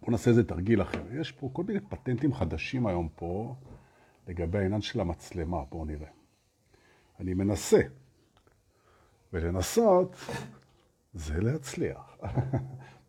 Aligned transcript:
בואו 0.00 0.12
נעשה 0.12 0.30
איזה 0.30 0.44
תרגיל 0.44 0.82
אחר. 0.82 1.02
יש 1.20 1.32
פה 1.32 1.50
כל 1.52 1.64
מיני 1.64 1.80
פטנטים 1.80 2.34
חדשים 2.34 2.86
היום 2.86 3.08
פה 3.16 3.54
לגבי 4.28 4.58
העניין 4.58 4.80
של 4.80 5.00
המצלמה. 5.00 5.64
בואו 5.70 5.84
נראה. 5.84 6.10
אני 7.20 7.34
מנסה, 7.34 7.80
ולנסות 9.32 10.16
זה 11.14 11.40
להצליח. 11.40 12.16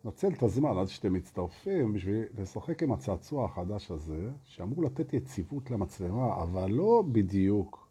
נצל 0.06 0.28
את 0.28 0.42
הזמן 0.42 0.78
עד 0.78 0.86
שאתם 0.86 1.12
מצטרפים 1.12 1.92
בשביל 1.92 2.24
לשחק 2.38 2.82
עם 2.82 2.92
הצעצוע 2.92 3.44
החדש 3.44 3.90
הזה, 3.90 4.30
שאמור 4.44 4.84
לתת 4.84 5.12
יציבות 5.12 5.70
למצלמה, 5.70 6.42
אבל 6.42 6.70
לא 6.70 7.04
בדיוק 7.12 7.88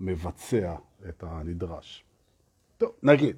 מבצע 0.00 0.76
את 1.08 1.22
הנדרש. 1.26 2.04
טוב, 2.78 2.90
נגיד. 3.02 3.36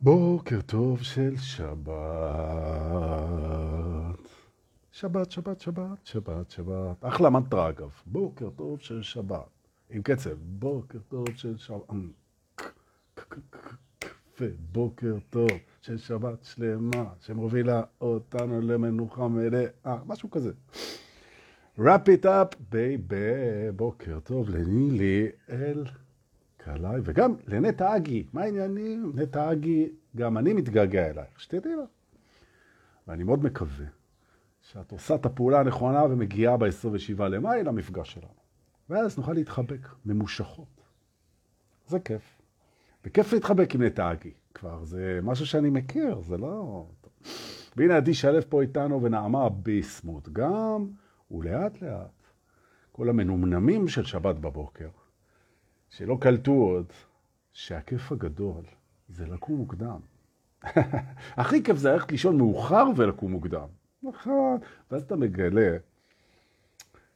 בוקר 0.00 0.60
טוב 0.60 1.02
של 1.02 1.36
שבת. 1.36 1.88
שבת, 4.92 5.30
שבת, 5.30 5.60
שבת, 5.60 6.06
שבת, 6.06 6.50
שבת. 6.50 7.04
אחלה 7.04 7.30
מנטרה 7.30 7.68
אגב. 7.68 7.90
בוקר 8.06 8.50
טוב 8.50 8.80
של 8.80 9.02
שבת. 9.02 9.48
עם 9.90 10.02
קצב. 10.02 10.34
בוקר 10.40 10.98
טוב 11.08 11.26
של 11.34 11.56
שבת. 11.56 11.92
ובוקר 14.40 15.16
טוב 15.30 15.50
של 15.88 15.98
שבת 15.98 16.44
שלמה, 16.44 17.04
שמובילה 17.20 17.82
אותנו 18.00 18.60
למנוחה 18.60 19.28
מלאה, 19.28 19.64
משהו 20.06 20.30
כזה. 20.30 20.52
wrap 21.78 22.06
it 22.06 22.24
up, 22.24 22.72
baby, 22.72 23.72
בוקר 23.76 24.20
טוב 24.20 24.50
לנילי 24.50 25.28
אל 25.50 25.84
קלעי, 26.56 27.00
וגם 27.04 27.34
לנטע 27.46 27.96
אגי, 27.96 28.26
מה 28.32 28.42
העניינים? 28.42 29.12
נטע 29.14 29.52
אגי, 29.52 29.88
גם 30.16 30.38
אני 30.38 30.52
מתגעגע 30.52 31.10
אלייך, 31.10 31.40
שתדעי 31.40 31.76
לה. 31.76 31.84
ואני 33.06 33.24
מאוד 33.24 33.44
מקווה 33.44 33.86
שאת 34.60 34.92
עושה 34.92 35.14
את 35.14 35.26
הפעולה 35.26 35.60
הנכונה 35.60 36.04
ומגיעה 36.04 36.56
ב-27 36.56 37.22
למאי 37.22 37.64
למפגש 37.64 38.12
שלנו. 38.12 38.38
ואז 38.90 39.18
נוכל 39.18 39.32
להתחבק 39.32 39.88
ממושכות. 40.06 40.82
זה 41.86 42.00
כיף. 42.00 42.22
וכיף 43.04 43.32
להתחבק 43.32 43.74
עם 43.74 43.82
נטעגי 43.82 44.32
כבר, 44.58 44.84
זה 44.84 45.20
משהו 45.22 45.46
שאני 45.46 45.70
מכיר, 45.70 46.20
זה 46.20 46.36
לא... 46.36 46.86
והנה 47.76 47.96
עדי 47.96 48.14
שלף 48.14 48.44
פה 48.44 48.62
איתנו 48.62 49.02
ונעמה 49.02 49.48
ביסמוט 49.48 50.28
גם, 50.28 50.86
ולאט 51.30 51.82
לאט, 51.82 52.26
כל 52.92 53.08
המנומנמים 53.08 53.88
של 53.88 54.04
שבת 54.04 54.36
בבוקר, 54.36 54.88
שלא 55.90 56.18
קלטו 56.20 56.52
עוד 56.52 56.86
שהכיף 57.52 58.12
הגדול 58.12 58.64
זה 59.08 59.26
לקום 59.26 59.56
מוקדם. 59.56 60.00
הכי 61.40 61.62
כיף 61.62 61.76
זה 61.76 61.92
ללכת 61.92 62.12
לישון 62.12 62.36
מאוחר 62.36 62.84
ולקום 62.96 63.32
מוקדם. 63.32 63.66
נכון. 64.02 64.58
ואז 64.90 65.02
אתה 65.02 65.16
מגלה 65.16 65.76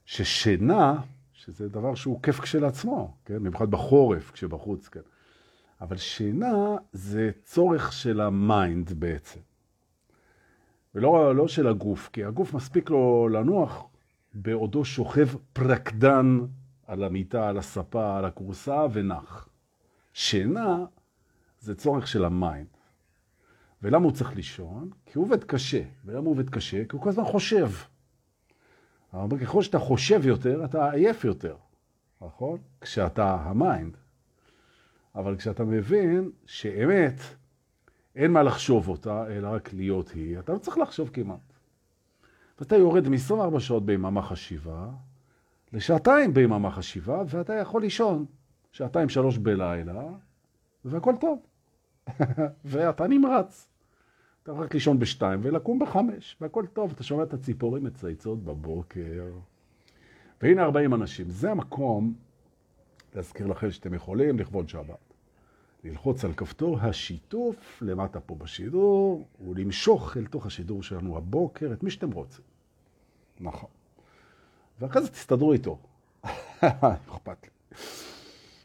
ששינה, 0.05 1.01
שזה 1.33 1.69
דבר 1.69 1.95
שהוא 1.95 2.23
כיף 2.23 2.41
כשלעצמו, 2.41 3.17
כן? 3.25 3.35
במיוחד 3.35 3.71
בחורף, 3.71 4.31
כשבחוץ, 4.31 4.89
כן? 4.89 5.01
אבל 5.83 5.97
שינה 5.97 6.77
זה 6.93 7.31
צורך 7.45 7.93
של 7.93 8.21
ה 8.21 8.35
mind 8.35 8.93
בעצם. 8.93 9.41
ולא 10.95 11.37
לא 11.37 11.49
של 11.49 11.67
הגוף, 11.67 12.11
כי 12.13 12.25
הגוף 12.25 12.55
מספיק 12.55 12.91
לו 12.91 13.29
לנוח 13.29 13.85
בעודו 14.35 14.85
שוכב 14.85 15.29
פרקדן 15.53 16.39
על 16.87 17.05
המיטה, 17.05 17.49
על 17.49 17.59
הספה, 17.59 18.19
על 18.19 18.25
הכורסה 18.25 18.87
ונח. 18.93 19.49
שינה 20.13 20.85
זה 21.61 21.75
צורך 21.75 22.07
של 22.07 22.25
ה 22.25 22.33
mind. 22.33 22.77
ולמה 23.83 24.05
הוא 24.05 24.13
צריך 24.13 24.37
לישון? 24.37 24.91
כי 25.07 25.19
הוא 25.19 25.25
עובד 25.25 25.45
קשה. 25.45 25.83
ולמה 26.05 26.25
הוא 26.25 26.31
עובד 26.31 26.51
קשה? 26.51 26.85
כי 26.85 26.97
הוא 26.97 27.03
כל 27.03 27.09
הזמן 27.09 27.25
חושב. 27.25 27.71
אבל 29.13 29.39
ככל 29.39 29.63
שאתה 29.63 29.79
חושב 29.79 30.27
יותר, 30.27 30.65
אתה 30.65 30.91
עייף 30.91 31.25
יותר, 31.25 31.57
נכון? 32.21 32.59
כשאתה 32.81 33.35
ה 33.35 33.45
mind. 33.45 33.97
אבל 35.15 35.37
כשאתה 35.37 35.65
מבין 35.65 36.31
שאמת, 36.47 37.21
אין 38.17 38.33
מה 38.33 38.43
לחשוב 38.43 38.89
אותה, 38.89 39.27
אלא 39.27 39.49
רק 39.49 39.73
להיות 39.73 40.11
היא, 40.11 40.39
אתה 40.39 40.53
לא 40.53 40.59
צריך 40.59 40.79
לחשוב 40.79 41.11
כמעט. 41.13 41.53
ואתה 42.61 42.77
יורד 42.77 43.09
מ-24 43.09 43.61
שעות 43.61 43.87
ביממה 43.87 44.23
חשיבה 44.23 44.89
לשעתיים 45.73 46.35
ביממה 46.35 46.71
חשיבה, 46.71 47.23
ואתה 47.27 47.55
יכול 47.55 47.83
לישון 47.83 48.25
שעתיים 48.73 49.09
שלוש 49.09 49.39
בלילה, 49.39 50.05
והכל 50.85 51.15
טוב. 51.21 51.39
ואתה 52.65 53.07
נמרץ. 53.07 53.69
אתה 54.43 54.53
רק 54.53 54.75
לישון 54.75 54.99
בשתיים 54.99 55.41
ולקום 55.43 55.79
בחמש, 55.79 56.37
והכל 56.41 56.67
טוב. 56.67 56.93
אתה 56.95 57.03
שומע 57.03 57.23
את 57.23 57.35
הציפורים 57.35 57.85
מצייצות 57.85 58.45
בבוקר. 58.45 59.25
והנה 60.43 60.63
40 60.63 60.95
אנשים. 60.95 61.31
זה 61.31 61.51
המקום 61.51 62.15
להזכיר 63.15 63.47
לכם 63.47 63.71
שאתם 63.71 63.95
יכולים 63.95 64.39
לכבוד 64.39 64.69
שבת. 64.69 65.13
ללחוץ 65.85 66.25
על 66.25 66.33
כפתור 66.33 66.79
השיתוף 66.81 67.83
למטה 67.83 68.21
פה 68.21 68.35
בשידור, 68.35 69.27
ולמשוך 69.49 70.17
אל 70.17 70.27
תוך 70.27 70.47
השידור 70.47 70.83
שלנו 70.83 71.17
הבוקר 71.17 71.73
את 71.73 71.83
מי 71.83 71.91
שאתם 71.91 72.11
רוצים. 72.11 72.45
נכון. 73.41 73.69
ואחרי 74.81 75.03
זה 75.03 75.09
תסתדרו 75.09 75.53
איתו. 75.53 75.79
אכפת 76.61 77.37
לי. 77.43 77.77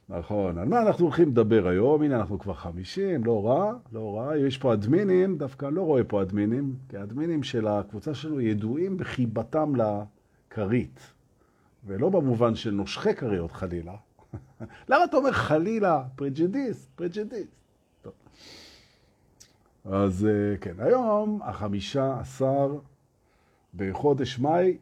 נכון. 0.09 0.57
על 0.57 0.67
מה 0.67 0.81
אנחנו 0.81 1.05
הולכים 1.05 1.29
לדבר 1.29 1.67
היום? 1.67 2.01
הנה, 2.01 2.15
אנחנו 2.15 2.39
כבר 2.39 2.53
חמישים, 2.53 3.23
לא 3.23 3.45
רע, 3.45 3.73
לא 3.91 4.17
רע. 4.17 4.37
יש 4.37 4.57
פה 4.57 4.73
אדמינים, 4.73 5.37
דווקא 5.37 5.65
לא 5.65 5.81
רואה 5.81 6.03
פה 6.03 6.21
אדמינים, 6.21 6.75
כי 6.89 6.97
האדמינים 6.97 7.43
של 7.43 7.67
הקבוצה 7.67 8.13
שלנו 8.13 8.41
ידועים 8.41 8.97
בחיבתם 8.97 9.73
לכרית. 9.75 10.99
ולא 11.85 12.09
במובן 12.09 12.55
של 12.55 12.71
נושכי 12.71 13.15
כריות 13.15 13.51
חלילה, 13.51 13.95
למה 14.89 15.03
אתה 15.03 15.17
אומר 15.17 15.31
חלילה 15.31 16.03
פרג'דיסט? 16.15 16.89
טוב. 18.01 18.13
אז 19.85 20.25
אה, 20.25 20.57
כן, 20.57 20.73
היום 20.79 21.39
החמישה 21.43 22.19
עשר 22.19 22.77
בחודש 23.75 24.39
מאי 24.39 24.77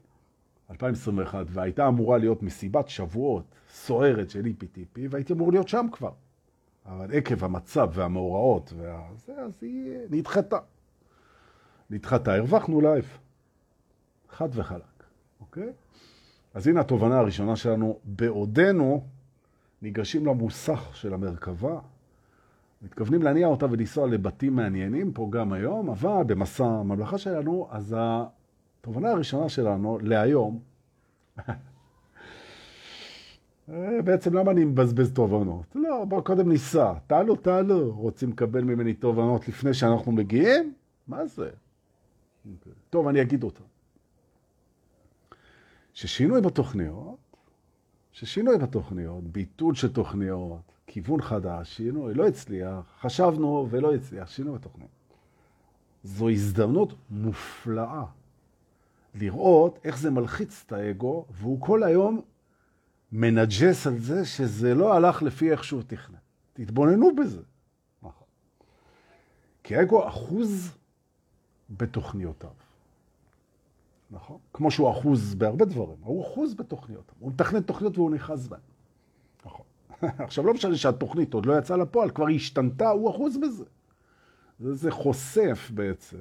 2021, 0.71 1.45
והייתה 1.49 1.87
אמורה 1.87 2.17
להיות 2.17 2.43
מסיבת 2.43 2.89
שבועות 2.89 3.43
סוערת 3.69 4.29
של 4.29 4.45
EPTP, 4.45 4.99
והייתי 5.09 5.33
אמור 5.33 5.51
להיות 5.51 5.67
שם 5.67 5.87
כבר. 5.91 6.11
אבל 6.85 7.17
עקב 7.17 7.43
המצב 7.43 7.89
והמאורעות, 7.93 8.73
והזה, 8.77 9.33
אז 9.41 9.51
היא 9.61 9.97
נדחתה. 10.09 10.57
נדחתה, 11.89 12.35
הרווחנו 12.35 12.81
live. 12.81 13.17
חד 14.29 14.49
וחלק, 14.51 15.03
אוקיי? 15.39 15.73
אז 16.53 16.67
הנה 16.67 16.79
התובנה 16.79 17.19
הראשונה 17.19 17.55
שלנו, 17.55 17.99
בעודנו 18.03 19.07
ניגשים 19.81 20.25
למוסך 20.25 20.89
של 20.93 21.13
המרכבה, 21.13 21.79
מתכוונים 22.81 23.21
להניע 23.21 23.47
אותה 23.47 23.65
ולנסוע 23.65 24.07
לבתים 24.07 24.55
מעניינים 24.55 25.13
פה 25.13 25.27
גם 25.29 25.53
היום, 25.53 25.89
אבל 25.89 26.23
במסע 26.27 26.65
הממלכה 26.65 27.17
שלנו, 27.17 27.67
אז 27.71 27.95
התובנה 27.97 29.09
הראשונה 29.09 29.49
שלנו 29.49 29.99
להיום, 30.01 30.59
בעצם 34.03 34.33
למה 34.33 34.51
אני 34.51 34.65
מבזבז 34.65 35.11
תובנות? 35.13 35.65
לא, 35.75 36.05
בואו 36.05 36.23
קודם 36.23 36.49
ניסע. 36.49 36.93
תעלו, 37.07 37.35
תעלו. 37.35 37.95
רוצים 37.95 38.29
לקבל 38.29 38.63
ממני 38.63 38.93
תובנות 38.93 39.47
לפני 39.47 39.73
שאנחנו 39.73 40.11
מגיעים? 40.11 40.73
מה 41.07 41.25
זה? 41.25 41.49
Okay. 41.49 42.69
טוב, 42.89 43.07
אני 43.07 43.21
אגיד 43.21 43.43
אותה. 43.43 43.63
ששינוי 45.93 46.41
בתוכניות 46.41 47.24
ששינוי 48.15 48.57
בתוכניות, 48.57 49.23
ביטול 49.23 49.75
של 49.75 49.93
תוכניות, 49.93 50.71
כיוון 50.87 51.21
חדש, 51.21 51.75
שינוי, 51.75 52.13
לא 52.13 52.27
הצליח, 52.27 52.95
חשבנו 52.99 53.67
ולא 53.69 53.95
הצליח, 53.95 54.29
שינוי 54.29 54.55
בתוכניות. 54.55 54.89
זו 56.03 56.29
הזדמנות 56.29 56.93
מופלאה 57.09 58.03
לראות 59.15 59.79
איך 59.83 59.97
זה 59.97 60.11
מלחיץ 60.11 60.63
את 60.65 60.71
האגו, 60.71 61.25
והוא 61.31 61.61
כל 61.61 61.83
היום 61.83 62.21
מנג'ס 63.11 63.87
על 63.87 63.99
זה 63.99 64.25
שזה 64.25 64.75
לא 64.75 64.93
הלך 64.93 65.23
לפי 65.23 65.51
איך 65.51 65.63
שהוא 65.63 65.81
תכנן. 65.87 66.17
תתבוננו 66.53 67.15
בזה. 67.15 67.41
נכון. 68.03 68.27
כי 69.63 69.75
האגו 69.75 70.07
אחוז 70.07 70.77
בתוכניותיו. 71.69 72.64
נכון? 74.11 74.37
כמו 74.53 74.71
שהוא 74.71 74.91
אחוז 74.91 75.35
בהרבה 75.35 75.65
דברים, 75.65 75.97
הוא 76.01 76.23
אחוז 76.23 76.53
בתוכניות. 76.53 77.11
הוא 77.19 77.31
מתכנן 77.31 77.61
תוכניות 77.61 77.97
והוא 77.97 78.11
נכנס 78.11 78.47
בהן. 78.47 78.59
נכון. 79.45 79.65
עכשיו, 80.25 80.45
לא 80.45 80.53
משנה 80.53 80.75
שהתוכנית 80.75 81.33
עוד 81.33 81.45
לא 81.45 81.57
יצאה 81.57 81.77
לפועל, 81.77 82.09
כבר 82.09 82.27
השתנתה, 82.35 82.89
הוא 82.89 83.09
אחוז 83.09 83.37
בזה. 83.37 83.65
זה, 84.59 84.73
זה 84.73 84.91
חושף 84.91 85.71
בעצם 85.73 86.17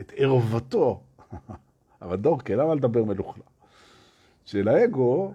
את 0.00 0.12
ערוותו 0.16 1.00
אבל 2.02 2.16
דורקה, 2.16 2.54
למה 2.54 2.74
לדבר 2.74 3.04
מלוכלך? 3.04 3.44
של 4.44 4.68
האגו, 4.68 5.34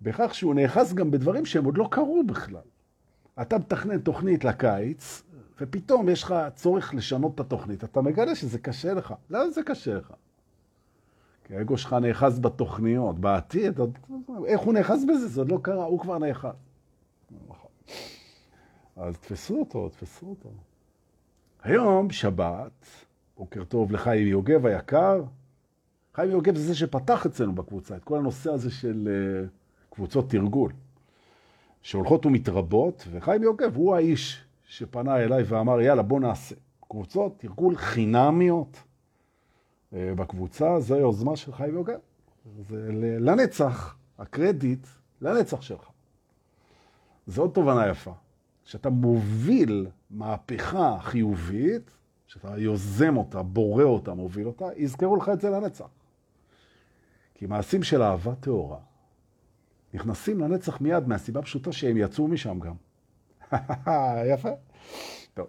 בכך 0.00 0.34
שהוא 0.34 0.54
נאחז 0.54 0.94
גם 0.94 1.10
בדברים 1.10 1.46
שהם 1.46 1.64
עוד 1.64 1.78
לא 1.78 1.88
קרו 1.90 2.22
בכלל. 2.26 2.60
אתה 3.40 3.58
מתכנן 3.58 3.98
תוכנית 3.98 4.44
לקיץ, 4.44 5.22
ופתאום 5.60 6.08
יש 6.08 6.22
לך 6.22 6.34
צורך 6.54 6.94
לשנות 6.94 7.34
את 7.34 7.40
התוכנית. 7.40 7.84
אתה 7.84 8.00
מגלה 8.00 8.34
שזה 8.34 8.58
קשה 8.58 8.94
לך. 8.94 9.14
למה 9.30 9.50
זה 9.50 9.62
קשה 9.62 9.94
לך? 9.94 10.12
כי 11.52 11.56
האגו 11.56 11.78
שלך 11.78 11.92
נאחז 11.92 12.38
בתוכניות, 12.38 13.18
בעתיד, 13.18 13.78
עוד... 13.78 13.98
איך 14.46 14.60
הוא 14.60 14.74
נאחז 14.74 15.04
בזה? 15.04 15.28
זה 15.28 15.40
עוד 15.40 15.48
לא 15.48 15.58
קרה, 15.62 15.84
הוא 15.84 16.00
כבר 16.00 16.18
נאחז. 16.18 16.50
אז 18.96 19.18
תפסו 19.18 19.58
אותו, 19.60 19.88
תפסו 19.88 20.26
אותו. 20.26 20.48
היום, 21.62 22.10
שבת, 22.10 22.86
בוקר 23.36 23.64
טוב 23.64 23.92
לחיים 23.92 24.26
יוגב 24.26 24.66
היקר. 24.66 25.22
חיים 26.14 26.30
יוגב 26.30 26.56
זה 26.56 26.66
זה 26.66 26.74
שפתח 26.74 27.26
אצלנו 27.26 27.54
בקבוצה 27.54 27.96
את 27.96 28.04
כל 28.04 28.18
הנושא 28.18 28.50
הזה 28.50 28.70
של 28.70 29.08
uh, 29.08 29.94
קבוצות 29.94 30.30
תרגול, 30.30 30.72
שהולכות 31.82 32.26
ומתרבות, 32.26 33.06
וחיים 33.10 33.42
יוגב 33.42 33.76
הוא 33.76 33.94
האיש 33.94 34.44
שפנה 34.66 35.16
אליי 35.16 35.42
ואמר, 35.42 35.80
יאללה, 35.80 36.02
בוא 36.02 36.20
נעשה 36.20 36.54
קבוצות 36.88 37.38
תרגול 37.38 37.76
חינמיות 37.76 38.82
בקבוצה, 39.92 40.80
זו 40.80 40.96
יוזמה 40.96 41.36
של 41.36 41.52
חיים 41.52 41.74
יוגב. 41.74 41.98
זה 42.60 42.88
לנצח, 43.20 43.96
הקרדיט 44.18 44.86
לנצח 45.20 45.62
שלך. 45.62 45.88
זו 47.26 47.42
עוד 47.42 47.50
תובנה 47.50 47.88
יפה. 47.88 48.12
שאתה 48.64 48.90
מוביל 48.90 49.86
מהפכה 50.10 50.96
חיובית, 51.00 51.90
שאתה 52.26 52.58
יוזם 52.58 53.16
אותה, 53.16 53.42
בורא 53.42 53.84
אותה, 53.84 54.14
מוביל 54.14 54.46
אותה, 54.46 54.64
יזכרו 54.76 55.16
לך 55.16 55.28
את 55.28 55.40
זה 55.40 55.50
לנצח. 55.50 55.88
כי 57.34 57.46
מעשים 57.46 57.82
של 57.82 58.02
אהבה 58.02 58.34
טהורה 58.34 58.78
נכנסים 59.94 60.40
לנצח 60.40 60.80
מיד 60.80 61.08
מהסיבה 61.08 61.42
פשוטה 61.42 61.72
שהם 61.72 61.96
יצאו 61.96 62.28
משם 62.28 62.58
גם. 62.60 62.74
יפה. 64.32 64.50
טוב. 65.34 65.46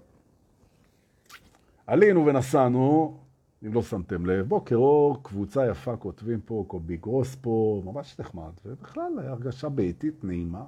עלינו 1.88 2.26
ונסענו, 2.26 3.18
אם 3.66 3.74
לא 3.74 3.82
שמתם 3.82 4.26
לב, 4.26 4.48
בוקר 4.48 4.76
אור, 4.76 5.24
קבוצה 5.24 5.68
יפה, 5.68 5.98
כותבים 5.98 6.42
פה, 6.42 6.66
קובי 6.68 6.98
גרוס 6.98 7.36
פה, 7.36 7.82
ממש 7.86 8.20
נחמד, 8.20 8.52
ובכלל 8.66 9.20
הרגשה 9.20 9.70
ביתית 9.70 10.24
נעימה. 10.24 10.66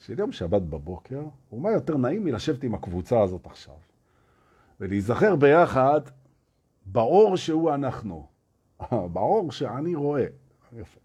של 0.00 0.18
יום 0.18 0.32
שבת 0.32 0.62
בבוקר, 0.62 1.22
ומה 1.52 1.70
יותר 1.70 1.96
נעים 1.96 2.24
מלשבת 2.24 2.64
עם 2.64 2.74
הקבוצה 2.74 3.22
הזאת 3.22 3.46
עכשיו, 3.46 3.74
ולהיזכר 4.80 5.36
ביחד 5.36 6.00
באור 6.86 7.36
שהוא 7.36 7.74
אנחנו, 7.74 8.26
באור 9.12 9.52
שאני 9.52 9.94
רואה. 9.94 10.26
יפה. 10.72 11.00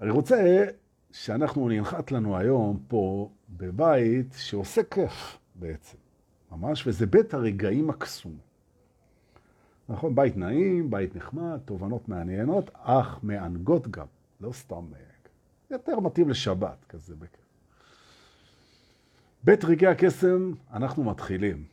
אני 0.00 0.10
רוצה 0.10 0.64
שאנחנו 1.12 1.68
ננחת 1.68 2.12
לנו 2.12 2.36
היום 2.36 2.80
פה 2.88 3.30
בבית 3.48 4.34
שעושה 4.38 4.82
כיף 4.82 5.38
בעצם, 5.54 5.96
ממש, 6.52 6.86
וזה 6.86 7.06
בית 7.06 7.34
הרגעים 7.34 7.90
הקסום. 7.90 8.49
נכון, 9.90 10.14
בית 10.14 10.36
נעים, 10.36 10.90
בית 10.90 11.16
נחמד, 11.16 11.58
תובנות 11.64 12.08
מעניינות, 12.08 12.70
אך 12.74 13.18
מענגות 13.22 13.88
גם, 13.88 14.06
לא 14.40 14.52
סתם 14.52 14.84
יותר 15.70 16.00
מתאים 16.00 16.28
לשבת 16.28 16.84
כזה. 16.88 17.14
בית 19.44 19.64
רגעי 19.64 19.90
הקסם, 19.90 20.52
אנחנו 20.72 21.04
מתחילים. 21.04 21.64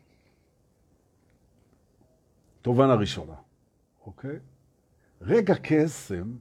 תובנה 2.61 2.95
ראשונה, 2.95 3.35
אוקיי? 4.05 4.39
רגע 5.21 5.53
קסם 5.63 6.35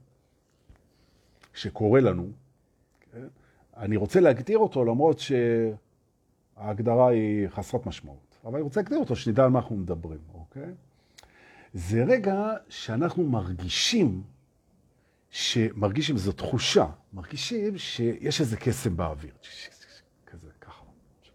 שקורה 1.54 2.00
לנו, 2.00 2.30
כן? 3.12 3.26
אני 3.76 3.96
רוצה 3.96 4.20
להגדיר 4.20 4.58
אותו 4.58 4.84
למרות 4.84 5.18
שההגדרה 6.56 7.08
היא 7.08 7.48
חסרת 7.48 7.86
משמעות, 7.86 8.36
אבל 8.44 8.54
אני 8.54 8.62
רוצה 8.62 8.80
להגדיר 8.80 8.98
אותו, 8.98 9.16
שנדע 9.16 9.44
על 9.44 9.50
מה 9.50 9.58
אנחנו 9.58 9.76
מדברים, 9.76 10.20
אוקיי? 10.34 10.74
זה 11.74 12.04
רגע 12.04 12.52
שאנחנו 12.68 13.24
מרגישים 13.24 14.22
שמרגישים, 15.30 16.16
זו 16.16 16.32
תחושה, 16.32 16.86
מרגישים 17.12 17.78
שיש 17.78 18.40
איזה 18.40 18.56
קסם 18.56 18.96
באוויר. 18.96 19.32
כזה, 20.26 20.48
ככה. 20.60 20.84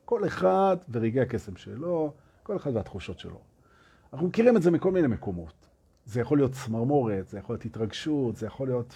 כל 0.05 0.27
אחד 0.27 0.77
ורגעי 0.89 1.21
הקסם 1.21 1.55
שלו, 1.55 2.13
כל 2.43 2.55
אחד 2.55 2.75
והתחושות 2.75 3.19
שלו. 3.19 3.41
אנחנו 4.13 4.27
מכירים 4.27 4.57
את 4.57 4.61
זה 4.61 4.71
מכל 4.71 4.91
מיני 4.91 5.07
מקומות. 5.07 5.53
זה 6.05 6.21
יכול 6.21 6.37
להיות 6.37 6.51
צמרמורת, 6.51 7.27
זה 7.27 7.37
יכול 7.37 7.53
להיות 7.53 7.65
התרגשות, 7.65 8.35
זה 8.35 8.45
יכול 8.45 8.67
להיות 8.67 8.95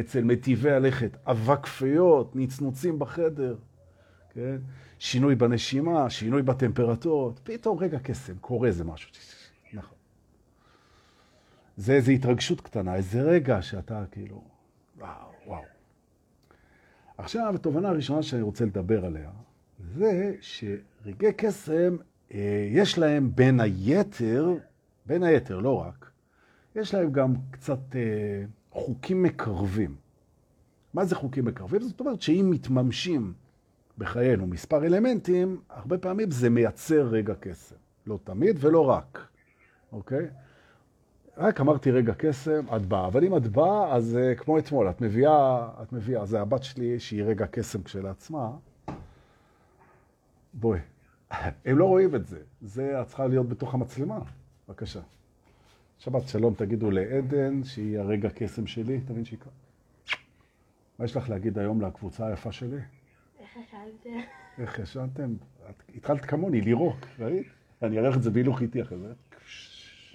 אצל 0.00 0.24
מטיבי 0.24 0.70
הלכת, 0.70 1.16
אבקפיות, 1.26 2.36
נצנוצים 2.36 2.98
בחדר, 2.98 3.56
כן? 4.30 4.56
שינוי 4.98 5.34
בנשימה, 5.34 6.10
שינוי 6.10 6.42
בטמפרטורות, 6.42 7.40
פתאום 7.44 7.78
רגע 7.78 7.98
קסם, 7.98 8.34
קורה 8.40 8.68
איזה 8.68 8.84
משהו. 8.84 9.10
זה 11.76 11.92
איזו 11.92 12.12
התרגשות 12.12 12.60
קטנה, 12.60 12.94
איזה 12.94 13.22
רגע 13.22 13.62
שאתה 13.62 14.04
כאילו, 14.10 14.44
וואו, 14.98 15.10
וואו. 15.46 15.62
עכשיו, 17.18 17.54
התובנה 17.54 17.88
הראשונה 17.88 18.22
שאני 18.22 18.42
רוצה 18.42 18.64
לדבר 18.64 19.04
עליה, 19.04 19.30
זה 19.94 20.34
שרגעי 20.40 21.32
קסם, 21.36 21.96
אה, 22.34 22.68
יש 22.70 22.98
להם 22.98 23.30
בין 23.34 23.60
היתר, 23.60 24.54
בין 25.06 25.22
היתר, 25.22 25.58
לא 25.58 25.80
רק, 25.80 26.10
יש 26.76 26.94
להם 26.94 27.12
גם 27.12 27.34
קצת 27.50 27.96
אה, 27.96 28.44
חוקים 28.70 29.22
מקרבים. 29.22 29.96
מה 30.94 31.04
זה 31.04 31.14
חוקים 31.14 31.44
מקרבים? 31.44 31.80
זאת 31.80 32.00
אומרת 32.00 32.22
שאם 32.22 32.48
מתממשים 32.50 33.32
בחיינו 33.98 34.46
מספר 34.46 34.84
אלמנטים, 34.86 35.60
הרבה 35.70 35.98
פעמים 35.98 36.30
זה 36.30 36.50
מייצר 36.50 37.06
רגע 37.06 37.34
קסם. 37.40 37.76
לא 38.06 38.18
תמיד 38.24 38.56
ולא 38.60 38.88
רק, 38.88 39.28
אוקיי? 39.92 40.28
רק 41.38 41.60
אמרתי 41.60 41.90
רגע 41.90 42.12
קסם, 42.18 42.64
את 42.76 42.86
באה. 42.86 43.06
אבל 43.06 43.24
אם 43.24 43.36
את 43.36 43.46
באה, 43.46 43.94
אז 43.94 44.18
uh, 44.18 44.38
כמו 44.38 44.58
אתמול, 44.58 44.90
את 44.90 45.00
מביאה, 45.00 45.68
את 45.82 45.92
מביאה. 45.92 46.26
זה 46.26 46.40
הבת 46.40 46.62
שלי 46.62 47.00
שהיא 47.00 47.24
רגע 47.24 47.46
קסם 47.46 47.82
כשלעצמה. 47.82 48.50
בואי. 50.54 50.78
הם 51.66 51.78
לא 51.78 51.84
רואים 51.84 52.14
את 52.14 52.26
זה. 52.26 52.38
זה 52.60 53.00
את 53.00 53.06
צריכה 53.06 53.26
להיות 53.26 53.48
בתוך 53.48 53.74
המצלמה. 53.74 54.18
בבקשה. 54.68 55.00
שבת 55.98 56.28
שלום 56.28 56.54
תגידו 56.54 56.90
לעדן, 56.90 57.64
שהיא 57.64 57.98
הרגע 57.98 58.28
קסם 58.34 58.66
שלי. 58.66 59.00
תבין 59.00 59.24
שהיא 59.24 59.38
כאן. 59.38 59.52
מה 60.98 61.04
יש 61.04 61.16
לך 61.16 61.28
להגיד 61.28 61.58
היום 61.58 61.80
לקבוצה 61.80 62.26
היפה 62.26 62.52
שלי? 62.52 62.78
איך 63.40 63.56
ישנתם? 63.56 64.20
איך 64.58 64.78
ישנתם? 64.78 65.34
התחלת 65.96 66.24
כמוני 66.24 66.60
לירוק, 66.60 66.96
ראית? 67.18 67.46
אני 67.82 67.98
אראה 67.98 68.10
לך 68.10 68.16
את 68.16 68.22
זה 68.22 68.30
בהילוך 68.30 68.62
איתי 68.62 68.82
אחרי 68.82 68.98
זה. 68.98 69.12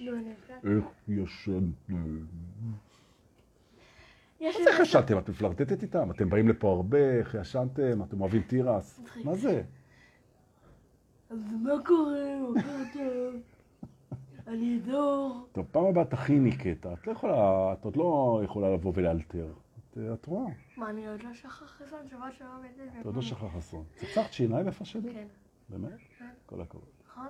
איך 0.08 0.84
ישנתם? 1.08 2.18
יש 4.40 4.56
מה 4.56 4.64
זה 4.64 4.70
איך 4.70 4.80
ישנתם? 4.80 5.18
את 5.18 5.28
מפלרטטת 5.28 5.82
איתם? 5.82 6.10
אתם 6.10 6.30
באים 6.30 6.48
לפה 6.48 6.72
הרבה, 6.72 7.18
איך 7.18 7.36
ישנתם? 7.40 8.02
אתם 8.02 8.20
אוהבים 8.20 8.42
תירס? 8.42 9.00
מה 9.24 9.34
זה? 9.34 9.62
אז 11.30 11.38
מה 11.62 11.72
קורה? 11.86 12.38
בוקר 12.46 12.82
טוב. 12.92 13.40
אני 14.46 14.78
דור. 14.78 15.46
טוב, 15.52 15.66
פעם 15.70 15.84
הבאה 15.84 16.04
תכיני 16.04 16.56
קטע. 16.56 16.92
את 16.92 17.06
לא 17.06 17.12
יכולה, 17.12 17.72
את 17.72 17.84
עוד 17.84 17.96
לא 17.96 18.40
יכולה 18.44 18.74
לבוא 18.74 18.92
ולאלתר. 18.96 19.52
את, 20.12 20.26
רואה, 20.26 20.52
מה, 20.76 20.90
אני 20.90 21.08
עוד 21.08 21.22
לא 21.22 21.34
שכח 21.34 21.48
חסון 21.48 22.08
שבת 22.10 22.32
שלום 22.38 22.64
את 22.64 23.00
את 23.00 23.06
עוד 23.06 23.16
לא 23.16 23.22
שכח 23.22 23.56
אסון. 23.58 23.84
צחצחת 23.94 24.32
שיניים 24.32 24.68
יפה 24.68 24.84
שלי? 24.84 25.12
כן, 25.12 25.26
באמת? 25.68 25.98
כן. 26.18 26.30
כל 26.46 26.60
הכבוד. 26.60 26.84
נכון? 27.10 27.28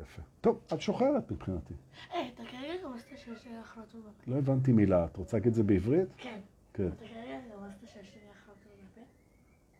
יפה. 0.00 0.22
טוב, 0.40 0.60
את 0.74 0.80
שוחררת 0.80 1.30
מבחינתי. 1.30 1.74
היי, 2.12 2.30
אתה 2.34 2.42
כרגע 2.44 2.74
גם 2.84 2.92
עשית 2.92 3.18
שש 3.18 3.28
בפה. 3.28 3.80
לא 4.26 4.36
הבנתי 4.36 4.72
מילה. 4.72 5.04
את 5.04 5.16
רוצה 5.16 5.36
להגיד 5.36 5.48
את 5.48 5.54
זה 5.54 5.62
בעברית? 5.62 6.08
כן. 6.16 6.40
כן. 6.72 6.88
אתה 6.88 7.04
כרגע 7.04 7.38
גם 7.52 7.64
עשית 7.64 7.88
שש 7.88 7.96
בפה? 7.96 8.52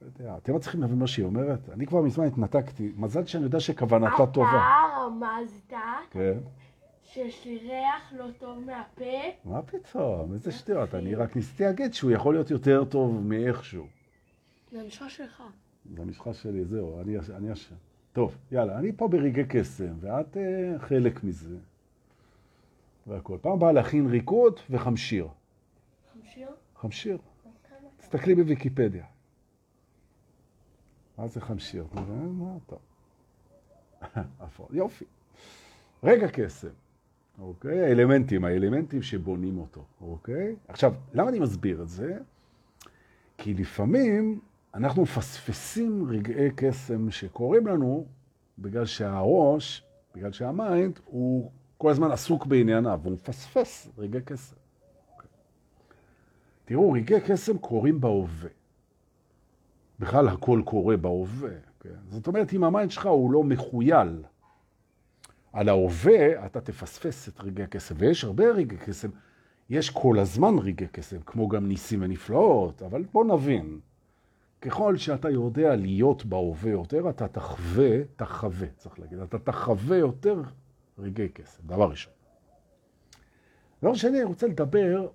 לא 0.02 0.06
יודע. 0.06 0.37
אתם 0.37 0.59
צריכים 0.59 0.80
להבין 0.80 0.99
מה 0.99 1.06
שהיא 1.06 1.25
אומרת. 1.25 1.68
אני 1.68 1.87
כבר 1.87 2.02
מזמן 2.02 2.26
התנתקתי. 2.26 2.92
מזל 2.97 3.26
שאני 3.26 3.44
יודע 3.44 3.61
שכוונתה 3.61 4.26
טובה. 4.33 4.49
אתה 4.49 4.97
רמזת 5.04 5.73
כן. 6.11 6.38
שיש 7.04 7.44
לי 7.44 7.59
ריח 7.59 8.12
לא 8.16 8.26
טוב 8.38 8.59
מהפה. 8.59 9.04
מה 9.44 9.62
פתאום? 9.62 10.33
איזה 10.33 10.52
שטויות. 10.52 10.94
אני 10.94 11.14
רק 11.14 11.37
ניסיתי 11.37 11.64
להגיד 11.64 11.94
שהוא 11.94 12.11
יכול 12.11 12.35
להיות 12.35 12.50
יותר 12.50 12.85
טוב 12.85 13.21
מאיכשהו. 13.21 13.87
זה 14.73 14.80
המשחה 14.80 15.09
שלך. 15.09 15.42
זה 15.94 16.02
המשחה 16.02 16.35
שלי, 16.35 16.64
זהו, 16.64 17.00
אני 17.37 17.52
אשם. 17.52 17.75
טוב, 18.14 18.37
יאללה, 18.52 18.78
אני 18.78 18.92
פה 18.92 19.09
ברגעי 19.09 19.44
קסם, 19.49 19.94
ואת 20.00 20.37
uh, 20.37 20.38
חלק 20.78 21.25
מזה. 21.25 21.56
והכל. 23.06 23.38
פעם 23.40 23.59
באה 23.59 23.73
להכין 23.73 24.06
ריקוד 24.06 24.61
וחמשיר. 24.71 25.28
חמשיר? 26.12 26.49
חמשיר. 26.76 27.18
תסתכלי 27.97 28.35
בוויקיפדיה. 28.35 29.04
מה 31.18 31.26
זה 31.26 31.40
חמשיר? 31.40 31.87
טוב. 32.66 32.78
יופי. 34.71 35.04
רגע 36.02 36.26
קסם. 36.33 36.68
אוקיי? 37.38 37.80
האלמנטים, 37.80 38.44
האלמנטים 38.44 39.02
שבונים 39.02 39.59
אותו, 39.59 39.85
אוקיי? 40.00 40.56
עכשיו, 40.68 40.94
למה 41.14 41.30
אני 41.30 41.38
מסביר 41.38 41.83
את 41.83 41.88
זה? 41.88 42.18
כי 43.38 43.54
לפעמים 43.54 44.40
אנחנו 44.75 45.02
מפספסים 45.02 46.07
רגעי 46.11 46.50
קסם 46.57 47.11
שקורים 47.11 47.66
לנו 47.66 48.07
בגלל 48.59 48.87
שהראש, 48.87 49.85
בגלל 50.14 50.33
שהמיינד, 50.33 51.00
הוא 51.04 51.50
כל 51.78 51.90
הזמן 51.90 52.11
עסוק 52.11 52.47
בענייניו, 52.47 53.00
והוא 53.02 53.12
מפספס 53.12 53.88
רגעי 53.99 54.21
קסם. 54.25 54.57
אוקיי. 55.12 55.31
תראו, 56.64 56.93
רגעי 56.93 57.21
קסם 57.21 57.59
קורים 57.59 58.00
בהווה. 58.00 58.50
בכלל 60.00 60.28
הכל 60.28 60.62
קורה 60.64 60.97
בהווה. 60.97 61.54
כן? 61.81 61.95
זאת 62.09 62.26
אומרת, 62.26 62.52
אם 62.52 62.64
ה 62.64 62.70
mind 62.70 62.90
שלך 62.90 63.07
הוא 63.07 63.33
לא 63.33 63.45
מכויל 63.44 64.23
על 65.52 65.69
ההווה, 65.69 66.47
אתה 66.47 66.61
תפספס 66.61 67.28
את 67.28 67.40
רגעי 67.40 67.64
הקסם. 67.64 67.95
ויש 67.99 68.25
הרבה 68.25 68.45
רגעי 68.50 68.78
קסם. 68.78 69.09
יש 69.71 69.90
כל 69.90 70.19
הזמן 70.19 70.59
רגעי 70.59 70.88
קסם, 70.93 71.21
כמו 71.26 71.49
גם 71.49 71.69
ניסים 71.69 72.02
ונפלאות, 72.02 72.83
אבל 72.83 73.04
בוא 73.12 73.25
נבין. 73.25 73.81
ככל 74.64 74.97
שאתה 74.97 75.30
יודע 75.30 75.76
להיות 75.76 76.25
בהווה 76.25 76.71
יותר, 76.71 77.11
אתה 77.11 77.28
תחווה, 77.28 78.04
תחווה, 78.16 78.68
צריך 78.76 78.99
להגיד, 78.99 79.18
אתה 79.18 79.38
תחווה 79.38 79.97
יותר 79.97 80.42
רגעי 80.99 81.28
קסם, 81.28 81.62
דבר 81.66 81.90
ראשון. 81.90 82.12
דבר 83.83 83.94
שני, 83.94 84.18
אני 84.18 84.25
רוצה 84.25 84.47
לדבר 84.47 85.09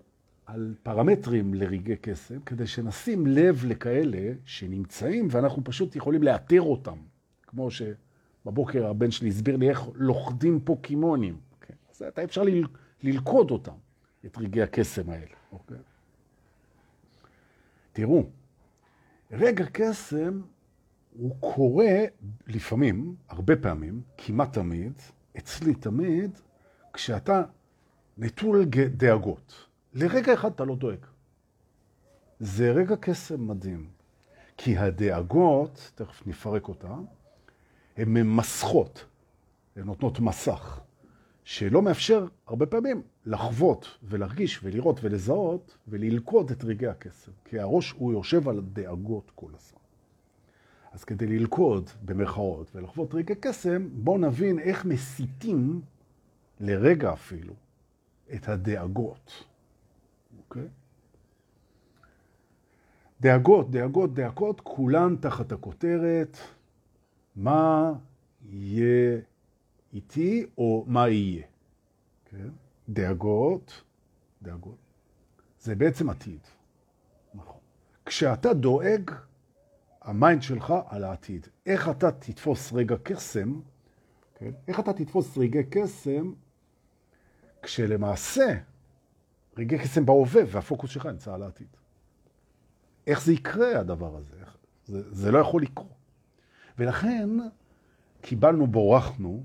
על 0.45 0.75
פרמטרים 0.83 1.53
לרגעי 1.53 1.95
קסם, 2.01 2.39
כדי 2.39 2.67
שנשים 2.67 3.27
לב 3.27 3.65
לכאלה 3.65 4.33
שנמצאים 4.45 5.27
ואנחנו 5.31 5.63
פשוט 5.63 5.95
יכולים 5.95 6.23
לאתר 6.23 6.61
אותם, 6.61 6.97
כמו 7.47 7.69
שבבוקר 7.71 8.87
הבן 8.87 9.11
שלי 9.11 9.29
הסביר 9.29 9.57
לי 9.57 9.69
איך 9.69 9.81
לוכדים 9.95 10.59
פוקימונים. 10.63 11.37
כן? 11.61 11.73
אז 11.91 12.01
אתה 12.01 12.23
אפשר 12.23 12.43
ל... 12.43 12.49
ללכוד 13.03 13.51
אותם, 13.51 13.75
את 14.25 14.37
רגעי 14.37 14.61
הקסם 14.63 15.09
האלה. 15.09 15.35
אוקיי? 15.51 15.77
תראו, 17.93 18.23
רגע 19.31 19.65
קסם 19.73 20.41
הוא 21.13 21.35
קורה 21.39 22.05
לפעמים, 22.47 23.15
הרבה 23.29 23.55
פעמים, 23.55 24.01
כמעט 24.17 24.53
תמיד, 24.53 24.93
אצלי 25.37 25.75
תמיד, 25.75 26.39
כשאתה 26.93 27.43
נטול 28.17 28.65
דאגות. 28.89 29.65
לרגע 29.93 30.33
אחד 30.33 30.51
אתה 30.51 30.65
לא 30.65 30.75
דואג. 30.75 31.05
זה 32.39 32.71
רגע 32.71 32.95
קסם 32.99 33.47
מדהים. 33.47 33.89
כי 34.57 34.77
הדאגות, 34.77 35.91
תכף 35.95 36.27
נפרק 36.27 36.67
אותה, 36.67 36.95
הן 37.97 38.09
ממסכות, 38.09 39.05
הן 39.75 39.83
נותנות 39.83 40.19
מסך, 40.19 40.79
שלא 41.43 41.81
מאפשר 41.81 42.27
הרבה 42.47 42.65
פעמים 42.65 43.01
לחוות 43.29 43.97
ולהרגיש 44.03 44.59
ולראות 44.63 44.99
ולזהות 45.03 45.77
וללכוד 45.87 46.51
את 46.51 46.63
רגעי 46.63 46.89
הקסם. 46.89 47.31
כי 47.45 47.59
הראש 47.59 47.91
הוא 47.91 48.13
יושב 48.13 48.49
על 48.49 48.61
דאגות 48.73 49.31
כל 49.35 49.51
הזמן. 49.55 49.79
אז 50.91 51.03
כדי 51.03 51.27
ללכוד 51.27 51.89
במרכאות 52.05 52.75
ולחוות 52.75 53.13
רגע 53.13 53.35
קסם, 53.39 53.89
בואו 53.93 54.17
נבין 54.17 54.59
איך 54.59 54.85
מסיתים 54.85 55.81
לרגע 56.59 57.13
אפילו 57.13 57.53
את 58.33 58.49
הדאגות. 58.49 59.43
אוקיי? 60.37 60.67
דאגות, 63.21 63.71
דאגות, 63.71 64.13
דאגות, 64.13 64.61
כולן 64.61 65.15
תחת 65.15 65.51
הכותרת 65.51 66.37
מה 67.35 67.93
יהיה 68.49 69.19
איתי 69.93 70.45
או 70.57 70.85
מה 70.87 71.09
יהיה. 71.09 71.43
כן? 72.25 72.49
דאגות, 72.89 73.83
דאגות, 74.41 74.77
זה 75.59 75.75
בעצם 75.75 76.09
עתיד. 76.09 76.39
נכון. 77.33 77.59
כשאתה 78.05 78.53
דואג, 78.53 79.11
ה 80.01 80.09
mind 80.09 80.41
שלך 80.41 80.73
על 80.87 81.03
העתיד. 81.03 81.47
איך 81.65 81.89
אתה 81.89 82.11
תתפוס 82.11 82.73
רגע 82.73 82.95
קסם, 83.03 83.59
כן? 84.35 84.51
איך 84.67 84.79
אתה 84.79 84.93
תתפוס 84.93 85.37
רגעי 85.37 85.63
קסם, 85.69 86.33
כשלמעשה 87.61 88.57
רגעי 89.57 89.79
קסם 89.79 90.05
בהווה, 90.05 90.41
והפוקוס 90.47 90.89
שלך 90.89 91.05
נמצא 91.05 91.33
על 91.33 91.43
העתיד. 91.43 91.67
איך 93.07 93.21
זה 93.21 93.33
יקרה, 93.33 93.79
הדבר 93.79 94.15
הזה? 94.17 94.35
זה, 94.85 95.13
זה 95.13 95.31
לא 95.31 95.39
יכול 95.39 95.61
לקרות. 95.61 95.93
ולכן 96.77 97.29
קיבלנו, 98.21 98.67
בורחנו, 98.67 99.43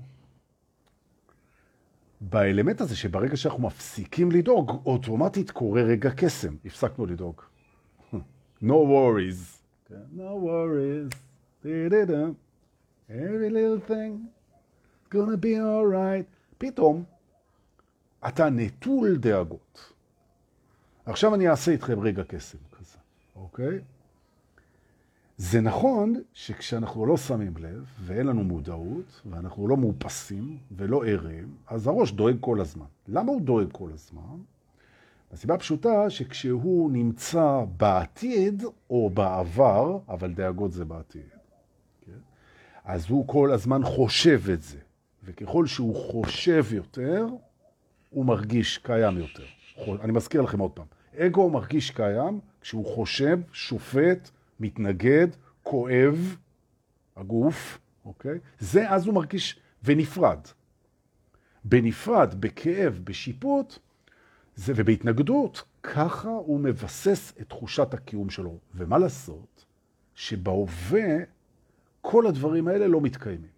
באלמנט 2.29 2.81
הזה 2.81 2.95
שברגע 2.95 3.37
שאנחנו 3.37 3.63
מפסיקים 3.63 4.31
לדאוג, 4.31 4.81
אוטומטית 4.85 5.51
קורה 5.51 5.81
רגע 5.81 6.09
קסם. 6.17 6.55
הפסקנו 6.65 7.05
לדאוג. 7.05 7.41
no 8.63 8.79
worries. 8.93 9.61
no 10.17 10.35
worries. 10.47 11.11
Every 13.09 13.49
little 13.57 13.81
thing 13.91 14.13
is 15.01 15.07
gonna 15.11 15.37
be 15.37 15.55
alright. 15.59 16.25
פתאום 16.57 17.03
אתה 18.27 18.49
נטול 18.49 19.17
דאגות. 19.17 19.93
עכשיו 21.05 21.35
אני 21.35 21.49
אעשה 21.49 21.71
איתכם 21.71 21.99
רגע 21.99 22.23
קסם 22.23 22.57
כזה, 22.71 22.97
אוקיי? 23.35 23.79
זה 25.37 25.61
נכון 25.61 26.15
שכשאנחנו 26.33 27.05
לא 27.05 27.17
שמים 27.17 27.53
לב 27.57 27.85
ואין 27.99 28.27
לנו 28.27 28.43
מודעות 28.43 29.21
ואנחנו 29.25 29.67
לא 29.67 29.77
מאופסים 29.77 30.57
ולא 30.71 31.05
ערים, 31.05 31.55
אז 31.67 31.87
הראש 31.87 32.11
דואג 32.11 32.35
כל 32.39 32.61
הזמן. 32.61 32.85
למה 33.07 33.31
הוא 33.31 33.41
דואג 33.41 33.67
כל 33.71 33.89
הזמן? 33.93 34.37
הסיבה 35.33 35.57
פשוטה 35.57 36.09
שכשהוא 36.09 36.91
נמצא 36.91 37.63
בעתיד 37.77 38.63
או 38.89 39.09
בעבר, 39.09 39.99
אבל 40.09 40.33
דאגות 40.33 40.71
זה 40.71 40.85
בעתיד, 40.85 41.29
כן? 42.05 42.11
אז 42.85 43.05
הוא 43.09 43.27
כל 43.27 43.51
הזמן 43.51 43.83
חושב 43.83 44.41
את 44.53 44.61
זה. 44.61 44.77
וככל 45.23 45.65
שהוא 45.65 45.95
חושב 45.95 46.65
יותר, 46.71 47.27
הוא 48.09 48.25
מרגיש 48.25 48.77
קיים 48.77 49.17
יותר. 49.17 49.43
אני 50.01 50.11
מזכיר 50.11 50.41
לכם 50.41 50.59
עוד 50.59 50.71
פעם. 50.71 50.85
אגו 51.17 51.49
מרגיש 51.49 51.91
קיים 51.91 52.39
כשהוא 52.61 52.95
חושב, 52.95 53.39
שופט, 53.51 54.29
מתנגד, 54.59 55.27
כואב, 55.63 56.37
הגוף, 57.15 57.79
אוקיי? 58.05 58.39
זה 58.59 58.89
אז 58.89 59.05
הוא 59.05 59.15
מרגיש, 59.15 59.59
ונפרד. 59.83 60.39
בנפרד, 61.63 62.35
בכאב, 62.39 62.99
בשיפוט, 63.03 63.79
זה, 64.55 64.73
ובהתנגדות, 64.75 65.63
ככה 65.83 66.29
הוא 66.29 66.59
מבסס 66.59 67.33
את 67.41 67.49
תחושת 67.49 67.93
הקיום 67.93 68.29
שלו. 68.29 68.57
ומה 68.75 68.97
לעשות? 68.97 69.65
שבהווה 70.15 71.17
כל 72.01 72.27
הדברים 72.27 72.67
האלה 72.67 72.87
לא 72.87 73.01
מתקיימים. 73.01 73.55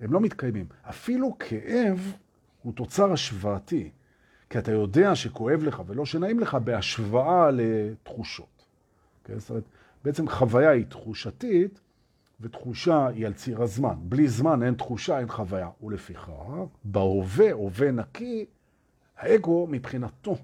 הם 0.00 0.12
לא 0.12 0.20
מתקיימים. 0.20 0.66
אפילו 0.82 1.36
כאב 1.38 2.12
הוא 2.62 2.72
תוצר 2.72 3.12
השוואתי. 3.12 3.90
כי 4.50 4.58
אתה 4.58 4.72
יודע 4.72 5.14
שכואב 5.14 5.62
לך 5.62 5.82
ולא 5.86 6.06
שנעים 6.06 6.40
לך 6.40 6.54
בהשוואה 6.54 7.50
לתחושות. 7.50 8.51
כן? 9.24 9.38
זאת 9.38 9.50
אומרת, 9.50 9.64
בעצם 10.04 10.28
חוויה 10.28 10.70
היא 10.70 10.84
תחושתית, 10.86 11.80
ותחושה 12.40 13.06
היא 13.06 13.26
על 13.26 13.32
ציר 13.32 13.62
הזמן. 13.62 13.94
בלי 14.02 14.28
זמן 14.28 14.62
אין 14.62 14.74
תחושה, 14.74 15.18
אין 15.18 15.28
חוויה. 15.28 15.68
ולפיכך, 15.82 16.30
בהווה, 16.84 17.52
הווה 17.52 17.90
נקי, 17.90 18.46
האגו 19.16 19.66
מבחינתו, 19.70 20.36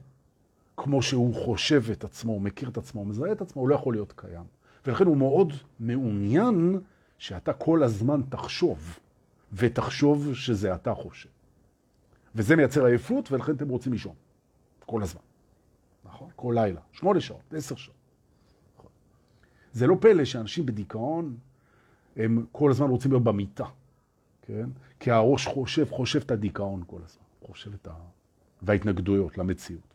כמו 0.76 1.02
שהוא 1.02 1.34
חושב 1.34 1.82
את 1.92 2.04
עצמו, 2.04 2.40
מכיר 2.40 2.68
את 2.68 2.78
עצמו, 2.78 3.04
מזהה 3.04 3.32
את 3.32 3.40
עצמו, 3.40 3.62
הוא 3.62 3.68
לא 3.68 3.74
יכול 3.74 3.94
להיות 3.94 4.12
קיים. 4.16 4.44
ולכן 4.86 5.06
הוא 5.06 5.16
מאוד 5.16 5.52
מעוניין 5.80 6.80
שאתה 7.18 7.52
כל 7.52 7.82
הזמן 7.82 8.20
תחשוב, 8.28 8.98
ותחשוב 9.52 10.34
שזה 10.34 10.74
אתה 10.74 10.94
חושב. 10.94 11.28
וזה 12.34 12.56
מייצר 12.56 12.84
עייפות, 12.84 13.32
ולכן 13.32 13.52
אתם 13.52 13.68
רוצים 13.68 13.92
לישון. 13.92 14.14
כל 14.86 15.02
הזמן. 15.02 15.20
נכון? 16.04 16.28
כל 16.36 16.52
לילה. 16.56 16.80
שמונה 16.92 17.20
שעות, 17.20 17.54
עשר 17.54 17.74
שעות. 17.74 17.97
זה 19.78 19.86
לא 19.86 19.96
פלא 20.00 20.24
שאנשים 20.24 20.66
בדיכאון, 20.66 21.36
הם 22.16 22.44
כל 22.52 22.70
הזמן 22.70 22.88
רוצים 22.88 23.10
להיות 23.10 23.24
במיטה, 23.24 23.64
כן? 24.42 24.68
כי 25.00 25.10
הראש 25.10 25.46
חושב, 25.46 25.90
חושב 25.90 26.20
את 26.20 26.30
הדיכאון 26.30 26.82
כל 26.86 27.00
הזמן. 27.04 27.22
חושב 27.46 27.74
את 27.74 27.86
ה... 27.86 27.92
וההתנגדויות 28.62 29.38
למציאות. 29.38 29.94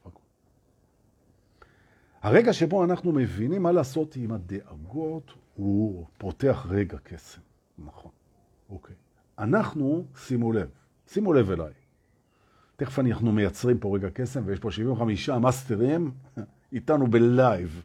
הרגע 2.21 2.53
שבו 2.53 2.83
אנחנו 2.83 3.11
מבינים 3.11 3.63
מה 3.63 3.71
לעשות 3.71 4.15
עם 4.15 4.31
הדאגות, 4.31 5.33
הוא 5.55 6.05
פותח 6.17 6.65
רגע 6.69 6.97
קסם. 7.03 7.41
נכון. 7.77 8.11
אוקיי. 8.69 8.95
אנחנו, 9.39 10.05
שימו 10.17 10.53
לב, 10.53 10.69
שימו 11.07 11.33
לב 11.33 11.51
אליי. 11.51 11.73
תכף 12.75 12.99
אנחנו 12.99 13.31
מייצרים 13.31 13.77
פה 13.77 13.95
רגע 13.95 14.09
קסם, 14.13 14.43
ויש 14.45 14.59
פה 14.59 14.71
75 14.71 15.29
מאסטרים 15.29 16.11
איתנו 16.73 17.07
בלייב. 17.07 17.83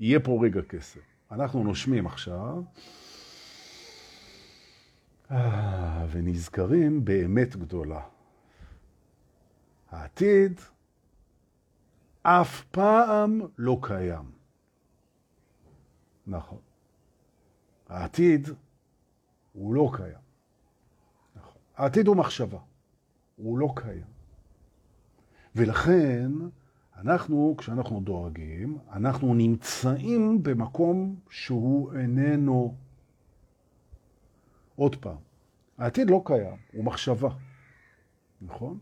יהיה 0.00 0.20
פה 0.20 0.38
רגע 0.42 0.60
קסם. 0.68 1.00
אנחנו 1.30 1.64
נושמים 1.64 2.06
עכשיו, 2.06 2.62
אה, 5.30 6.06
ונזכרים 6.10 7.04
באמת 7.04 7.56
גדולה. 7.56 8.02
העתיד 9.90 10.60
אף 12.22 12.64
פעם 12.64 13.40
לא 13.58 13.78
קיים. 13.82 14.30
נכון. 16.26 16.58
העתיד 17.88 18.48
הוא 19.52 19.74
לא 19.74 19.90
קיים. 19.96 20.18
נכון. 21.36 21.60
העתיד 21.76 22.06
הוא 22.06 22.16
מחשבה, 22.16 22.58
הוא 23.36 23.58
לא 23.58 23.72
קיים. 23.76 24.06
ולכן, 25.54 26.30
אנחנו, 26.98 27.54
כשאנחנו 27.58 28.00
דואגים, 28.00 28.78
אנחנו 28.92 29.34
נמצאים 29.34 30.42
במקום 30.42 31.16
שהוא 31.30 31.92
איננו. 31.94 32.74
עוד 34.76 34.96
פעם, 34.96 35.16
העתיד 35.78 36.10
לא 36.10 36.22
קיים, 36.24 36.56
הוא 36.72 36.84
מחשבה, 36.84 37.28
נכון? 38.42 38.78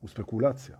הוא 0.00 0.10
ספקולציה. 0.10 0.76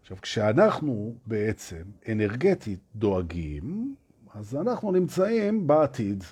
עכשיו, 0.00 0.16
כשאנחנו 0.22 1.14
בעצם 1.26 1.82
אנרגטית 2.08 2.80
דואגים, 2.96 3.94
אז 4.34 4.56
אנחנו 4.56 4.92
נמצאים 4.92 5.66
בעתיד. 5.66 6.24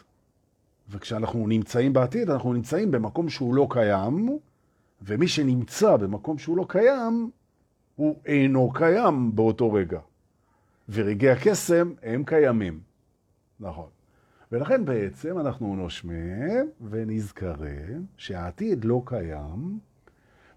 וכשאנחנו 0.88 1.47
נמצאים 1.47 1.93
בעתיד, 1.93 2.31
אנחנו 2.31 2.52
נמצאים 2.52 2.90
במקום 2.90 3.28
שהוא 3.28 3.55
לא 3.55 3.67
קיים, 3.71 4.38
ומי 5.02 5.28
שנמצא 5.28 5.97
במקום 5.97 6.38
שהוא 6.38 6.57
לא 6.57 6.67
קיים, 6.69 7.31
הוא 7.99 8.21
אינו 8.26 8.73
קיים 8.73 9.37
באותו 9.37 9.73
רגע. 9.73 10.00
ורגעי 10.88 11.31
הקסם 11.31 11.93
הם 12.02 12.25
קיימים. 12.25 12.81
נכון. 13.61 13.88
ולכן 14.52 14.85
בעצם 14.85 15.38
אנחנו 15.38 15.76
נושמים 15.76 16.71
ונזכרים 16.90 18.07
שהעתיד 18.17 18.85
לא 18.85 19.02
קיים, 19.05 19.78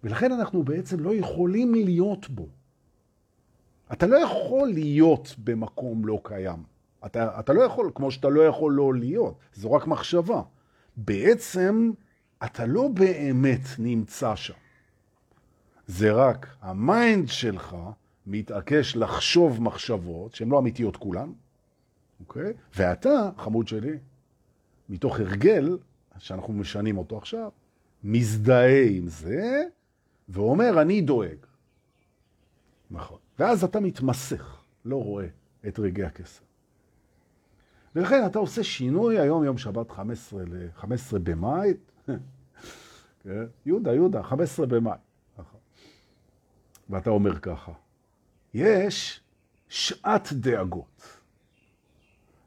ולכן 0.03 0.31
אנחנו 0.31 0.63
בעצם 0.63 0.99
לא 0.99 1.15
יכולים 1.15 1.73
להיות 1.73 2.29
בו. 2.29 2.47
אתה 3.93 4.07
לא 4.07 4.17
יכול 4.17 4.69
להיות 4.69 5.35
במקום 5.43 6.05
לא 6.05 6.19
קיים. 6.23 6.63
אתה, 7.05 7.39
אתה 7.39 7.53
לא 7.53 7.61
יכול, 7.61 7.91
כמו 7.95 8.11
שאתה 8.11 8.29
לא 8.29 8.41
יכול 8.41 8.73
לא 8.73 8.93
להיות, 8.93 9.39
זו 9.53 9.71
רק 9.71 9.87
מחשבה. 9.87 10.41
בעצם 10.97 11.91
אתה 12.45 12.65
לא 12.65 12.87
באמת 12.87 13.61
נמצא 13.79 14.35
שם. 14.35 14.60
זה 15.91 16.11
רק 16.11 16.47
ה 16.61 16.75
mind 16.75 17.27
שלך 17.27 17.75
מתעקש 18.27 18.95
לחשוב 18.95 19.61
מחשבות 19.61 20.35
שהן 20.35 20.49
לא 20.49 20.59
אמיתיות 20.59 20.97
כולן, 20.97 21.31
אוקיי? 22.19 22.53
ואתה, 22.75 23.29
חמוד 23.37 23.67
שלי, 23.67 23.97
מתוך 24.89 25.19
הרגל, 25.19 25.77
שאנחנו 26.17 26.53
משנים 26.53 26.97
אותו 26.97 27.17
עכשיו, 27.17 27.49
מזדהה 28.03 28.85
עם 28.89 29.07
זה, 29.07 29.63
ואומר, 30.29 30.81
אני 30.81 31.01
דואג. 31.01 31.37
נכון. 32.91 33.17
ואז 33.39 33.63
אתה 33.63 33.79
מתמסך, 33.79 34.61
לא 34.85 35.03
רואה 35.03 35.27
את 35.67 35.79
רגעי 35.79 36.05
הקסם. 36.05 36.41
ולכן 37.95 38.25
אתה 38.25 38.39
עושה 38.39 38.63
שינוי, 38.63 39.19
היום 39.19 39.43
יום 39.43 39.57
שבת 39.57 39.91
15, 39.91 40.43
ל- 40.43 40.71
15 40.75 41.19
במאי, 41.19 41.73
כן? 43.23 43.45
יהודה, 43.65 43.93
יהודה, 43.93 44.23
15 44.23 44.65
במאי. 44.65 44.97
ואתה 46.91 47.09
אומר 47.09 47.39
ככה, 47.39 47.71
יש 48.53 49.21
שעת 49.69 50.33
דאגות. 50.33 51.17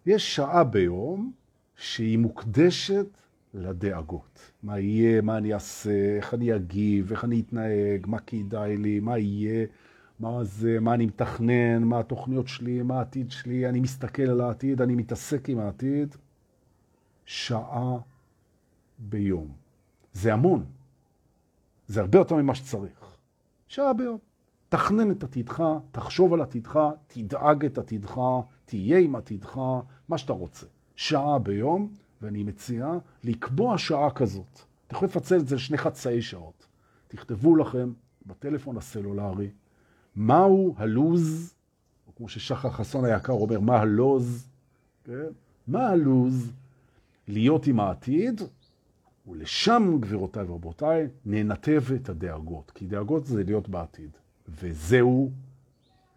יש 0.06 0.36
שעה 0.36 0.64
ביום 0.64 1.32
שהיא 1.76 2.18
מוקדשת 2.18 3.06
לדאגות. 3.54 4.52
מה 4.62 4.78
יהיה, 4.78 5.20
מה 5.20 5.38
אני 5.38 5.54
אעשה, 5.54 6.16
איך 6.16 6.34
אני 6.34 6.56
אגיב, 6.56 7.10
איך 7.10 7.24
אני 7.24 7.40
אתנהג, 7.40 8.06
מה 8.06 8.18
כדאי 8.18 8.76
לי, 8.76 9.00
מה 9.00 9.18
יהיה, 9.18 9.66
מה 10.20 10.44
זה, 10.44 10.80
מה 10.80 10.94
אני 10.94 11.06
מתכנן, 11.06 11.82
מה 11.82 12.00
התוכניות 12.00 12.48
שלי, 12.48 12.82
מה 12.82 12.98
העתיד 12.98 13.30
שלי, 13.30 13.68
אני 13.68 13.80
מסתכל 13.80 14.22
על 14.22 14.40
העתיד, 14.40 14.82
אני 14.82 14.94
מתעסק 14.94 15.48
עם 15.48 15.58
העתיד. 15.58 16.14
שעה 17.24 17.96
ביום. 18.98 19.52
זה 20.12 20.32
המון. 20.32 20.64
זה 21.86 22.00
הרבה 22.00 22.18
יותר 22.18 22.36
ממה 22.36 22.54
שצריך. 22.54 23.16
שעה 23.68 23.92
ביום. 23.92 24.18
תכנן 24.74 25.10
את 25.10 25.24
עתידך, 25.24 25.64
תחשוב 25.92 26.34
על 26.34 26.40
עתידך, 26.40 26.78
תדאג 27.06 27.64
את 27.64 27.78
עתידך, 27.78 28.20
תהיה 28.64 28.98
עם 28.98 29.16
עתידך, 29.16 29.60
מה 30.08 30.18
שאתה 30.18 30.32
רוצה. 30.32 30.66
שעה 30.96 31.38
ביום, 31.38 31.92
ואני 32.22 32.42
מציע 32.42 32.92
לקבוע 33.24 33.78
שעה 33.78 34.10
כזאת. 34.10 34.60
אתה 34.86 34.94
יכול 34.96 35.08
לפצל 35.08 35.36
את 35.36 35.48
זה 35.48 35.54
לשני 35.54 35.78
חצאי 35.78 36.22
שעות. 36.22 36.66
תכתבו 37.08 37.56
לכם 37.56 37.92
בטלפון 38.26 38.76
הסלולרי 38.76 39.50
מהו 40.16 40.74
הלוז, 40.78 41.54
או 42.06 42.14
כמו 42.14 42.28
ששחר 42.28 42.70
חסון 42.70 43.04
היקר 43.04 43.32
אומר, 43.32 43.60
מה 43.60 43.76
הלוז, 43.76 44.48
כן? 45.04 45.28
מה 45.68 45.88
הלוז 45.88 46.52
להיות 47.28 47.66
עם 47.66 47.80
העתיד, 47.80 48.40
ולשם, 49.26 49.96
גבירותיי 50.00 50.44
ורבותיי, 50.44 51.08
ננתב 51.26 51.82
את 51.94 52.08
הדאגות, 52.08 52.70
כי 52.70 52.86
דאגות 52.86 53.26
זה 53.26 53.44
להיות 53.44 53.68
בעתיד, 53.68 54.10
וזהו 54.48 55.30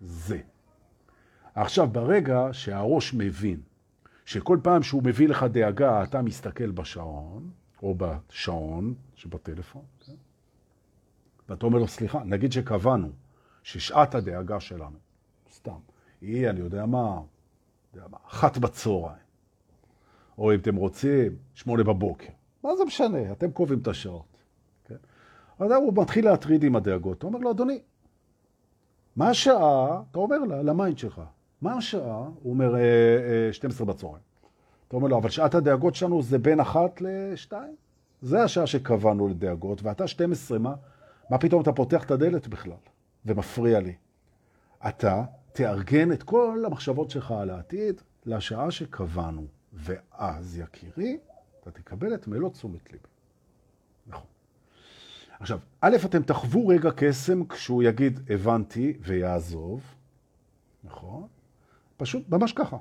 זה. 0.01 0.41
עכשיו, 1.55 1.87
ברגע 1.87 2.49
שהראש 2.51 3.13
מבין 3.13 3.61
שכל 4.25 4.57
פעם 4.63 4.83
שהוא 4.83 5.03
מביא 5.03 5.27
לך 5.27 5.43
דאגה, 5.43 6.03
אתה 6.03 6.21
מסתכל 6.21 6.71
בשעון, 6.71 7.51
או 7.83 7.95
בשעון 7.97 8.93
שבטלפון, 9.15 9.81
כן? 10.05 10.13
ואתה 11.49 11.65
אומר 11.65 11.79
לו, 11.79 11.87
סליחה, 11.87 12.23
נגיד 12.23 12.51
שקבענו 12.51 13.09
ששעת 13.63 14.15
הדאגה 14.15 14.59
שלנו, 14.59 14.97
סתם, 15.53 15.79
היא, 16.21 16.49
אני 16.49 16.59
יודע 16.59 16.85
מה, 16.85 17.21
יודע 17.93 18.07
מה, 18.07 18.17
אחת 18.27 18.57
בצהריים, 18.57 19.27
או 20.37 20.53
אם 20.53 20.59
אתם 20.59 20.75
רוצים, 20.75 21.35
שמונה 21.53 21.83
בבוקר. 21.83 22.29
מה 22.63 22.75
זה 22.75 22.85
משנה? 22.85 23.31
אתם 23.31 23.51
קובעים 23.51 23.79
את 23.79 23.87
השעות. 23.87 24.43
כן? 24.85 24.95
אז 25.59 25.71
הוא 25.71 25.93
מתחיל 25.95 26.25
להטריד 26.25 26.63
עם 26.63 26.75
הדאגות. 26.75 27.17
אתה 27.17 27.27
אומר 27.27 27.39
לו, 27.39 27.51
אדוני, 27.51 27.79
מה 29.17 29.29
השעה? 29.29 30.01
אתה 30.11 30.19
אומר 30.19 30.37
לה, 30.37 30.63
ל 30.63 30.70
mind 30.70 30.97
שלך, 30.97 31.21
מה 31.61 31.73
השעה? 31.77 32.17
הוא 32.17 32.53
אומר, 32.53 32.75
אה, 32.75 32.81
אה, 33.47 33.53
12 33.53 33.87
בצהריים. 33.87 34.23
אתה 34.87 34.95
אומר 34.95 35.07
לו, 35.07 35.17
אבל 35.17 35.29
שעת 35.29 35.55
הדאגות 35.55 35.95
שלנו 35.95 36.21
זה 36.21 36.37
בין 36.37 36.59
אחת 36.59 37.01
לשתיים. 37.01 37.75
זה 38.21 38.43
השעה 38.43 38.67
שקבענו 38.67 39.27
לדאגות, 39.27 39.83
ואתה 39.83 40.07
12, 40.07 40.59
מה? 40.59 40.75
מה 41.29 41.37
פתאום 41.37 41.61
אתה 41.61 41.71
פותח 41.71 42.03
את 42.03 42.11
הדלת 42.11 42.47
בכלל 42.47 42.77
ומפריע 43.25 43.79
לי? 43.79 43.95
אתה 44.87 45.23
תארגן 45.53 46.11
את 46.11 46.23
כל 46.23 46.63
המחשבות 46.65 47.09
שלך 47.09 47.31
על 47.31 47.49
העתיד 47.49 48.01
לשעה 48.25 48.71
שקבענו, 48.71 49.45
ואז, 49.73 50.57
יקירי, 50.57 51.17
אתה 51.61 51.71
תקבל 51.71 52.13
את 52.13 52.27
מלוא 52.27 52.49
תשומת 52.49 52.93
לב. 52.93 52.99
נכון. 54.07 54.36
עכשיו, 55.39 55.59
א', 55.81 55.95
אתם 56.05 56.23
תחוו 56.23 56.67
רגע 56.67 56.89
קסם 56.95 57.47
כשהוא 57.47 57.83
יגיד, 57.83 58.19
הבנתי, 58.29 58.93
ויעזוב, 59.01 59.81
נכון? 60.83 61.27
פשוט 61.97 62.29
ממש 62.29 62.53
ככה. 62.53 62.77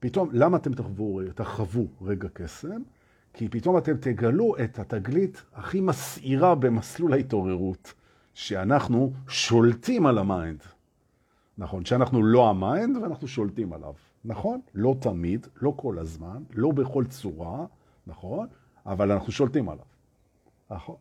פתאום, 0.00 0.28
למה 0.32 0.56
אתם 0.56 0.74
תחוו, 0.74 1.20
תחוו 1.34 1.86
רגע 2.02 2.28
קסם? 2.32 2.82
כי 3.32 3.48
פתאום 3.48 3.78
אתם 3.78 3.96
תגלו 3.96 4.54
את 4.64 4.78
התגלית 4.78 5.42
הכי 5.54 5.80
מסעירה 5.80 6.54
במסלול 6.54 7.12
ההתעוררות, 7.12 7.94
שאנחנו 8.34 9.12
שולטים 9.28 10.06
על 10.06 10.18
ה 10.18 10.25
mind. 10.25 10.60
נכון, 11.58 11.84
שאנחנו 11.84 12.22
לא 12.22 12.50
ה 12.50 12.59
mind 12.59 12.96
ואנחנו 12.96 13.28
שולטים 13.28 13.72
עליו. 13.72 13.94
נכון? 14.24 14.60
לא 14.74 14.96
תמיד, 15.00 15.46
לא 15.62 15.72
כל 15.76 15.98
הזמן, 15.98 16.42
לא 16.54 16.70
בכל 16.70 17.04
צורה, 17.04 17.66
נכון? 18.06 18.46
אבל 18.86 19.12
אנחנו 19.12 19.32
שולטים 19.32 19.68
עליו. 19.68 19.84
נכון? 20.70 20.96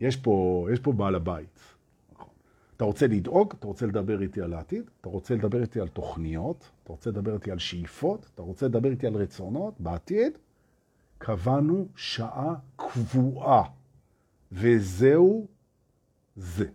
יש 0.00 0.16
פה, 0.16 0.66
יש 0.72 0.80
פה 0.80 0.92
בעל 0.92 1.14
הבית. 1.14 1.60
אתה 2.76 2.84
רוצה 2.84 3.06
לדאוג, 3.06 3.54
אתה 3.58 3.66
רוצה 3.66 3.86
לדבר 3.86 4.22
איתי 4.22 4.42
על 4.42 4.52
העתיד, 4.52 4.90
אתה 5.00 5.08
רוצה 5.08 5.34
לדבר 5.34 5.62
איתי 5.62 5.80
על 5.80 5.88
תוכניות, 5.88 6.70
אתה 6.84 6.92
רוצה 6.92 7.10
לדבר 7.10 7.34
איתי 7.34 7.50
על 7.50 7.58
שאיפות, 7.58 8.30
אתה 8.34 8.42
רוצה 8.42 8.66
לדבר 8.66 8.90
איתי 8.90 9.06
על 9.06 9.14
רצונות 9.14 9.80
בעתיד, 9.80 10.38
קבענו 11.18 11.88
שעה 11.96 12.54
קבועה, 12.76 13.62
וזהו 14.52 15.46
זה. 16.36 16.66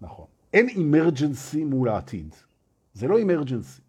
נכון. 0.00 0.26
אין 0.52 0.68
אמרג'נסי 0.76 1.64
מול 1.64 1.88
העתיד. 1.88 2.34
זה 2.94 3.08
לא 3.08 3.22
אמרג'נסי. 3.22 3.82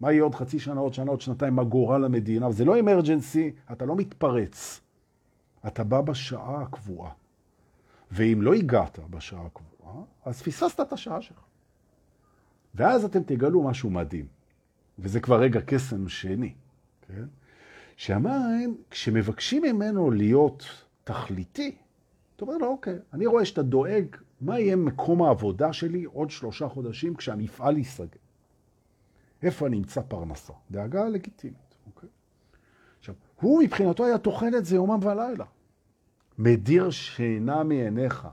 מה 0.00 0.12
יהיה 0.12 0.22
עוד 0.22 0.34
חצי 0.34 0.58
שנה, 0.58 0.80
עוד 0.80 0.94
שנה, 0.94 1.10
עוד 1.10 1.20
שנתיים, 1.20 1.54
מה 1.54 1.64
גורל 1.64 2.04
המדינה? 2.04 2.50
זה 2.50 2.64
לא 2.64 2.80
אמרג'נסי, 2.80 3.52
אתה 3.72 3.84
לא 3.84 3.96
מתפרץ. 3.96 4.80
אתה 5.66 5.84
בא 5.84 6.00
בשעה 6.00 6.62
הקבועה. 6.62 7.10
ואם 8.10 8.38
לא 8.42 8.54
הגעת 8.54 8.98
בשעה 9.10 9.46
הקבועה, 9.46 10.02
אז 10.24 10.42
פספסת 10.42 10.80
את 10.80 10.92
השעה 10.92 11.22
שלך. 11.22 11.40
ואז 12.74 13.04
אתם 13.04 13.22
תגלו 13.22 13.62
משהו 13.62 13.90
מדהים. 13.90 14.26
וזה 14.98 15.20
כבר 15.20 15.40
רגע 15.40 15.60
קסם 15.66 16.08
שני, 16.08 16.54
כן? 17.06 17.24
שהמים, 17.96 18.76
כשמבקשים 18.90 19.62
ממנו 19.62 20.10
להיות 20.10 20.64
תכליתי, 21.04 21.76
אתה 22.36 22.44
אומר 22.44 22.56
לו, 22.56 22.66
אוקיי, 22.66 22.98
אני 23.12 23.26
רואה 23.26 23.44
שאתה 23.44 23.62
דואג 23.62 24.16
מה 24.40 24.60
יהיה 24.60 24.76
מקום 24.76 25.22
העבודה 25.22 25.72
שלי 25.72 26.04
עוד 26.04 26.30
שלושה 26.30 26.68
חודשים 26.68 27.14
כשהמפעל 27.14 27.76
ייסגר? 27.76 28.18
איפה 29.42 29.66
אני 29.66 29.78
אמצא 29.78 30.00
פרנסה? 30.08 30.52
דאגה 30.70 31.08
לגיטימית, 31.08 31.76
אוקיי? 31.86 32.08
עכשיו, 32.98 33.14
הוא 33.40 33.62
מבחינתו 33.62 34.04
היה 34.04 34.18
טוחן 34.18 34.54
את 34.54 34.64
זה 34.64 34.76
יומם 34.76 34.98
ולילה. 35.02 35.44
מדיר 36.38 36.90
שינה 36.90 37.64
מעיניך. 37.64 38.28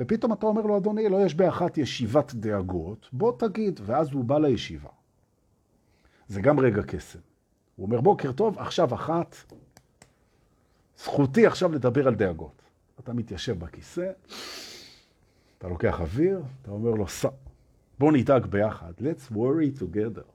ופתאום 0.00 0.32
אתה 0.32 0.46
אומר 0.46 0.62
לו, 0.62 0.76
אדוני, 0.76 1.08
לא 1.08 1.24
יש 1.26 1.34
באחת 1.34 1.78
ישיבת 1.78 2.34
דאגות, 2.34 3.08
בוא 3.12 3.32
תגיד, 3.38 3.80
ואז 3.84 4.12
הוא 4.12 4.24
בא 4.24 4.38
לישיבה. 4.38 4.88
זה 6.28 6.40
גם 6.40 6.60
רגע 6.60 6.82
קסם. 6.82 7.18
הוא 7.76 7.86
אומר, 7.86 8.00
בוקר 8.00 8.32
טוב, 8.32 8.58
עכשיו 8.58 8.94
אחת, 8.94 9.36
זכותי 10.98 11.46
עכשיו 11.46 11.72
לדבר 11.72 12.08
על 12.08 12.14
דאגות. 12.14 12.62
אתה 13.00 13.12
מתיישב 13.12 13.58
בכיסא, 13.58 14.10
אתה 15.58 15.68
לוקח 15.68 16.00
אוויר, 16.00 16.42
אתה 16.62 16.70
אומר 16.70 16.90
לו, 16.90 17.08
סע, 17.08 17.28
בוא 17.98 18.12
נדאג 18.12 18.46
ביחד, 18.46 18.92
let's 18.98 19.32
worry 19.32 19.80
together. 19.80 20.34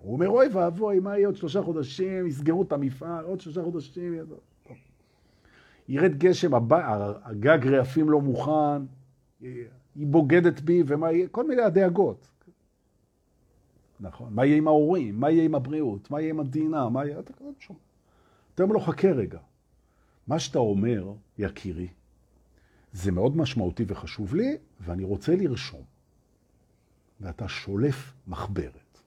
הוא 0.00 0.12
אומר, 0.12 0.28
אוי 0.28 0.48
ואבוי, 0.48 1.00
מה 1.00 1.16
יהיה 1.16 1.26
עוד 1.26 1.36
שלושה 1.36 1.62
חודשים, 1.62 2.26
יסגרו 2.26 2.62
את 2.62 2.72
המפעל, 2.72 3.24
עוד 3.24 3.40
שלושה 3.40 3.62
חודשים. 3.62 4.14
ירד 5.88 6.18
גשם, 6.18 6.50
הגג 7.24 7.66
רעפים 7.66 8.10
לא 8.10 8.20
מוכן, 8.20 8.82
היא 9.40 10.06
בוגדת 10.06 10.60
בי, 10.60 10.82
ומה 10.86 11.12
יהיה, 11.12 11.28
כל 11.28 11.48
מיני 11.48 11.62
הדאגות. 11.62 12.28
נכון. 14.00 14.34
מה 14.34 14.46
יהיה 14.46 14.56
עם 14.56 14.68
ההורים? 14.68 15.20
מה 15.20 15.30
יהיה 15.30 15.44
עם 15.44 15.54
הבריאות? 15.54 16.10
מה 16.10 16.20
יהיה 16.20 16.30
עם 16.30 16.40
המדינה? 16.40 16.88
מה 16.88 17.06
יהיה... 17.06 17.18
אתה 17.18 17.32
כזה 17.32 17.48
שומע. 17.58 17.78
אתה 18.54 18.62
אומר 18.62 18.74
לו, 18.74 18.80
חכה 18.80 19.08
רגע. 19.08 19.38
מה 20.26 20.38
שאתה 20.38 20.58
אומר, 20.58 21.12
יקירי, 21.38 21.88
זה 22.92 23.12
מאוד 23.12 23.36
משמעותי 23.36 23.84
וחשוב 23.86 24.34
לי, 24.34 24.56
ואני 24.80 25.04
רוצה 25.04 25.36
לרשום. 25.36 25.82
ואתה 27.20 27.48
שולף 27.48 28.12
מחברת, 28.26 29.00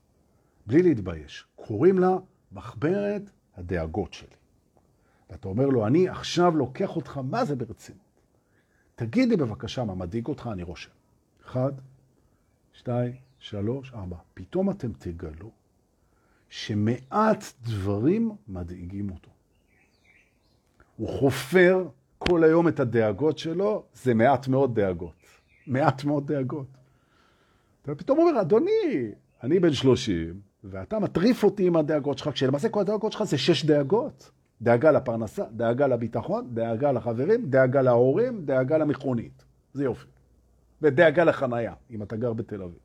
בלי 0.67 0.83
להתבייש. 0.83 1.45
קוראים 1.55 1.99
לה 1.99 2.17
מחברת 2.51 3.21
הדאגות 3.57 4.13
שלי. 4.13 4.38
ואתה 5.29 5.47
אומר 5.47 5.65
לו, 5.65 5.87
אני 5.87 6.09
עכשיו 6.09 6.57
לוקח 6.57 6.95
אותך, 6.95 7.19
מה 7.23 7.45
זה 7.45 7.55
ברצינות? 7.55 8.01
תגיד 8.95 9.29
לי 9.29 9.37
בבקשה 9.37 9.83
מה 9.83 9.95
מדאיג 9.95 10.27
אותך, 10.27 10.49
אני 10.51 10.63
רושם. 10.63 10.89
אחד, 11.45 11.71
שתיים, 12.73 13.13
שלוש, 13.39 13.93
ארבע. 13.93 14.17
פתאום 14.33 14.69
אתם 14.69 14.91
תגלו 14.99 15.51
שמעט 16.49 17.43
דברים 17.63 18.31
מדאיגים 18.47 19.09
אותו. 19.09 19.29
הוא 20.97 21.09
חופר 21.19 21.87
כל 22.17 22.43
היום 22.43 22.67
את 22.67 22.79
הדאגות 22.79 23.37
שלו, 23.37 23.83
זה 23.93 24.13
מעט 24.13 24.47
מאוד 24.47 24.79
דאגות. 24.79 25.13
מעט 25.67 26.03
מאוד 26.03 26.31
דאגות. 26.31 26.67
ופתאום 27.87 28.17
הוא 28.17 28.29
אומר, 28.29 28.41
אדוני, 28.41 29.11
אני 29.43 29.59
בן 29.59 29.73
שלושים, 29.73 30.39
ואתה 30.63 30.99
מטריף 30.99 31.43
אותי 31.43 31.67
עם 31.67 31.75
הדאגות 31.75 32.17
שלך, 32.17 32.29
כשלמעשה 32.33 32.69
כל 32.69 32.79
הדאגות 32.79 33.11
שלך 33.11 33.23
זה 33.23 33.37
שש 33.37 33.65
דאגות. 33.65 34.31
דאגה 34.61 34.91
לפרנסה, 34.91 35.43
דאגה 35.51 35.87
לביטחון, 35.87 36.49
דאגה 36.53 36.91
לחברים, 36.91 37.49
דאגה 37.49 37.81
להורים, 37.81 38.45
דאגה 38.45 38.77
למכונית. 38.77 39.45
זה 39.73 39.83
יופי. 39.83 40.07
ודאגה 40.81 41.23
לחנייה, 41.23 41.73
אם 41.91 42.03
אתה 42.03 42.15
גר 42.15 42.33
בתל 42.33 42.63
אביב. 42.63 42.79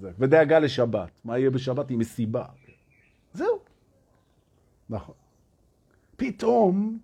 זה. 0.00 0.10
ודאגה 0.18 0.58
לשבת. 0.58 1.20
מה 1.24 1.38
יהיה 1.38 1.50
בשבת 1.50 1.90
עם 1.90 1.98
מסיבה? 1.98 2.44
זהו. 3.32 3.58
נכון. 4.90 5.14
פתאום 6.16 6.98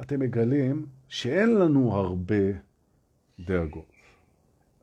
אתם 0.00 0.20
מגלים 0.20 0.86
שאין 1.08 1.54
לנו 1.54 1.92
הרבה 1.94 2.44
דאגות. 3.40 3.92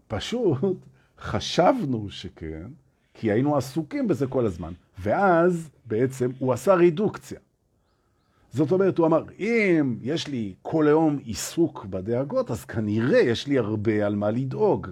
פשוט 0.08 0.78
חשבנו 1.20 2.10
שכן, 2.10 2.68
כי 3.14 3.32
היינו 3.32 3.58
עסוקים 3.58 4.08
בזה 4.08 4.28
כל 4.28 4.46
הזמן. 4.46 4.74
ואז 5.00 5.70
בעצם 5.86 6.30
הוא 6.40 6.54
עשה 6.54 6.74
רידוקציה. 6.74 7.40
זאת 8.54 8.72
אומרת, 8.72 8.98
הוא 8.98 9.08
אמר, 9.08 9.24
אם 9.40 9.98
יש 10.02 10.28
לי 10.28 10.54
כל 10.62 10.88
היום 10.88 11.18
עיסוק 11.18 11.86
בדאגות, 11.86 12.52
אז 12.52 12.66
כנראה 12.66 13.20
יש 13.20 13.48
לי 13.48 13.58
הרבה 13.58 14.06
על 14.06 14.16
מה 14.16 14.32
לדאוג. 14.32 14.88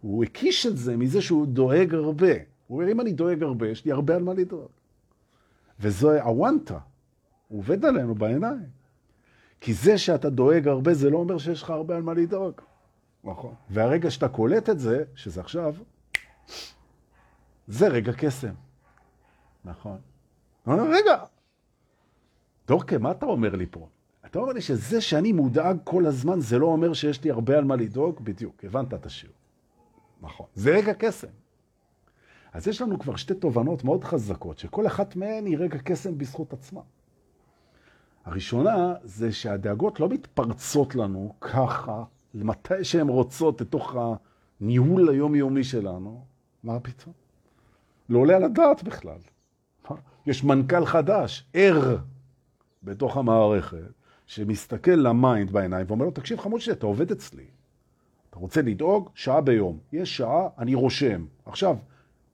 הוא 0.00 0.24
הקיש 0.24 0.66
את 0.66 0.76
זה 0.76 0.96
מזה 0.96 1.22
שהוא 1.22 1.46
דואג 1.46 1.94
הרבה. 1.94 2.32
הוא 2.66 2.80
אומר, 2.80 2.92
אם 2.92 3.00
אני 3.00 3.12
דואג 3.12 3.42
הרבה, 3.42 3.68
יש 3.68 3.84
לי 3.84 3.92
הרבה 3.92 4.16
על 4.16 4.22
מה 4.22 4.34
לדאוג. 4.34 4.68
וזו 5.80 6.12
הוונטה. 6.12 6.78
הוא 7.48 7.58
עובד 7.58 7.84
עלינו 7.84 8.14
בעיניים. 8.14 8.66
כי 9.60 9.74
זה 9.74 9.98
שאתה 9.98 10.30
דואג 10.30 10.68
הרבה, 10.68 10.94
זה 10.94 11.10
לא 11.10 11.18
אומר 11.18 11.38
שיש 11.38 11.62
לך 11.62 11.70
הרבה 11.70 11.96
על 11.96 12.02
מה 12.02 12.14
לדאוג. 12.14 12.60
נכון. 13.24 13.54
והרגע 13.70 14.10
שאתה 14.10 14.28
קולט 14.28 14.70
את 14.70 14.78
זה, 14.78 15.04
שזה 15.14 15.40
עכשיו, 15.40 15.74
זה 17.68 17.88
רגע 17.88 18.12
קסם. 18.12 18.54
נכון. 19.64 19.98
רגע, 20.66 21.24
דורקה, 22.68 22.98
מה 22.98 23.10
אתה 23.10 23.26
אומר 23.26 23.56
לי 23.56 23.66
פה? 23.70 23.88
אתה 24.26 24.38
אומר 24.38 24.52
לי 24.52 24.60
שזה 24.60 25.00
שאני 25.00 25.32
מודאג 25.32 25.76
כל 25.84 26.06
הזמן, 26.06 26.40
זה 26.40 26.58
לא 26.58 26.66
אומר 26.66 26.92
שיש 26.92 27.24
לי 27.24 27.30
הרבה 27.30 27.58
על 27.58 27.64
מה 27.64 27.76
לדאוג? 27.76 28.20
בדיוק, 28.24 28.64
הבנת 28.64 28.94
את 28.94 29.06
השיר. 29.06 29.30
נכון. 30.22 30.46
זה 30.54 30.70
רגע 30.70 30.92
קסם. 30.94 31.28
אז 32.52 32.68
יש 32.68 32.82
לנו 32.82 32.98
כבר 32.98 33.16
שתי 33.16 33.34
תובנות 33.34 33.84
מאוד 33.84 34.04
חזקות, 34.04 34.58
שכל 34.58 34.86
אחת 34.86 35.16
מהן 35.16 35.46
היא 35.46 35.58
רגע 35.58 35.78
קסם 35.78 36.18
בזכות 36.18 36.52
עצמה. 36.52 36.80
הראשונה 38.24 38.94
זה 39.02 39.32
שהדאגות 39.32 40.00
לא 40.00 40.08
מתפרצות 40.08 40.94
לנו 40.94 41.34
ככה, 41.40 42.04
מתי 42.34 42.84
שהן 42.84 43.08
רוצות, 43.08 43.60
לתוך 43.60 43.96
הניהול 44.60 45.08
היומיומי 45.08 45.64
שלנו. 45.64 46.24
מה 46.62 46.80
פתאום? 46.80 47.14
לא 48.08 48.18
עולה 48.18 48.36
על 48.36 48.44
הדעת 48.44 48.82
בכלל. 48.82 49.18
יש 50.26 50.44
מנכ"ל 50.44 50.86
חדש, 50.86 51.46
ער, 51.54 51.96
בתוך 52.84 53.16
המערכת, 53.16 53.92
שמסתכל 54.26 54.90
ל 54.90 55.02
mind 55.02 55.50
בעיניים 55.50 55.86
ואומר 55.88 56.04
לו, 56.04 56.10
תקשיב 56.10 56.40
חמוד 56.40 56.60
שלי, 56.60 56.72
אתה 56.72 56.86
עובד 56.86 57.10
אצלי. 57.10 57.44
אתה 58.30 58.38
רוצה 58.38 58.62
לדאוג? 58.62 59.10
שעה 59.14 59.40
ביום. 59.40 59.78
יש 59.92 60.16
שעה, 60.16 60.48
אני 60.58 60.74
רושם. 60.74 61.24
עכשיו, 61.46 61.76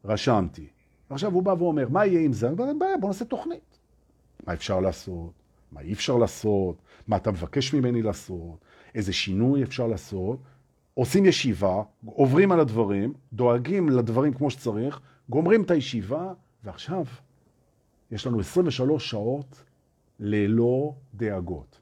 רשמתי. 0.04 0.66
עכשיו 1.10 1.32
הוא 1.32 1.42
בא 1.42 1.54
ואומר, 1.58 1.88
מה 1.88 2.06
יהיה 2.06 2.20
עם 2.20 2.32
זה? 2.32 2.48
אני 2.48 2.52
אומר, 2.60 2.72
בעיה, 2.78 2.96
בוא 2.96 3.08
נעשה 3.08 3.24
תוכנית. 3.24 3.78
מה 4.46 4.52
אפשר 4.52 4.80
לעשות? 4.80 5.32
מה 5.72 5.80
אי 5.80 5.92
אפשר 5.92 6.16
לעשות? 6.16 6.76
מה 7.08 7.16
אתה 7.16 7.30
מבקש 7.30 7.74
ממני 7.74 8.02
לעשות? 8.02 8.64
איזה 8.94 9.12
שינוי 9.12 9.62
אפשר 9.62 9.86
לעשות? 9.86 10.38
עושים 10.94 11.26
ישיבה, 11.26 11.82
עוברים 12.06 12.52
על 12.52 12.60
הדברים, 12.60 13.12
דואגים 13.32 13.88
לדברים 13.88 14.34
כמו 14.34 14.50
שצריך, 14.50 15.00
גומרים 15.28 15.62
את 15.62 15.70
הישיבה, 15.70 16.32
ועכשיו 16.64 17.04
יש 18.10 18.26
לנו 18.26 18.40
23 18.40 19.10
שעות 19.10 19.64
ללא 20.20 20.94
דאגות. 21.14 21.80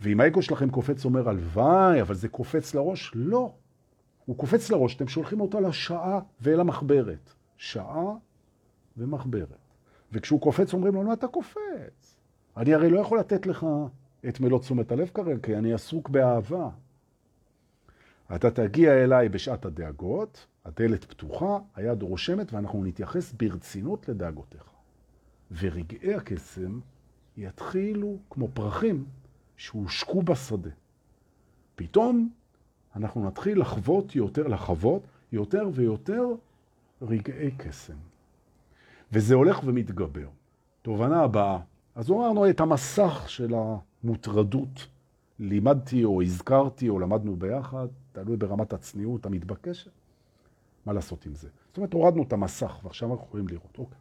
ואם 0.00 0.20
האגו 0.20 0.42
שלכם 0.42 0.70
קופץ 0.70 1.04
אומר, 1.04 1.28
הלוואי, 1.28 2.00
אבל 2.00 2.14
זה 2.14 2.28
קופץ 2.28 2.74
לראש, 2.74 3.12
לא. 3.14 3.54
הוא 4.24 4.36
קופץ 4.36 4.70
לראש, 4.70 4.96
אתם 4.96 5.08
שולחים 5.08 5.40
אותו 5.40 5.60
לשעה 5.60 6.20
ואל 6.40 6.60
המחברת. 6.60 7.30
שעה 7.56 8.12
ומחברת. 8.96 9.58
וכשהוא 10.12 10.40
קופץ 10.40 10.72
אומרים 10.72 10.94
לו, 10.94 11.02
מה 11.02 11.12
אתה 11.12 11.28
קופץ? 11.28 12.16
אני 12.56 12.74
הרי 12.74 12.90
לא 12.90 13.00
יכול 13.00 13.18
לתת 13.18 13.46
לך 13.46 13.66
את 14.28 14.40
מלוא 14.40 14.58
תשומת 14.58 14.92
הלב 14.92 15.10
כרגע, 15.14 15.38
כי 15.42 15.56
אני 15.56 15.72
עסוק 15.72 16.08
באהבה. 16.08 16.68
אתה 18.34 18.50
תגיע 18.50 19.04
אליי 19.04 19.28
בשעת 19.28 19.64
הדאגות, 19.64 20.46
הדלת 20.64 21.04
פתוחה, 21.04 21.58
היד 21.74 22.02
רושמת, 22.02 22.52
ואנחנו 22.52 22.84
נתייחס 22.84 23.32
ברצינות 23.32 24.08
לדאגותיך. 24.08 24.70
ורגעי 25.50 26.14
הקסם 26.14 26.80
יתחילו 27.36 28.16
כמו 28.30 28.48
פרחים 28.54 29.04
שהושקו 29.56 30.22
בשדה. 30.22 30.70
פתאום 31.76 32.30
אנחנו 32.96 33.26
נתחיל 33.26 33.60
לחוות 33.60 34.16
יותר, 34.16 34.48
לחוות 34.48 35.02
יותר 35.32 35.68
ויותר 35.72 36.22
רגעי 37.02 37.50
קסם. 37.56 37.96
וזה 39.12 39.34
הולך 39.34 39.60
ומתגבר. 39.64 40.28
תובנה 40.82 41.22
הבאה. 41.22 41.58
אז 41.94 42.10
אמרנו 42.10 42.50
את 42.50 42.60
המסך 42.60 43.24
של 43.28 43.54
המוטרדות. 43.54 44.86
לימדתי 45.38 46.04
או 46.04 46.22
הזכרתי 46.22 46.88
או 46.88 46.98
למדנו 46.98 47.36
ביחד, 47.36 47.86
תלוי 48.12 48.36
ברמת 48.36 48.72
הצניעות 48.72 49.26
המתבקשת. 49.26 49.90
מה 50.86 50.92
לעשות 50.92 51.26
עם 51.26 51.34
זה? 51.34 51.48
זאת 51.68 51.76
אומרת, 51.76 51.92
הורדנו 51.92 52.22
את 52.22 52.32
המסך 52.32 52.80
ועכשיו 52.84 53.12
אנחנו 53.12 53.26
יכולים 53.26 53.48
לראות. 53.48 53.78
אוקיי. 53.78 53.98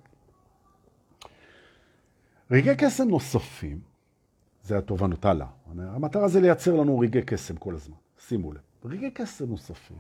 רגעי 2.52 2.76
קסם 2.78 3.10
נוספים, 3.10 3.80
זה 4.64 4.78
התובנות 4.78 5.26
הלאה. 5.26 5.48
המטרה 5.78 6.28
זה 6.28 6.42
לייצר 6.42 6.76
לנו 6.76 7.00
רגעי 7.00 7.22
קסם 7.22 7.56
כל 7.56 7.76
הזמן. 7.76 7.96
שימו 8.28 8.54
לב. 8.54 8.62
רגעי 8.86 9.12
קסם 9.12 9.50
נוספים, 9.50 9.98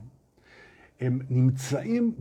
הם 0.99 1.19
נמצאים 1.29 2.15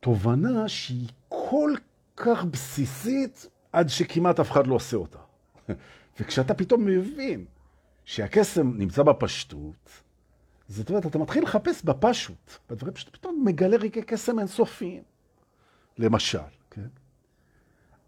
בתובנה 0.00 0.68
שהיא 0.68 1.08
כל 1.28 1.72
כך 2.16 2.44
בסיסית, 2.44 3.46
עד 3.72 3.88
שכמעט 3.88 4.40
אף 4.40 4.50
אחד 4.50 4.66
לא 4.66 4.74
עושה 4.74 4.96
אותה. 4.96 5.18
וכשאתה 6.20 6.54
פתאום 6.54 6.84
מבין 6.84 7.44
שהקסם 8.04 8.72
נמצא 8.76 9.02
בפשטות, 9.02 10.02
זאת 10.68 10.90
אומרת, 10.90 11.06
אתה 11.06 11.18
מתחיל 11.18 11.42
לחפש 11.42 11.84
בפשוט, 11.84 12.52
בדברים 12.70 12.94
פשוט 12.94 13.16
פתאום 13.16 13.42
מגלה 13.46 13.76
רגעי 13.76 14.02
קסם 14.02 14.38
אינסופיים. 14.38 15.02
למשל? 15.98 16.57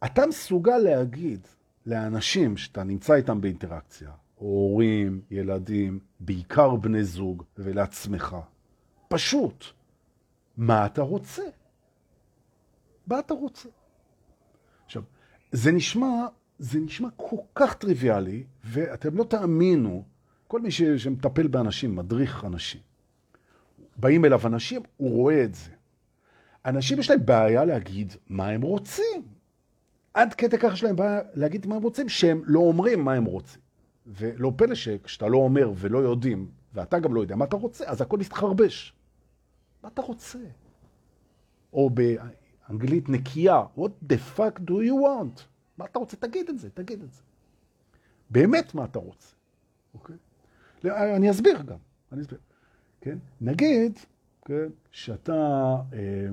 אתה 0.04 0.26
מסוגל 0.26 0.78
להגיד 0.78 1.46
לאנשים 1.86 2.56
שאתה 2.56 2.84
נמצא 2.84 3.14
איתם 3.14 3.40
באינטראקציה, 3.40 4.10
הורים, 4.34 5.20
ילדים, 5.30 5.98
בעיקר 6.20 6.76
בני 6.76 7.04
זוג, 7.04 7.42
ולעצמך, 7.58 8.36
פשוט, 9.08 9.64
מה 10.56 10.86
אתה 10.86 11.02
רוצה? 11.02 11.42
מה 13.06 13.18
אתה 13.18 13.34
רוצה? 13.34 13.68
עכשיו, 14.84 15.02
זה 15.52 15.72
נשמע, 15.72 16.26
זה 16.58 16.80
נשמע 16.80 17.08
כל 17.16 17.36
כך 17.54 17.74
טריוויאלי, 17.74 18.44
ואתם 18.64 19.16
לא 19.16 19.24
תאמינו, 19.24 20.04
כל 20.46 20.60
מי 20.60 20.70
ש, 20.70 20.82
שמטפל 20.82 21.46
באנשים, 21.46 21.96
מדריך 21.96 22.44
אנשים, 22.44 22.80
באים 23.96 24.24
אליו 24.24 24.46
אנשים, 24.46 24.82
הוא 24.96 25.10
רואה 25.10 25.44
את 25.44 25.54
זה. 25.54 25.70
אנשים 26.66 26.98
יש 26.98 27.10
להם 27.10 27.26
בעיה 27.26 27.64
להגיד 27.64 28.12
מה 28.28 28.48
הם 28.48 28.62
רוצים. 28.62 29.39
עד 30.20 30.34
כדי 30.34 30.58
כך 30.58 30.72
יש 30.72 30.84
להם 30.84 30.96
בעיה 30.96 31.20
להגיד 31.34 31.66
מה 31.66 31.76
הם 31.76 31.82
רוצים, 31.82 32.08
שהם 32.08 32.42
לא 32.44 32.60
אומרים 32.60 33.04
מה 33.04 33.12
הם 33.12 33.24
רוצים. 33.24 33.60
ולא 34.06 34.52
פלא 34.56 34.74
שכשאתה 34.74 35.28
לא 35.28 35.38
אומר 35.38 35.72
ולא 35.76 35.98
יודעים, 35.98 36.50
ואתה 36.74 36.98
גם 36.98 37.14
לא 37.14 37.20
יודע 37.20 37.36
מה 37.36 37.44
אתה 37.44 37.56
רוצה, 37.56 37.84
אז 37.88 38.00
הכל 38.00 38.18
מסתחרבש. 38.18 38.94
מה 39.82 39.88
אתה 39.88 40.02
רוצה? 40.02 40.38
או 41.72 41.90
באנגלית 41.90 43.08
נקייה, 43.08 43.62
what 43.76 44.12
the 44.12 44.38
fuck 44.38 44.58
do 44.58 44.72
you 44.72 44.94
want? 45.04 45.40
מה 45.78 45.84
אתה 45.84 45.98
רוצה? 45.98 46.16
תגיד 46.16 46.48
את 46.48 46.58
זה, 46.58 46.70
תגיד 46.70 47.02
את 47.02 47.12
זה. 47.12 47.22
באמת 48.30 48.74
מה 48.74 48.84
אתה 48.84 48.98
רוצה, 48.98 49.34
אוקיי? 49.94 50.16
אני 50.84 51.30
אסביר 51.30 51.62
גם, 51.62 51.78
אני 52.12 52.20
אסביר. 52.20 52.38
כן? 53.00 53.18
נגיד, 53.40 53.98
כן, 54.44 54.68
שאתה 54.90 55.76
אה, 55.92 56.28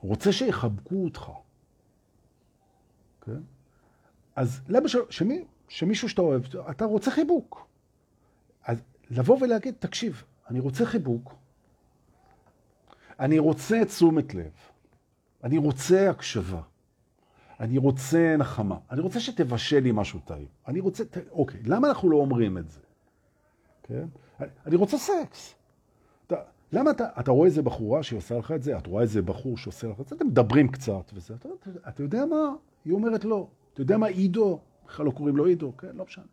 רוצה 0.00 0.32
שיחבקו 0.32 1.04
אותך, 1.04 1.30
כן? 3.28 3.40
אז 4.36 4.60
למה 4.68 4.88
ש... 4.88 4.96
שמי, 5.10 5.44
שמישהו 5.68 6.08
שאתה 6.08 6.22
אוהב, 6.22 6.42
אתה 6.70 6.84
רוצה 6.84 7.10
חיבוק. 7.10 7.66
אז 8.64 8.82
לבוא 9.10 9.38
ולהגיד, 9.40 9.74
תקשיב, 9.78 10.22
אני 10.50 10.60
רוצה 10.60 10.86
חיבוק, 10.86 11.34
אני 13.20 13.38
רוצה 13.38 13.84
תשומת 13.84 14.34
לב, 14.34 14.52
אני 15.44 15.58
רוצה 15.58 16.10
הקשבה, 16.10 16.60
אני 17.60 17.78
רוצה 17.78 18.36
נחמה, 18.38 18.76
אני 18.90 19.00
רוצה 19.00 19.20
שתבשל 19.20 19.78
לי 19.78 19.92
משהו 19.92 20.20
טעים, 20.24 20.48
אני 20.68 20.80
רוצה, 20.80 21.04
אוקיי, 21.30 21.60
למה 21.64 21.88
אנחנו 21.88 22.10
לא 22.10 22.16
אומרים 22.16 22.58
את 22.58 22.70
זה? 22.70 22.80
כן? 23.82 24.06
אני 24.66 24.76
רוצה 24.76 24.98
סקס. 24.98 25.54
אתה, 26.26 26.36
למה 26.72 26.90
אתה, 26.90 27.08
אתה 27.20 27.30
רואה 27.30 27.46
איזה 27.46 27.62
בחורה 27.62 28.02
שהיא 28.02 28.18
עושה 28.18 28.38
לך 28.38 28.52
את 28.52 28.62
זה, 28.62 28.78
את 28.78 28.86
רואה 28.86 29.02
איזה 29.02 29.22
בחור 29.22 29.56
שעושה 29.56 29.88
לך 29.88 30.00
את 30.00 30.08
זה, 30.08 30.16
אתם 30.16 30.26
מדברים 30.26 30.68
קצת 30.68 31.10
וזה, 31.14 31.34
אתה, 31.34 31.48
אתה 31.88 32.02
יודע 32.02 32.26
מה? 32.26 32.54
היא 32.84 32.92
אומרת 32.92 33.24
לא. 33.24 33.48
אתה 33.72 33.80
יודע 33.80 33.96
מה 33.96 34.06
עידו? 34.06 34.60
בכלל 34.86 35.06
לא 35.06 35.10
קוראים 35.10 35.36
לו 35.36 35.46
עידו, 35.46 35.76
כן? 35.76 35.96
לא 35.96 36.04
משנה. 36.04 36.24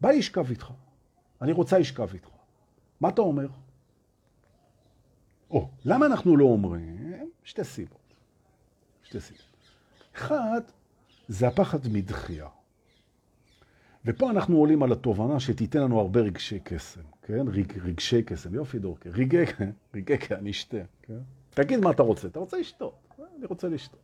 בא 0.00 0.10
לי 0.10 0.18
לשכב 0.18 0.50
איתך. 0.50 0.70
אני 1.42 1.52
רוצה 1.52 1.78
לשכב 1.78 2.08
איתך. 2.12 2.28
מה 3.00 3.08
אתה 3.08 3.20
אומר? 3.20 3.48
או, 5.50 5.68
למה 5.84 6.06
אנחנו 6.06 6.36
לא 6.36 6.44
אומרים? 6.44 7.30
שתי 7.44 7.64
סיבות. 7.64 8.14
שתי 9.02 9.20
סיבות. 9.20 9.44
אחד, 10.14 10.60
זה 11.28 11.48
הפחד 11.48 11.78
מדחייה. 11.92 12.48
ופה 14.04 14.30
אנחנו 14.30 14.56
עולים 14.56 14.82
על 14.82 14.92
התובנה 14.92 15.40
שתיתן 15.40 15.80
לנו 15.80 16.00
הרבה 16.00 16.20
רגשי 16.20 16.58
קסם, 16.64 17.00
כן? 17.22 17.48
רג, 17.48 17.78
רגשי 17.78 18.22
קסם, 18.22 18.54
יופי 18.54 18.78
דורקה. 18.78 19.10
רגעי, 19.10 19.44
רגעי, 19.94 20.16
אני 20.30 20.50
אשתה, 20.50 20.76
כן? 21.02 21.18
תגיד 21.50 21.80
מה 21.80 21.90
אתה 21.90 22.02
רוצה. 22.02 22.28
אתה 22.28 22.38
רוצה 22.38 22.56
לשתות? 22.56 22.94
אני 23.38 23.46
רוצה 23.46 23.68
לשתות. 23.68 24.00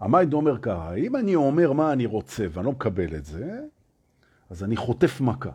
המייד 0.00 0.32
אומר 0.32 0.58
ככה, 0.58 0.94
אם 0.94 1.16
אני 1.16 1.34
אומר 1.34 1.72
מה 1.72 1.92
אני 1.92 2.06
רוצה 2.06 2.46
ואני 2.50 2.66
לא 2.66 2.72
מקבל 2.72 3.16
את 3.16 3.24
זה, 3.24 3.60
אז 4.50 4.64
אני 4.64 4.76
חוטף 4.76 5.20
מכה. 5.20 5.50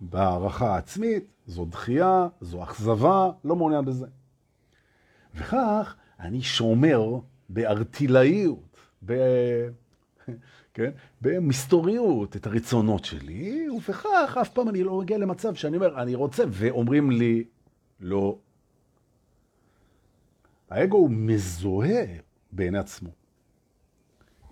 בהערכה 0.00 0.74
העצמית, 0.74 1.24
זו 1.46 1.64
דחייה, 1.64 2.28
זו 2.40 2.62
אכזבה, 2.62 3.30
לא 3.44 3.56
מעוניין 3.56 3.84
בזה. 3.84 4.06
וכך 5.34 5.96
אני 6.20 6.42
שומר 6.42 7.18
בארטילאיות, 7.48 8.76
ב... 9.06 9.12
כן? 10.74 10.90
במסתוריות 11.20 12.36
את 12.36 12.46
הרצונות 12.46 13.04
שלי, 13.04 13.70
ובכך 13.70 14.38
אף 14.40 14.48
פעם 14.48 14.68
אני 14.68 14.84
לא 14.84 14.98
מגיע 14.98 15.18
למצב 15.18 15.54
שאני 15.54 15.76
אומר, 15.76 16.02
אני 16.02 16.14
רוצה, 16.14 16.44
ואומרים 16.48 17.10
לי, 17.10 17.44
לא. 18.00 18.38
האגו 20.70 20.96
הוא 20.96 21.10
מזוהה 21.10 22.04
בעיני 22.54 22.78
עצמו. 22.78 23.10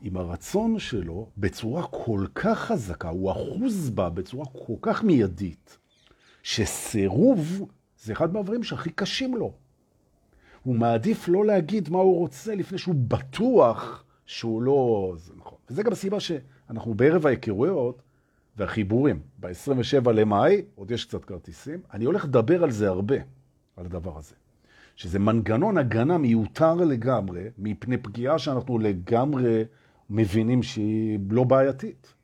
עם 0.01 0.17
הרצון 0.17 0.79
שלו 0.79 1.29
בצורה 1.39 1.87
כל 1.87 2.27
כך 2.35 2.59
חזקה, 2.59 3.09
הוא 3.09 3.31
אחוז 3.31 3.91
בה 3.91 4.11
בצורה 4.11 4.47
כל 4.47 4.75
כך 4.83 5.05
מיידית, 5.05 5.79
שסירוב 6.43 7.69
זה 8.03 8.13
אחד 8.13 8.33
מהדברים 8.33 8.63
שהכי 8.63 8.91
קשים 8.91 9.37
לו. 9.37 9.53
הוא 10.63 10.77
מעדיף 10.77 11.29
לא 11.29 11.45
להגיד 11.45 11.89
מה 11.91 11.99
הוא 11.99 12.19
רוצה 12.19 12.55
לפני 12.55 12.79
שהוא 12.79 12.95
בטוח 13.09 14.05
שהוא 14.27 14.63
לא... 14.63 15.13
זה 15.17 15.33
נכון. 15.37 15.59
וזה 15.71 15.83
גם 15.83 15.93
הסיבה 15.93 16.21
שאנחנו 16.21 16.95
בערב 16.95 17.27
ההיכרויות 17.27 18.03
והחיבורים, 18.57 19.21
ב-27 19.41 20.11
למאי, 20.11 20.63
עוד 20.75 20.91
יש 20.91 21.05
קצת 21.05 21.25
כרטיסים, 21.25 21.81
אני 21.93 22.05
הולך 22.05 22.25
לדבר 22.25 22.65
על 22.65 22.71
זה 22.71 22.89
הרבה, 22.89 23.17
על 23.77 23.87
הדבר 23.87 24.19
הזה. 24.19 24.35
שזה 24.97 25.19
מנגנון 25.19 25.79
הגנה 25.79 26.19
מיותר 26.19 26.75
לגמרי, 26.75 27.43
מפני 27.59 27.97
פגיעה 27.97 28.39
שאנחנו 28.39 28.79
לגמרי 28.79 29.65
מבינים 30.11 30.63
שהיא 30.63 31.19
לא 31.31 31.45
בעייתית. 31.45 32.15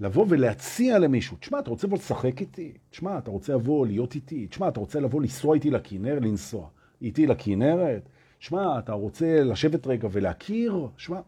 לבוא 0.00 0.26
ולהציע 0.28 0.98
למישהו, 0.98 1.36
תשמע, 1.40 1.58
אתה 1.58 1.70
רוצה 1.70 1.86
לבוא 1.86 1.98
לשחק 1.98 2.40
איתי? 2.40 2.72
תשמע, 2.90 3.18
אתה 3.18 3.30
רוצה 3.30 3.54
לבוא 3.54 3.86
להיות 3.86 4.14
איתי? 4.14 4.46
תשמע, 4.46 4.68
אתה 4.68 4.80
רוצה 4.80 5.00
לבוא 5.00 5.20
לנסוע 5.20 5.54
איתי 5.54 5.70
לכנרת, 5.70 6.22
לנסוע 6.22 6.68
איתי 7.02 7.26
לכנרת? 7.26 8.08
תשמע, 8.38 8.78
אתה 8.78 8.92
רוצה 8.92 9.42
לשבת 9.44 9.86
רגע 9.86 10.08
ולהכיר? 10.12 10.88
תשמע, 10.96 11.20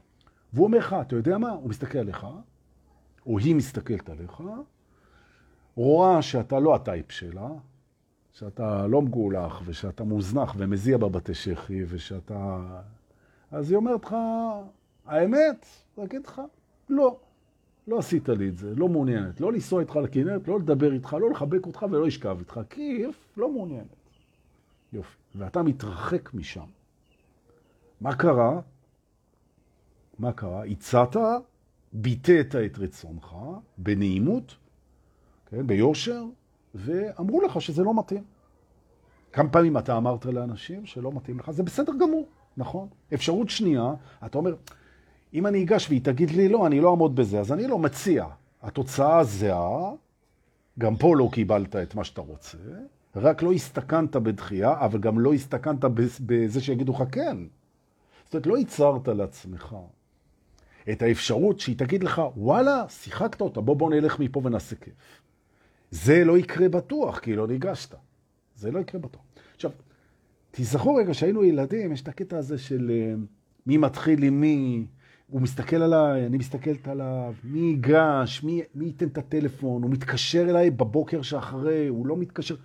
והוא 0.53 0.67
אומר 0.67 0.79
לך, 0.79 0.97
אתה 1.01 1.17
יודע 1.17 1.39
מה? 1.39 1.51
הוא 1.51 1.71
מסתכל 1.71 1.99
עליך, 1.99 2.27
או 3.27 3.39
היא 3.39 3.55
מסתכלת 3.55 4.09
עליך, 4.09 4.43
רואה 5.77 6.23
שאתה 6.23 6.61
לא 6.61 6.75
הטייפ 6.75 7.13
שלה, 7.13 7.49
שאתה 8.39 8.87
לא 8.87 9.03
מגולח, 9.03 9.63
ושאתה 9.65 10.05
מוזנח 10.05 10.55
ומזיע 10.57 10.97
בבתי 10.97 11.35
שכי, 11.35 11.85
ושאתה... 11.89 12.67
אז 13.51 13.71
היא 13.71 13.77
אומרת 13.77 14.05
לך, 14.05 14.17
האמת, 15.07 15.67
להגיד 15.99 16.27
לך, 16.27 16.43
לא, 16.89 17.17
לא 17.87 17.99
עשית 17.99 18.29
לי 18.29 18.49
את 18.49 18.59
זה, 18.59 18.75
לא 18.75 18.89
מעוניינת. 18.89 19.41
לא 19.41 19.53
לנסוע 19.53 19.81
איתך 19.81 19.97
לכנרת, 19.97 20.49
לא 20.49 20.59
לדבר 20.59 20.93
איתך, 20.93 21.17
לא 21.21 21.31
לחבק 21.31 21.67
אותך 21.67 21.87
ולא 21.91 22.07
לשכב 22.07 22.37
איתך, 22.39 22.61
כיף, 22.71 23.29
לא 23.37 23.53
מעוניינת. 23.53 23.97
יופי. 24.93 25.17
ואתה 25.35 25.63
מתרחק 25.63 26.35
משם. 26.35 26.67
מה 28.01 28.17
קרה? 28.17 28.61
מה 30.19 30.33
קרה? 30.33 30.65
הצעת, 30.65 31.17
ביטאת 31.93 32.55
את 32.67 32.79
רצונך 32.79 33.37
בנעימות, 33.79 34.57
כן, 35.47 35.67
ביושר, 35.67 36.25
ואמרו 36.77 37.41
לך 37.41 37.61
שזה 37.61 37.83
לא 37.83 37.99
מתאים. 37.99 38.23
כמה 39.33 39.49
פעמים 39.49 39.79
אתה 39.79 39.97
אמרת 39.97 40.27
לאנשים 40.27 40.87
שלא 40.87 41.13
מתאים 41.13 41.39
לך? 41.39 41.51
זה 41.51 41.63
בסדר 41.63 41.93
גמור, 41.93 42.27
נכון? 42.57 42.89
אפשרות 43.15 43.51
שנייה, 43.51 43.95
אתה 44.27 44.39
אומר, 44.39 44.55
אם 45.35 45.47
אני 45.47 45.63
אגש 45.63 45.89
והיא 45.89 46.01
תגיד 46.05 46.31
לי 46.31 46.49
לא, 46.49 46.67
אני 46.67 46.81
לא 46.81 46.91
אעמוד 46.91 47.17
בזה, 47.17 47.41
אז 47.41 47.53
אני 47.53 47.67
לא 47.67 47.79
מציע. 47.79 48.27
התוצאה 48.63 49.25
זהה, 49.25 49.93
גם 50.79 50.97
פה 50.97 51.17
לא 51.17 51.29
קיבלת 51.33 51.77
את 51.77 51.95
מה 51.95 52.05
שאתה 52.05 52.21
רוצה, 52.21 52.59
רק 53.17 53.43
לא 53.43 53.53
הסתכנת 53.53 54.17
בדחייה, 54.17 54.75
אבל 54.81 54.99
גם 54.99 55.19
לא 55.19 55.35
הסתכנת 55.35 55.85
בזה 56.27 56.61
שיגידו 56.61 56.93
לך 56.93 57.03
כן. 57.13 57.37
זאת 58.25 58.35
אומרת, 58.35 58.47
לא 58.47 58.59
ייצרת 58.59 59.09
לעצמך 59.09 59.77
את 60.93 61.03
האפשרות 61.03 61.61
שהיא 61.61 61.79
תגיד 61.79 62.05
לך, 62.05 62.23
וואלה, 62.37 62.85
שיחקת 62.89 63.41
אותה, 63.41 63.61
בוא 63.61 63.77
בוא 63.77 63.91
נלך 63.91 64.19
מפה 64.19 64.41
ונעשה 64.45 64.77
כיף. 64.77 64.95
זה 65.91 66.25
לא 66.25 66.39
יקרה 66.39 66.69
בטוח, 66.69 67.19
כי 67.19 67.37
לא 67.37 67.47
ניגשת. 67.47 67.95
זה 68.57 68.71
לא 68.71 68.79
יקרה 68.79 69.01
בטוח. 69.01 69.23
עכשיו, 69.55 69.71
תזכרו 70.51 70.95
רגע 70.95 71.15
שהיינו 71.15 71.45
ילדים, 71.45 71.93
יש 71.93 72.03
את 72.03 72.09
הקטע 72.09 72.39
הזה 72.39 72.59
של 72.59 72.91
אה, 72.91 73.15
מי 73.67 73.77
מתחיל 73.77 74.23
עם 74.23 74.41
מי, 74.41 74.87
הוא 75.31 75.41
מסתכל 75.41 75.77
עליי, 75.77 76.27
אני 76.27 76.39
מסתכלת 76.39 76.89
עליו, 76.89 77.35
מי 77.45 77.59
ייגש, 77.59 78.43
מי, 78.43 78.63
מי 78.75 78.85
ייתן 78.85 79.07
את 79.07 79.19
הטלפון, 79.19 79.83
הוא 79.83 79.91
מתקשר 79.91 80.51
אליי 80.51 80.71
בבוקר 80.71 81.23
שאחרי, 81.23 81.87
הוא 81.87 82.07
לא 82.07 82.17
מתקשר. 82.17 82.57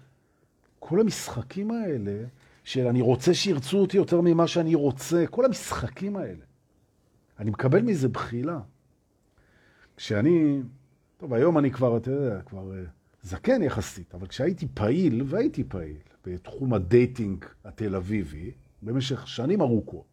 כל 0.80 1.00
המשחקים 1.00 1.72
האלה, 1.72 2.24
של 2.64 2.88
אני 2.88 3.02
רוצה 3.02 3.34
שירצו 3.34 3.78
אותי 3.78 3.98
יותר 3.98 4.22
ממה 4.22 4.48
שאני 4.48 4.76
רוצה, 4.76 5.26
כל 5.30 5.46
המשחקים 5.46 6.18
האלה. 6.18 6.44
אני 7.40 7.50
מקבל 7.50 7.82
מזה 7.82 8.10
בחילה. 8.10 8.60
כשאני, 9.98 10.62
טוב, 11.18 11.34
היום 11.34 11.58
אני 11.58 11.72
כבר, 11.72 11.98
אתה 11.98 12.12
יודע, 12.12 12.42
כבר 12.42 12.72
אה, 12.74 12.84
זקן 13.24 13.64
יחסית, 13.64 14.16
אבל 14.16 14.28
כשהייתי 14.28 14.68
פעיל, 14.74 15.24
והייתי 15.26 15.64
פעיל, 15.64 15.98
בתחום 16.26 16.74
ה 16.74 16.84
dating 16.84 17.46
התל 17.66 17.96
אביבי, 17.96 18.52
במשך 18.82 19.28
שנים 19.28 19.62
ארוכות, 19.62 20.12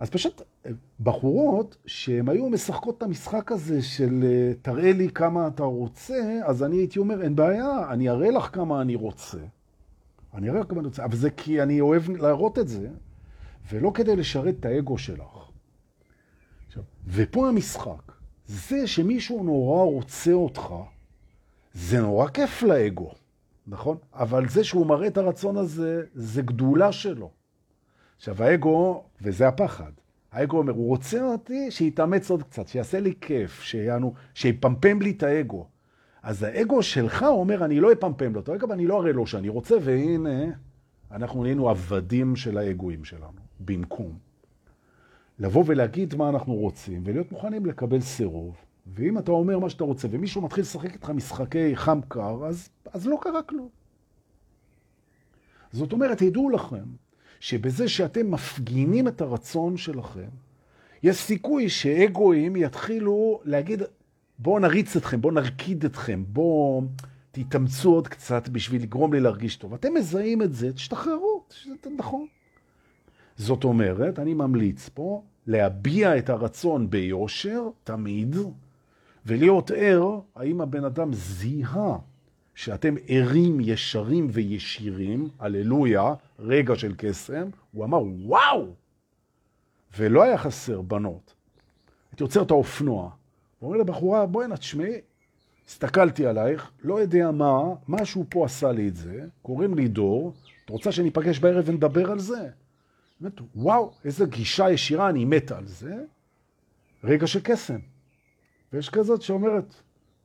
אז 0.00 0.10
פשוט 0.10 0.42
אה, 0.66 0.70
בחורות 1.00 1.76
שהן 1.86 2.28
היו 2.28 2.48
משחקות 2.48 2.98
את 2.98 3.02
המשחק 3.02 3.52
הזה 3.52 3.82
של 3.82 4.24
אה, 4.24 4.52
תראה 4.62 4.92
לי 4.92 5.08
כמה 5.08 5.46
אתה 5.46 5.62
רוצה, 5.62 6.40
אז 6.44 6.62
אני 6.62 6.76
הייתי 6.76 6.98
אומר, 6.98 7.22
אין 7.22 7.36
בעיה, 7.36 7.90
אני 7.90 8.10
אראה 8.10 8.30
לך 8.30 8.48
כמה 8.52 8.80
אני 8.80 8.94
רוצה. 8.94 9.38
אני 10.34 10.50
אראה 10.50 10.60
לך 10.60 10.66
כמה 10.68 10.80
אני 10.80 10.86
רוצה, 10.86 11.04
אבל 11.04 11.16
זה 11.16 11.30
כי 11.30 11.62
אני 11.62 11.80
אוהב 11.80 12.10
להראות 12.10 12.58
את 12.58 12.68
זה, 12.68 12.88
ולא 13.72 13.90
כדי 13.94 14.16
לשרת 14.16 14.54
את 14.60 14.64
האגו 14.64 14.98
שלך. 14.98 15.50
עכשיו, 16.66 16.82
ופה 17.06 17.48
המשחק. 17.48 18.12
זה 18.46 18.86
שמישהו 18.86 19.44
נורא 19.44 19.84
רוצה 19.84 20.32
אותך, 20.32 20.74
זה 21.74 22.00
נורא 22.00 22.28
כיף 22.28 22.62
לאגו, 22.62 23.10
נכון? 23.66 23.96
אבל 24.14 24.48
זה 24.48 24.64
שהוא 24.64 24.86
מראה 24.86 25.06
את 25.06 25.18
הרצון 25.18 25.56
הזה, 25.56 26.02
זה 26.14 26.42
גדולה 26.42 26.92
שלו. 26.92 27.30
עכשיו, 28.16 28.42
האגו, 28.42 29.04
וזה 29.22 29.48
הפחד, 29.48 29.92
האגו 30.32 30.58
אומר, 30.58 30.72
הוא 30.72 30.88
רוצה 30.88 31.22
אותי 31.22 31.70
שיתאמץ 31.70 32.30
עוד 32.30 32.42
קצת, 32.42 32.68
שיעשה 32.68 33.00
לי 33.00 33.14
כיף, 33.20 33.62
שיענו, 33.62 34.14
שיפמפם 34.34 35.02
לי 35.02 35.10
את 35.10 35.22
האגו. 35.22 35.66
אז 36.22 36.42
האגו 36.42 36.82
שלך 36.82 37.22
אומר, 37.22 37.64
אני 37.64 37.80
לא 37.80 37.92
אפמפם 37.92 38.34
לו, 38.34 38.42
רגע, 38.48 38.66
אני 38.70 38.86
לא 38.86 39.00
אראה 39.00 39.12
לו 39.12 39.26
שאני 39.26 39.48
רוצה, 39.48 39.74
והנה, 39.82 40.44
אנחנו 41.10 41.42
נהיינו 41.42 41.70
עבדים 41.70 42.36
של 42.36 42.58
האגואים 42.58 43.04
שלנו, 43.04 43.40
במקום. 43.60 44.18
לבוא 45.38 45.64
ולהגיד 45.66 46.14
מה 46.14 46.28
אנחנו 46.28 46.54
רוצים, 46.54 47.02
ולהיות 47.04 47.32
מוכנים 47.32 47.66
לקבל 47.66 48.00
סירוב, 48.00 48.56
ואם 48.94 49.18
אתה 49.18 49.30
אומר 49.30 49.58
מה 49.58 49.70
שאתה 49.70 49.84
רוצה, 49.84 50.08
ומישהו 50.10 50.42
מתחיל 50.42 50.62
לשחק 50.62 50.92
איתך 50.92 51.10
משחקי 51.10 51.76
חם 51.76 52.00
קר, 52.08 52.46
אז, 52.46 52.68
אז 52.92 53.06
לא 53.06 53.18
קרה 53.22 53.42
כלום. 53.42 53.68
זאת 55.72 55.92
אומרת, 55.92 56.18
תדעו 56.18 56.50
לכם, 56.50 56.84
שבזה 57.40 57.88
שאתם 57.88 58.30
מפגינים 58.30 59.08
את 59.08 59.20
הרצון 59.20 59.76
שלכם, 59.76 60.28
יש 61.02 61.16
סיכוי 61.16 61.68
שאגואים 61.68 62.56
יתחילו 62.56 63.40
להגיד, 63.44 63.82
בואו 64.38 64.58
נריץ 64.58 64.96
אתכם, 64.96 65.20
בואו 65.20 65.34
נרקיד 65.34 65.84
אתכם, 65.84 66.24
בואו 66.28 66.82
תתאמצו 67.32 67.94
עוד 67.94 68.08
קצת 68.08 68.48
בשביל 68.48 68.82
לגרום 68.82 69.12
לי 69.12 69.20
להרגיש 69.20 69.56
טוב. 69.56 69.74
אתם 69.74 69.94
מזהים 69.94 70.42
את 70.42 70.54
זה, 70.54 70.72
תשתחררו, 70.72 71.44
זה 71.64 71.90
נכון. 71.98 72.26
זאת 73.36 73.64
אומרת, 73.64 74.18
אני 74.18 74.34
ממליץ 74.34 74.88
פה 74.88 75.22
להביע 75.46 76.18
את 76.18 76.30
הרצון 76.30 76.90
ביושר, 76.90 77.68
תמיד, 77.84 78.36
ולהיות 79.26 79.70
ער 79.70 80.20
האם 80.36 80.60
הבן 80.60 80.84
אדם 80.84 81.12
זיהה 81.12 81.98
שאתם 82.54 82.94
ערים, 83.08 83.60
ישרים 83.60 84.28
וישירים, 84.30 85.28
הללויה, 85.38 86.14
רגע 86.38 86.76
של 86.76 86.94
קסם, 86.98 87.48
הוא 87.72 87.84
אמר, 87.84 88.02
וואו! 88.02 88.66
ולא 89.98 90.22
היה 90.22 90.38
חסר 90.38 90.80
בנות. 90.80 91.34
הייתי 92.12 92.22
עוצר 92.22 92.42
את 92.42 92.50
האופנוע, 92.50 93.10
ואומר 93.62 93.76
לבחורה, 93.76 94.26
בואי 94.26 94.46
נה, 94.46 94.56
תשמעי, 94.56 95.00
הסתכלתי 95.68 96.26
עלייך, 96.26 96.70
לא 96.82 97.00
יודע 97.00 97.30
מה, 97.30 97.62
משהו 97.88 98.26
פה 98.28 98.44
עשה 98.44 98.72
לי 98.72 98.88
את 98.88 98.96
זה, 98.96 99.24
קוראים 99.42 99.74
לי 99.74 99.88
דור, 99.88 100.32
את 100.64 100.70
רוצה 100.70 100.92
שניפגש 100.92 101.38
בערב 101.38 101.64
ונדבר 101.68 102.10
על 102.10 102.18
זה? 102.18 102.48
באמת, 103.20 103.40
וואו, 103.54 103.92
איזה 104.04 104.26
גישה 104.26 104.70
ישירה, 104.70 105.08
אני 105.08 105.24
מתה 105.24 105.58
על 105.58 105.66
זה. 105.66 106.04
רגע 107.04 107.26
של 107.26 107.40
קסם. 107.42 107.78
ויש 108.72 108.90
כזאת 108.90 109.22
שאומרת, 109.22 109.74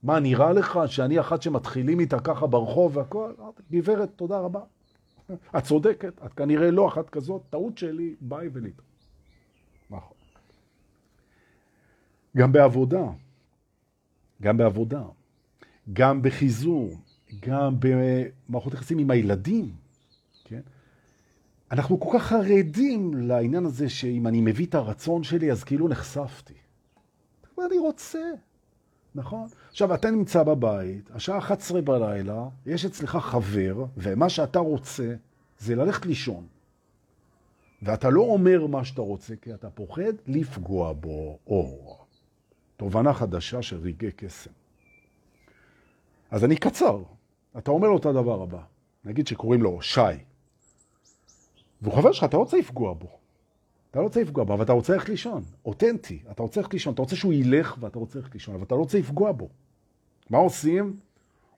מה, 0.04 0.20
נראה 0.20 0.54
לך 0.54 0.80
שאני 0.88 1.20
אחת 1.20 1.42
שמתחילים 1.42 2.00
איתה 2.00 2.20
ככה 2.20 2.48
ברחוב 2.48 2.98
והכל? 2.98 3.34
גברת, 3.72 4.10
תודה 4.16 4.40
רבה. 4.40 4.62
את 5.58 5.64
צודקת, 5.64 6.14
את 6.26 6.34
כנראה 6.34 6.72
לא 6.72 6.88
אחת 6.88 7.10
כזאת, 7.10 7.42
טעות 7.50 7.78
שלי, 7.78 8.16
ביי 8.22 8.50
וליטה. 8.54 8.84
נכון. 9.90 10.18
גם 12.38 12.52
בעבודה, 12.52 13.04
גם 14.42 14.58
בעבודה, 14.58 15.04
גם 15.94 16.22
בחיזור, 16.22 16.90
גם 17.40 17.76
במערכות 17.80 18.74
יחסים 18.74 18.98
עם 18.98 19.12
הילדים, 19.12 19.72
כן? 20.44 20.62
אנחנו 21.72 22.00
כל 22.00 22.10
כך 22.20 22.24
חרדים 22.24 23.14
לעניין 23.14 23.66
הזה 23.66 23.90
שאם 23.90 24.28
אני 24.28 24.42
מביא 24.42 24.66
את 24.66 24.76
הרצון 24.76 25.24
שלי, 25.24 25.52
אז 25.52 25.64
כאילו 25.64 25.88
נחשפתי. 25.88 26.54
אני 27.60 27.78
רוצה, 27.78 28.32
נכון? 29.16 29.48
עכשיו, 29.70 29.94
אתה 29.94 30.12
נמצא 30.12 30.44
בבית, 30.44 31.12
השעה 31.14 31.38
11 31.38 31.82
בלילה, 31.82 32.48
יש 32.66 32.86
אצלך 32.86 33.16
חבר, 33.16 33.86
ומה 33.98 34.30
שאתה 34.30 34.60
רוצה 34.60 35.16
זה 35.60 35.76
ללכת 35.76 36.06
לישון. 36.06 36.48
ואתה 37.82 38.10
לא 38.10 38.22
אומר 38.22 38.68
מה 38.68 38.86
שאתה 38.86 39.02
רוצה, 39.02 39.36
כי 39.36 39.54
אתה 39.54 39.70
פוחד 39.70 40.14
לפגוע 40.28 40.94
בו. 40.94 41.38
או, 41.48 41.98
תובנה 42.78 43.14
חדשה 43.14 43.62
של 43.62 43.78
רגעי 43.82 44.12
קסם. 44.12 44.52
אז 46.32 46.44
אני 46.44 46.56
קצר. 46.56 47.04
אתה 47.58 47.72
אומר 47.72 47.88
לו 47.88 47.98
את 47.98 48.06
הדבר 48.06 48.42
הבא. 48.42 48.62
נגיד 49.06 49.28
שקוראים 49.28 49.62
לו 49.62 49.82
שי. 49.82 50.02
והוא 51.82 51.94
חבר 51.94 52.12
שלך, 52.12 52.24
אתה 52.24 52.38
רוצה 52.38 52.58
לפגוע 52.58 52.94
בו. 52.94 53.18
אתה 53.96 54.02
לא 54.02 54.06
רוצה 54.06 54.22
לפגוע 54.22 54.44
בו, 54.44 54.54
אבל 54.54 54.64
אתה 54.64 54.74
רוצה 54.74 54.94
ללכת 54.94 55.10
לישון. 55.10 55.44
אותנטי, 55.66 56.20
אתה 56.32 56.44
רוצה 56.44 56.60
ללכת 56.60 56.74
לישון. 56.74 56.94
אתה 56.94 57.02
רוצה 57.02 57.16
שהוא 57.16 57.34
ילך 57.34 57.76
ואתה 57.80 58.00
רוצה 58.00 58.20
ללכת 58.20 58.34
לישון, 58.34 58.56
אבל 58.56 58.64
אתה 58.64 58.76
לא 58.76 58.80
רוצה 58.80 59.00
לפגוע 59.00 59.32
בו. 59.32 59.50
מה 60.30 60.38
עושים? 60.38 61.00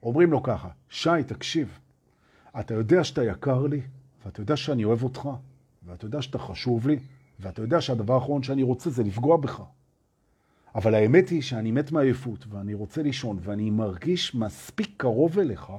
אומרים 0.02 0.30
לו 0.30 0.42
ככה, 0.42 0.68
שי, 0.88 1.10
תקשיב, 1.26 1.78
אתה 2.60 2.74
יודע 2.74 3.04
שאתה 3.04 3.24
יקר 3.24 3.66
לי, 3.66 3.80
ואתה 4.24 4.40
יודע 4.40 4.56
שאני 4.56 4.84
אוהב 4.84 5.02
אותך, 5.02 5.28
ואתה 5.86 6.04
יודע 6.06 6.22
שאתה 6.22 6.38
חשוב 6.38 6.88
לי, 6.88 6.98
ואתה 7.40 7.62
יודע 7.62 7.80
שהדבר 7.80 8.14
האחרון 8.14 8.42
שאני 8.42 8.62
רוצה 8.62 8.90
זה 8.90 9.02
לפגוע 9.02 9.36
בך. 9.36 9.62
אבל 10.74 10.94
האמת 10.94 11.28
היא 11.28 11.42
שאני 11.42 11.70
מת 11.70 11.92
מעייפות, 11.92 12.46
ואני 12.48 12.74
רוצה 12.74 13.02
לישון, 13.02 13.38
ואני 13.42 13.70
מרגיש 13.70 14.34
מספיק 14.34 14.90
קרוב 14.96 15.38
אליך 15.38 15.72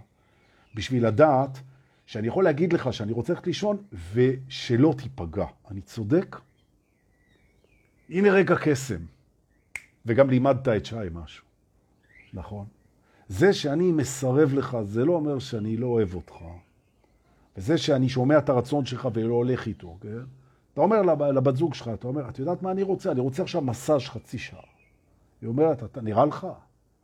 בשביל 0.76 1.08
לדעת 1.08 1.60
שאני 2.06 2.28
יכול 2.28 2.44
להגיד 2.44 2.74
לך 2.74 2.94
שאני 2.94 3.12
רוצה 3.12 3.34
ללכת 3.34 3.48
לישון, 3.48 3.78
ושלא 4.14 4.94
תיפגע. 4.98 5.46
אני 5.72 5.82
צודק? 5.82 6.36
הנה 8.10 8.32
רגע 8.32 8.56
קסם. 8.62 9.00
וגם 10.06 10.30
לימדת 10.30 10.68
את 10.68 10.86
שי 10.86 10.96
משהו. 11.12 11.46
נכון? 12.34 12.66
זה 13.28 13.54
שאני 13.54 13.92
מסרב 13.92 14.54
לך, 14.54 14.78
זה 14.84 15.06
לא 15.06 15.14
אומר 15.14 15.40
שאני 15.40 15.78
לא 15.78 15.88
אוהב 15.88 16.16
אותך. 16.16 16.36
וזה 17.58 17.78
שאני 17.78 18.10
שומע 18.10 18.38
את 18.38 18.50
הרצון 18.50 18.86
שלך 18.86 19.08
ולא 19.14 19.34
הולך 19.34 19.68
איתו, 19.68 19.98
כן? 20.02 20.24
אתה 20.74 20.82
אומר 20.82 21.02
לבת 21.32 21.56
זוג 21.56 21.74
שלך, 21.74 21.90
אתה 21.94 22.08
אומר, 22.08 22.30
את 22.30 22.40
יודעת 22.40 22.62
מה 22.62 22.72
אני 22.72 22.84
רוצה? 22.84 23.12
אני 23.12 23.20
רוצה 23.20 23.44
עכשיו 23.44 23.62
מסאז' 23.62 24.02
חצי 24.02 24.38
שעה. 24.38 24.62
היא 25.42 25.48
אומרת, 25.48 25.84
אתה 25.84 26.02
נראה 26.02 26.26
לך? 26.26 26.48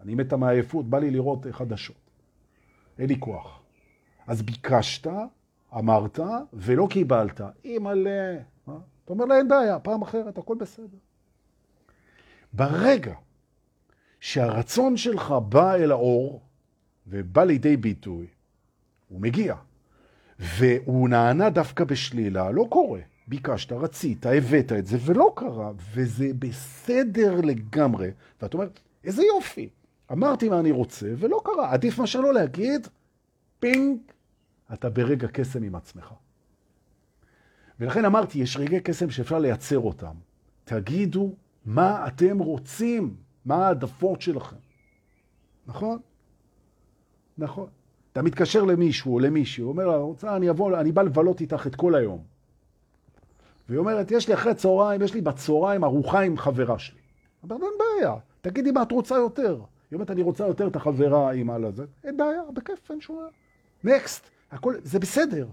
אני 0.02 0.16
מתה 0.16 0.38
מעייפות, 0.38 0.90
בא 0.90 1.00
לי 1.00 1.12
לראות 1.12 1.46
חדשות. 1.52 1.96
אין 3.00 3.08
לי 3.08 3.20
כוח. 3.20 3.62
אז 4.28 4.42
ביקשת, 4.42 5.08
אמרת, 5.78 6.20
ולא 6.54 6.88
קיבלת. 6.90 7.42
אימא'לה. 7.66 8.38
אתה 9.06 9.14
אומר 9.14 9.26
לה, 9.26 9.38
אין 9.38 9.48
בעיה, 9.48 9.80
פעם 9.80 10.02
אחרת, 10.02 10.38
הכל 10.38 10.56
בסדר. 10.56 10.98
ברגע 12.54 13.14
שהרצון 14.20 14.98
שלך 14.98 15.32
בא 15.50 15.74
אל 15.74 15.92
האור 15.92 16.42
ובא 17.08 17.44
לידי 17.44 17.78
ביטוי, 17.78 18.28
הוא 19.10 19.22
מגיע, 19.22 19.56
והוא 20.40 21.10
נענה 21.10 21.50
דווקא 21.50 21.84
בשלילה, 21.84 22.52
לא 22.52 22.66
קורה. 22.70 23.00
ביקשת, 23.28 23.72
רצית, 23.72 24.26
הבאת 24.26 24.72
את 24.72 24.86
זה, 24.86 24.98
ולא 25.02 25.34
קרה, 25.36 25.72
וזה 25.94 26.28
בסדר 26.40 27.42
לגמרי. 27.42 28.12
ואת 28.42 28.54
אומרת, 28.54 28.80
איזה 29.04 29.24
יופי, 29.24 29.70
אמרתי 30.12 30.50
מה 30.50 30.60
אני 30.60 30.72
רוצה, 30.72 31.08
ולא 31.18 31.42
קרה. 31.46 31.74
עדיף 31.74 32.00
מאשר 32.00 32.22
לא 32.22 32.34
להגיד, 32.34 32.88
פינג, 33.60 33.98
אתה 34.74 34.90
ברגע 34.90 35.28
קסם 35.28 35.64
עם 35.64 35.76
עצמך. 35.76 36.14
ולכן 37.80 38.06
אמרתי, 38.06 38.40
יש 38.40 38.58
רגעי 38.58 38.80
קסם 38.80 39.10
שאפשר 39.10 39.40
לייצר 39.40 39.80
אותם. 39.80 40.16
תגידו 40.64 41.34
מה 41.66 42.08
אתם 42.08 42.40
רוצים, 42.40 43.16
מה 43.46 43.68
העדפות 43.68 44.22
שלכם. 44.22 44.56
נכון? 45.68 46.00
נכון. 47.38 47.68
אתה 48.12 48.22
מתקשר 48.22 48.64
למישהו 48.64 49.14
או 49.14 49.20
למישהו, 49.20 49.64
הוא 49.64 49.72
אומר 49.72 49.98
רוצה, 49.98 50.36
אני 50.36 50.50
אבוא, 50.50 50.80
אני 50.80 50.92
בא 50.92 51.02
לבלות 51.02 51.42
איתך 51.42 51.68
את 51.68 51.76
כל 51.76 51.96
היום. 51.96 52.24
והיא 53.70 53.80
אומרת, 53.80 54.12
יש 54.12 54.28
לי 54.28 54.34
אחרי 54.34 54.56
צהריים, 54.56 55.02
יש 55.02 55.14
לי 55.14 55.22
בצהריים 55.22 55.84
ארוחה 55.84 56.22
עם 56.22 56.38
חברה 56.38 56.80
שלי. 56.80 57.00
אבל 57.44 57.56
אין 57.56 57.74
בעיה, 57.80 58.16
תגידי 58.42 58.72
מה 58.72 58.82
את 58.82 58.92
רוצה 58.92 59.16
יותר. 59.16 59.54
היא 59.92 59.96
אומרת, 59.96 60.12
אני 60.12 60.22
רוצה 60.22 60.48
יותר 60.48 60.68
את 60.68 60.76
החברה 60.76 61.34
עם 61.34 61.50
על. 61.50 61.72
אין 62.04 62.18
בעיה, 62.18 62.42
בכיף, 62.54 62.92
אין 62.92 63.02
שום... 63.02 63.20
נקסט, 63.84 64.30
הכל, 64.52 64.76
זה 64.84 65.00
בסדר. 65.00 65.48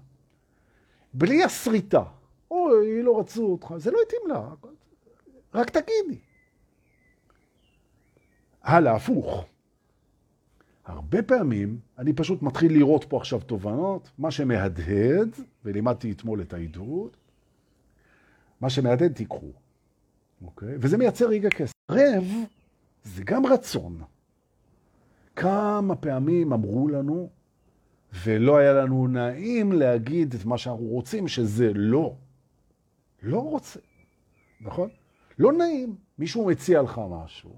בלי 1.15 1.45
הסריטה. 1.45 2.03
אוי, 2.51 3.03
לא 3.03 3.21
רצו 3.21 3.47
אותך, 3.47 3.75
זה 3.77 3.91
לא 3.91 3.99
התאים 4.07 4.21
לה. 4.29 4.49
רק 5.55 5.71
תגידי. 5.71 6.21
הלאה, 8.63 8.97
הפוך. 8.97 9.45
הרבה 10.85 11.23
פעמים 11.23 11.79
אני 11.99 12.13
פשוט 12.13 12.43
מתחיל 12.43 12.73
לראות 12.73 13.05
פה 13.05 13.17
עכשיו 13.17 13.41
תובנות, 13.41 14.11
מה 14.19 14.31
שמהדהד, 14.31 15.29
ולימדתי 15.65 16.13
אתמול 16.13 16.41
את 16.41 16.53
העידוד, 16.53 17.17
מה 18.61 18.71
שמהדהד 18.71 19.13
תיקחו, 19.13 19.53
אוקיי? 20.45 20.75
וזה 20.81 20.99
מייצר 20.99 21.29
רגע 21.29 21.51
כסף. 21.51 21.73
רב 21.91 22.25
זה 23.05 23.23
גם 23.25 23.47
רצון. 23.47 24.03
כמה 25.37 25.97
פעמים 25.97 26.53
אמרו 26.53 26.89
לנו, 26.89 27.31
ולא 28.13 28.57
היה 28.57 28.73
לנו 28.73 29.07
נעים 29.07 29.73
להגיד 29.73 30.35
את 30.35 30.45
מה 30.45 30.59
שאנחנו 30.59 30.85
רוצים, 30.85 31.29
שזה 31.29 31.73
לא. 31.75 32.15
לא 33.23 33.39
רוצה, 33.39 33.81
נכון? 34.61 34.89
לא 35.39 35.53
נעים. 35.53 35.97
מישהו 36.19 36.47
מציע 36.47 36.83
לך 36.83 37.01
משהו, 37.11 37.51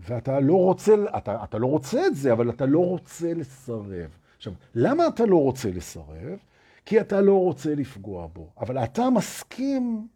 ואתה 0.00 0.40
לא 0.40 0.54
רוצה, 0.54 0.94
אתה, 1.16 1.44
אתה 1.44 1.58
לא 1.58 1.66
רוצה 1.66 2.06
את 2.06 2.16
זה, 2.16 2.32
אבל 2.32 2.50
אתה 2.50 2.66
לא 2.66 2.78
רוצה 2.78 3.34
לסרב. 3.34 4.18
עכשיו, 4.36 4.52
למה 4.74 5.06
אתה 5.06 5.26
לא 5.26 5.36
רוצה 5.36 5.70
לסרב? 5.70 6.38
כי 6.84 7.00
אתה 7.00 7.20
לא 7.20 7.38
רוצה 7.38 7.74
לפגוע 7.74 8.26
בו, 8.26 8.50
אבל 8.60 8.78
אתה 8.78 9.10
מסכים 9.10 10.08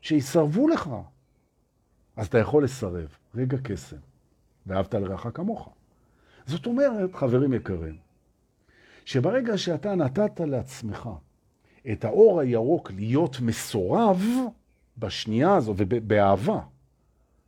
שיסרבו 0.00 0.68
לך. 0.68 0.90
אז 2.16 2.26
אתה 2.26 2.38
יכול 2.38 2.64
לסרב. 2.64 3.08
רגע 3.34 3.56
קסם. 3.62 3.96
ואהבת 4.66 4.94
לרעך 4.94 5.26
כמוך. 5.34 5.74
זאת 6.46 6.66
אומרת, 6.66 7.14
חברים 7.14 7.52
יקרים, 7.52 7.96
שברגע 9.08 9.58
שאתה 9.58 9.94
נתת 9.94 10.40
לעצמך 10.40 11.08
את 11.92 12.04
האור 12.04 12.40
הירוק 12.40 12.90
להיות 12.96 13.40
מסורב 13.40 14.22
בשנייה 14.98 15.56
הזו 15.56 15.74
ובאהבה, 15.76 16.60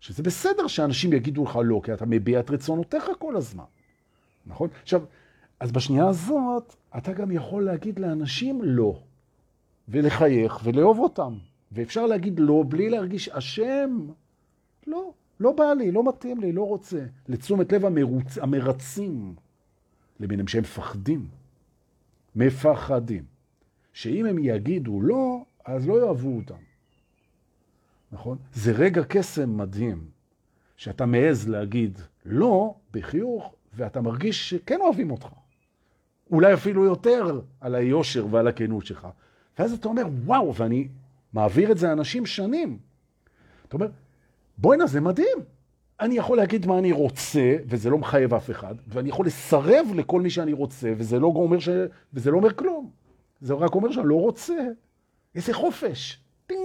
שזה 0.00 0.22
בסדר 0.22 0.66
שאנשים 0.66 1.12
יגידו 1.12 1.44
לך 1.44 1.58
לא, 1.64 1.80
כי 1.84 1.92
אתה 1.92 2.06
מביע 2.06 2.40
את 2.40 2.50
רצונותיך 2.50 3.10
כל 3.18 3.36
הזמן, 3.36 3.64
נכון? 4.46 4.68
עכשיו, 4.82 5.02
אז 5.60 5.72
בשנייה 5.72 6.08
הזאת 6.08 6.74
אתה 6.96 7.12
גם 7.12 7.30
יכול 7.30 7.64
להגיד 7.64 7.98
לאנשים 7.98 8.60
לא, 8.64 9.02
ולחייך 9.88 10.60
ולאהוב 10.64 10.98
אותם, 10.98 11.34
ואפשר 11.72 12.06
להגיד 12.06 12.40
לא 12.40 12.64
בלי 12.68 12.90
להרגיש 12.90 13.28
אשם. 13.28 14.06
לא, 14.86 15.12
לא 15.40 15.52
בא 15.52 15.72
לי, 15.72 15.92
לא 15.92 16.08
מתאים 16.08 16.40
לי, 16.40 16.52
לא 16.52 16.62
רוצה. 16.62 17.04
לתשומת 17.28 17.72
לב 17.72 17.84
המרוצ... 17.84 18.38
המרצים, 18.38 19.34
לביניהם 20.20 20.48
שהם 20.48 20.62
מפחדים. 20.62 21.39
מפחדים. 22.36 23.24
שאם 23.92 24.26
הם 24.26 24.38
יגידו 24.38 25.00
לא, 25.00 25.44
אז 25.64 25.88
לא 25.88 26.00
יאהבו 26.00 26.36
אותם. 26.36 26.62
נכון? 28.12 28.38
זה 28.52 28.72
רגע 28.72 29.02
קסם 29.08 29.56
מדהים, 29.56 30.04
שאתה 30.76 31.06
מעז 31.06 31.48
להגיד 31.48 31.98
לא 32.24 32.74
בחיוך, 32.92 33.54
ואתה 33.74 34.00
מרגיש 34.00 34.50
שכן 34.50 34.80
אוהבים 34.80 35.10
אותך. 35.10 35.28
אולי 36.30 36.54
אפילו 36.54 36.84
יותר 36.84 37.40
על 37.60 37.74
היושר 37.74 38.26
ועל 38.30 38.48
הכנות 38.48 38.86
שלך. 38.86 39.08
ואז 39.58 39.72
אתה 39.72 39.88
אומר, 39.88 40.02
וואו, 40.24 40.54
ואני 40.54 40.88
מעביר 41.32 41.72
את 41.72 41.78
זה 41.78 41.92
אנשים 41.92 42.26
שנים. 42.26 42.78
אתה 43.68 43.76
אומר, 43.76 43.88
בוא'נה, 44.58 44.86
זה 44.86 45.00
מדהים. 45.00 45.38
אני 46.00 46.14
יכול 46.14 46.36
להגיד 46.36 46.66
מה 46.66 46.78
אני 46.78 46.92
רוצה, 46.92 47.56
וזה 47.66 47.90
לא 47.90 47.98
מחייב 47.98 48.34
אף 48.34 48.50
אחד, 48.50 48.74
ואני 48.86 49.08
יכול 49.08 49.26
לסרב 49.26 49.86
לכל 49.94 50.20
מי 50.20 50.30
שאני 50.30 50.52
רוצה, 50.52 50.92
וזה 50.96 51.18
לא 51.18 51.26
אומר, 51.26 51.58
ש... 51.58 51.68
וזה 52.14 52.30
לא 52.30 52.36
אומר 52.36 52.54
כלום. 52.54 52.90
זה 53.40 53.54
רק 53.54 53.74
אומר 53.74 53.92
שאני 53.92 54.08
לא 54.08 54.20
רוצה. 54.20 54.54
איזה 55.34 55.54
חופש. 55.54 56.20
טינג. 56.46 56.60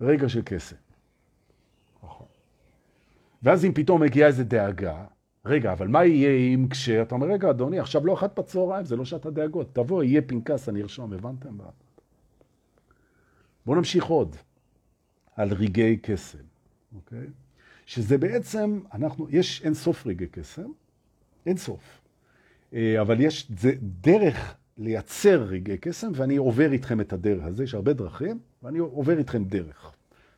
רגע 0.00 0.28
של 0.28 0.42
כסף. 0.46 0.76
נכון. 2.02 2.26
ואז 3.42 3.64
אם 3.64 3.72
פתאום 3.74 4.02
מגיעה 4.02 4.28
איזו 4.28 4.44
דאגה, 4.44 5.04
רגע, 5.44 5.72
אבל 5.72 5.88
מה 5.88 6.04
יהיה 6.04 6.54
אם 6.54 6.68
כשאתה 6.70 7.14
אומר, 7.14 7.26
רגע, 7.26 7.50
אדוני, 7.50 7.78
עכשיו 7.78 8.06
לא 8.06 8.14
אחת 8.14 8.38
בצהריים, 8.38 8.84
זה 8.84 8.96
לא 8.96 9.04
שאתה 9.04 9.30
דאגות. 9.30 9.74
תבוא, 9.74 10.02
יהיה 10.02 10.22
פנקס, 10.22 10.68
אני 10.68 10.82
ארשום, 10.82 11.12
הבנתם? 11.12 11.58
בואו 13.66 13.76
נמשיך 13.76 14.04
עוד. 14.04 14.36
על 15.36 15.52
רגעי 15.52 15.96
קסם, 16.02 16.38
אוקיי? 16.94 17.26
שזה 17.86 18.18
בעצם, 18.18 18.80
אנחנו, 18.94 19.26
יש 19.30 19.62
אין 19.64 19.74
סוף 19.74 20.06
רגעי 20.06 20.26
קסם, 20.26 20.70
אין 21.46 21.56
סוף. 21.56 22.00
אה, 22.74 23.00
אבל 23.00 23.20
יש 23.20 23.50
דרך 24.00 24.54
לייצר 24.78 25.42
רגעי 25.42 25.78
קסם, 25.78 26.10
ואני 26.14 26.36
עובר 26.36 26.72
איתכם 26.72 27.00
את 27.00 27.12
הדרך 27.12 27.44
הזה, 27.44 27.64
יש 27.64 27.74
הרבה 27.74 27.92
דרכים, 27.92 28.38
ואני 28.62 28.78
עובר 28.78 29.18
איתכם 29.18 29.44
דרך. 29.44 29.92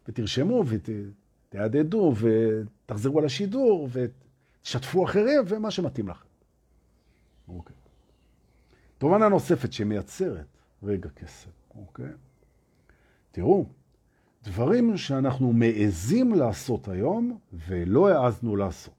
ותרשמו 0.09 0.65
ותעדדו 0.67 2.15
ותחזרו 2.17 3.19
על 3.19 3.25
השידור 3.25 3.89
ותשתפו 3.93 5.05
אחרים 5.05 5.43
ומה 5.49 5.71
שמתאים 5.71 6.09
לכם. 6.09 6.27
אוקיי. 7.49 7.77
תובנה 8.99 9.29
נוספת 9.29 9.73
שמייצרת 9.73 10.47
רגע 10.83 11.09
קסם, 11.15 11.51
אוקיי? 11.75 12.11
תראו, 13.33 13.67
דברים 14.47 14.97
שאנחנו 14.97 15.53
מעזים 15.53 16.35
לעשות 16.35 16.89
היום 16.89 17.39
ולא 17.69 18.09
העזנו 18.09 18.57
לעשות. 18.57 18.95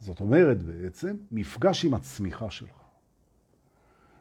זאת 0.00 0.20
אומרת 0.20 0.62
בעצם, 0.62 1.16
מפגש 1.32 1.84
עם 1.84 1.94
הצמיחה 1.94 2.50
שלך. 2.50 2.78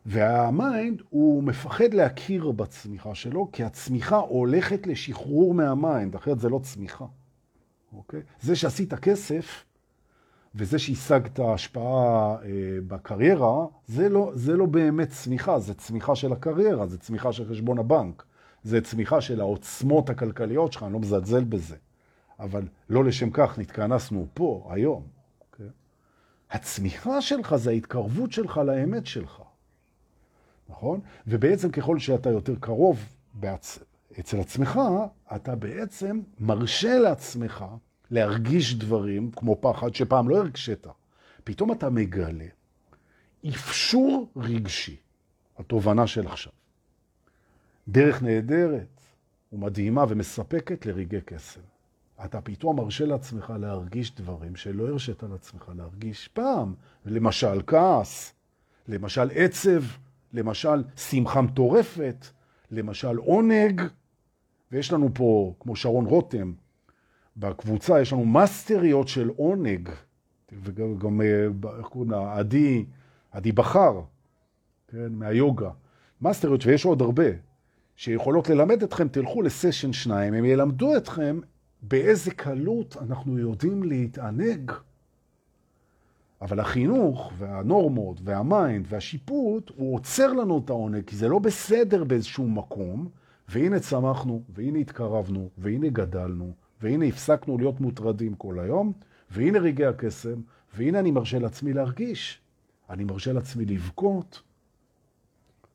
וה 0.06 0.38
mind 0.38 1.02
הוא 1.10 1.44
מפחד 1.44 1.94
להכיר 1.94 2.52
בצמיחה 2.52 3.16
שלו, 3.16 3.50
כי 3.52 3.64
הצמיחה 3.64 4.18
הולכת 4.18 4.88
לשחרור 4.88 5.54
מה 5.54 5.71
mind, 5.71 6.16
אחרת 6.16 6.40
זה 6.40 6.50
לא 6.50 6.60
צמיחה. 6.64 7.06
אוקיי? 7.94 8.22
זה 8.42 8.56
שעשית 8.56 8.94
כסף, 8.94 9.66
וזה 10.56 10.80
שהשגת 10.80 11.40
השפעה 11.40 12.36
אה, 12.44 12.50
בקריירה, 12.88 13.66
זה 13.88 14.10
לא, 14.10 14.32
זה 14.34 14.58
לא 14.58 14.66
באמת 14.66 15.10
צמיחה, 15.10 15.60
זה 15.60 15.74
צמיחה 15.74 16.16
של 16.16 16.34
הקריירה, 16.34 16.88
זה 16.88 16.98
צמיחה 16.98 17.32
של 17.32 17.50
חשבון 17.50 17.80
הבנק. 17.80 18.24
זה 18.68 18.82
צמיחה 18.82 19.22
של 19.22 19.42
העוצמות 19.42 20.10
הכלכליות 20.10 20.74
שלך, 20.74 20.84
אני 20.84 20.94
לא 20.94 21.00
מזלזל 21.00 21.44
בזה. 21.44 21.76
אבל 22.40 22.68
לא 22.90 23.06
לשם 23.06 23.30
כך 23.30 23.60
נתכנסנו 23.60 24.28
פה, 24.34 24.68
היום. 24.70 25.04
Okay? 25.04 25.52
אוקיי? 25.52 25.68
הצמיחה 26.52 27.22
שלך 27.22 27.56
זה 27.56 27.70
ההתקרבות 27.70 28.32
שלך 28.32 28.58
לאמת 28.58 29.06
שלך. 29.06 29.42
נכון? 30.70 31.00
ובעצם 31.28 31.72
ככל 31.72 32.00
שאתה 32.00 32.30
יותר 32.30 32.56
קרוב 32.60 33.06
בעצ... 33.34 33.80
אצל 34.20 34.40
עצמך, 34.40 34.80
אתה 35.36 35.56
בעצם 35.56 36.22
מרשה 36.40 37.00
לעצמך 37.00 37.66
להרגיש 38.12 38.76
דברים 38.76 39.32
כמו 39.32 39.58
פחד 39.62 39.96
שפעם 39.96 40.30
לא 40.30 40.38
הרגשת. 40.38 40.88
פתאום 41.44 41.72
אתה 41.72 41.90
מגלה 41.90 42.46
אפשור 43.50 44.30
רגשי, 44.36 44.96
התובנה 45.58 46.08
של 46.08 46.28
עכשיו. 46.28 46.54
דרך 47.88 48.24
נהדרת 48.24 49.02
ומדהימה 49.54 50.06
ומספקת 50.10 50.86
לרגעי 50.86 51.22
קסם. 51.26 51.62
אתה 52.26 52.42
פתאום 52.42 52.78
מרשה 52.78 53.06
לעצמך 53.06 53.54
להרגיש 53.60 54.16
דברים 54.16 54.56
שלא 54.56 54.88
הרשית 54.88 55.24
לעצמך 55.24 55.72
להרגיש 55.76 56.28
פעם. 56.28 56.74
למשל 57.06 57.62
כעס, 57.68 58.34
למשל 58.88 59.30
עצב, 59.36 59.84
למשל 60.34 60.84
שמחה 60.96 61.42
מטורפת, 61.42 62.26
למשל 62.72 63.18
עונג. 63.18 63.82
ויש 64.72 64.94
לנו 64.94 65.10
פה, 65.14 65.54
כמו 65.60 65.76
שרון 65.76 66.06
רותם, 66.06 66.54
בקבוצה 67.38 68.02
יש 68.02 68.14
לנו 68.14 68.26
מאסטריות 68.26 69.08
של 69.08 69.30
עונג, 69.36 69.90
וגם, 70.64 71.22
איך 71.22 71.88
קוראים 71.88 72.12
לה? 72.12 72.38
עדי, 72.38 72.86
עדי 73.32 73.52
בחר, 73.52 74.02
כן, 74.88 75.14
מהיוגה. 75.14 75.70
מאסטריות, 76.22 76.66
ויש 76.66 76.86
עוד 76.86 77.02
הרבה. 77.02 77.47
שיכולות 77.98 78.50
ללמד 78.50 78.84
אתכם, 78.84 79.08
תלכו 79.08 79.42
לסשן 79.42 79.94
שניים, 79.94 80.34
הם 80.34 80.46
ילמדו 80.46 80.98
אתכם 80.98 81.40
באיזה 81.82 82.32
קלות 82.32 82.98
אנחנו 83.02 83.38
יודעים 83.38 83.84
להתענג. 83.84 84.72
אבל 86.42 86.60
החינוך 86.60 87.32
והנורמות 87.38 88.20
והמיינד 88.24 88.86
והשיפוט, 88.90 89.72
הוא 89.76 89.96
עוצר 89.96 90.34
לנו 90.34 90.62
את 90.66 90.70
העונג, 90.70 91.04
כי 91.04 91.16
זה 91.16 91.28
לא 91.28 91.40
בסדר 91.40 92.04
באיזשהו 92.04 92.50
מקום, 92.50 93.10
והנה 93.50 93.80
צמחנו, 93.80 94.44
והנה 94.50 94.80
התקרבנו, 94.80 95.50
והנה 95.58 95.90
גדלנו, 95.90 96.52
והנה 96.82 97.06
הפסקנו 97.06 97.58
להיות 97.58 97.82
מוטרדים 97.82 98.36
כל 98.36 98.60
היום, 98.60 98.94
והנה 99.32 99.60
רגעי 99.60 99.88
הקסם, 99.88 100.42
והנה 100.76 101.00
אני 101.00 101.12
מרשה 101.12 101.40
לעצמי 101.40 101.74
להרגיש. 101.74 102.42
אני 102.90 103.04
מרשה 103.04 103.34
לעצמי 103.34 103.66
לבכות. 103.66 104.42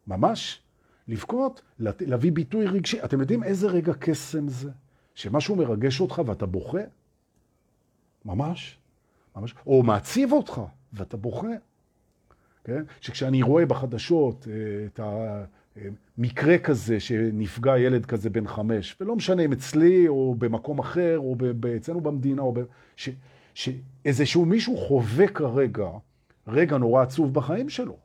ממש. 0.06 0.62
לבכות, 1.08 1.62
להביא 1.78 2.32
ביטוי 2.32 2.66
רגשי. 2.66 3.04
אתם 3.04 3.20
יודעים 3.20 3.42
איזה 3.42 3.66
רגע 3.66 3.92
קסם 3.98 4.48
זה? 4.48 4.70
שמשהו 5.14 5.56
מרגש 5.56 6.00
אותך 6.00 6.22
ואתה 6.26 6.46
בוכה? 6.46 6.82
ממש, 8.24 8.78
ממש. 9.36 9.54
או 9.66 9.82
מעציב 9.82 10.32
אותך 10.32 10.60
ואתה 10.92 11.16
בוכה. 11.16 11.48
כן? 12.64 12.82
שכשאני 13.00 13.42
רואה 13.42 13.66
בחדשות 13.66 14.48
אה, 14.50 14.86
את 14.86 15.00
אה, 15.00 15.44
מקרה 16.18 16.58
כזה 16.58 17.00
שנפגע 17.00 17.78
ילד 17.78 18.06
כזה 18.06 18.30
בן 18.30 18.46
חמש, 18.46 18.96
ולא 19.00 19.16
משנה 19.16 19.42
אם 19.42 19.52
אצלי 19.52 20.08
או 20.08 20.34
במקום 20.38 20.78
אחר, 20.78 21.18
או 21.18 21.36
אצלנו 21.76 22.00
במדינה, 22.00 22.42
או 22.42 22.52
ב... 22.52 22.60
ש... 22.96 23.08
שאיזשהו 23.54 24.44
מישהו 24.44 24.76
חווה 24.76 25.28
כרגע 25.28 25.88
רגע 26.48 26.78
נורא 26.78 27.02
עצוב 27.02 27.34
בחיים 27.34 27.68
שלו. 27.68 27.96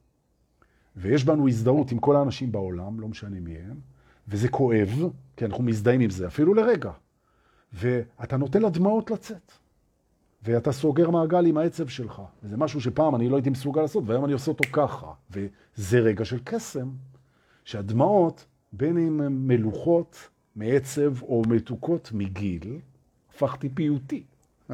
ויש 0.97 1.25
בנו 1.25 1.47
הזדהות 1.47 1.91
עם 1.91 1.99
כל 1.99 2.15
האנשים 2.15 2.51
בעולם, 2.51 2.99
לא 2.99 3.07
משנה 3.07 3.39
מי 3.39 3.55
הם, 3.57 3.79
וזה 4.27 4.49
כואב, 4.49 4.89
כי 5.35 5.45
אנחנו 5.45 5.63
מזדהים 5.63 6.01
עם 6.01 6.09
זה, 6.09 6.27
אפילו 6.27 6.53
לרגע. 6.53 6.91
ואתה 7.73 8.37
נותן 8.37 8.61
לדמעות 8.61 9.11
לצאת. 9.11 9.51
ואתה 10.43 10.71
סוגר 10.71 11.09
מעגל 11.09 11.45
עם 11.45 11.57
העצב 11.57 11.87
שלך. 11.87 12.21
וזה 12.43 12.57
משהו 12.57 12.81
שפעם 12.81 13.15
אני 13.15 13.29
לא 13.29 13.35
הייתי 13.35 13.49
מסוגל 13.49 13.81
לעשות, 13.81 14.03
והיום 14.07 14.25
אני 14.25 14.33
עושה 14.33 14.51
אותו 14.51 14.63
ככה. 14.71 15.11
וזה 15.31 15.99
רגע 15.99 16.25
של 16.25 16.39
קסם, 16.43 16.89
שהדמעות, 17.63 18.45
בין 18.71 18.97
אם 18.97 19.21
הן 19.21 19.33
מלוכות 19.33 20.29
מעצב 20.55 21.21
או 21.21 21.41
מתוקות 21.47 22.11
מגיל, 22.13 22.79
הפכתי 23.29 23.69
פיוטי. 23.69 24.23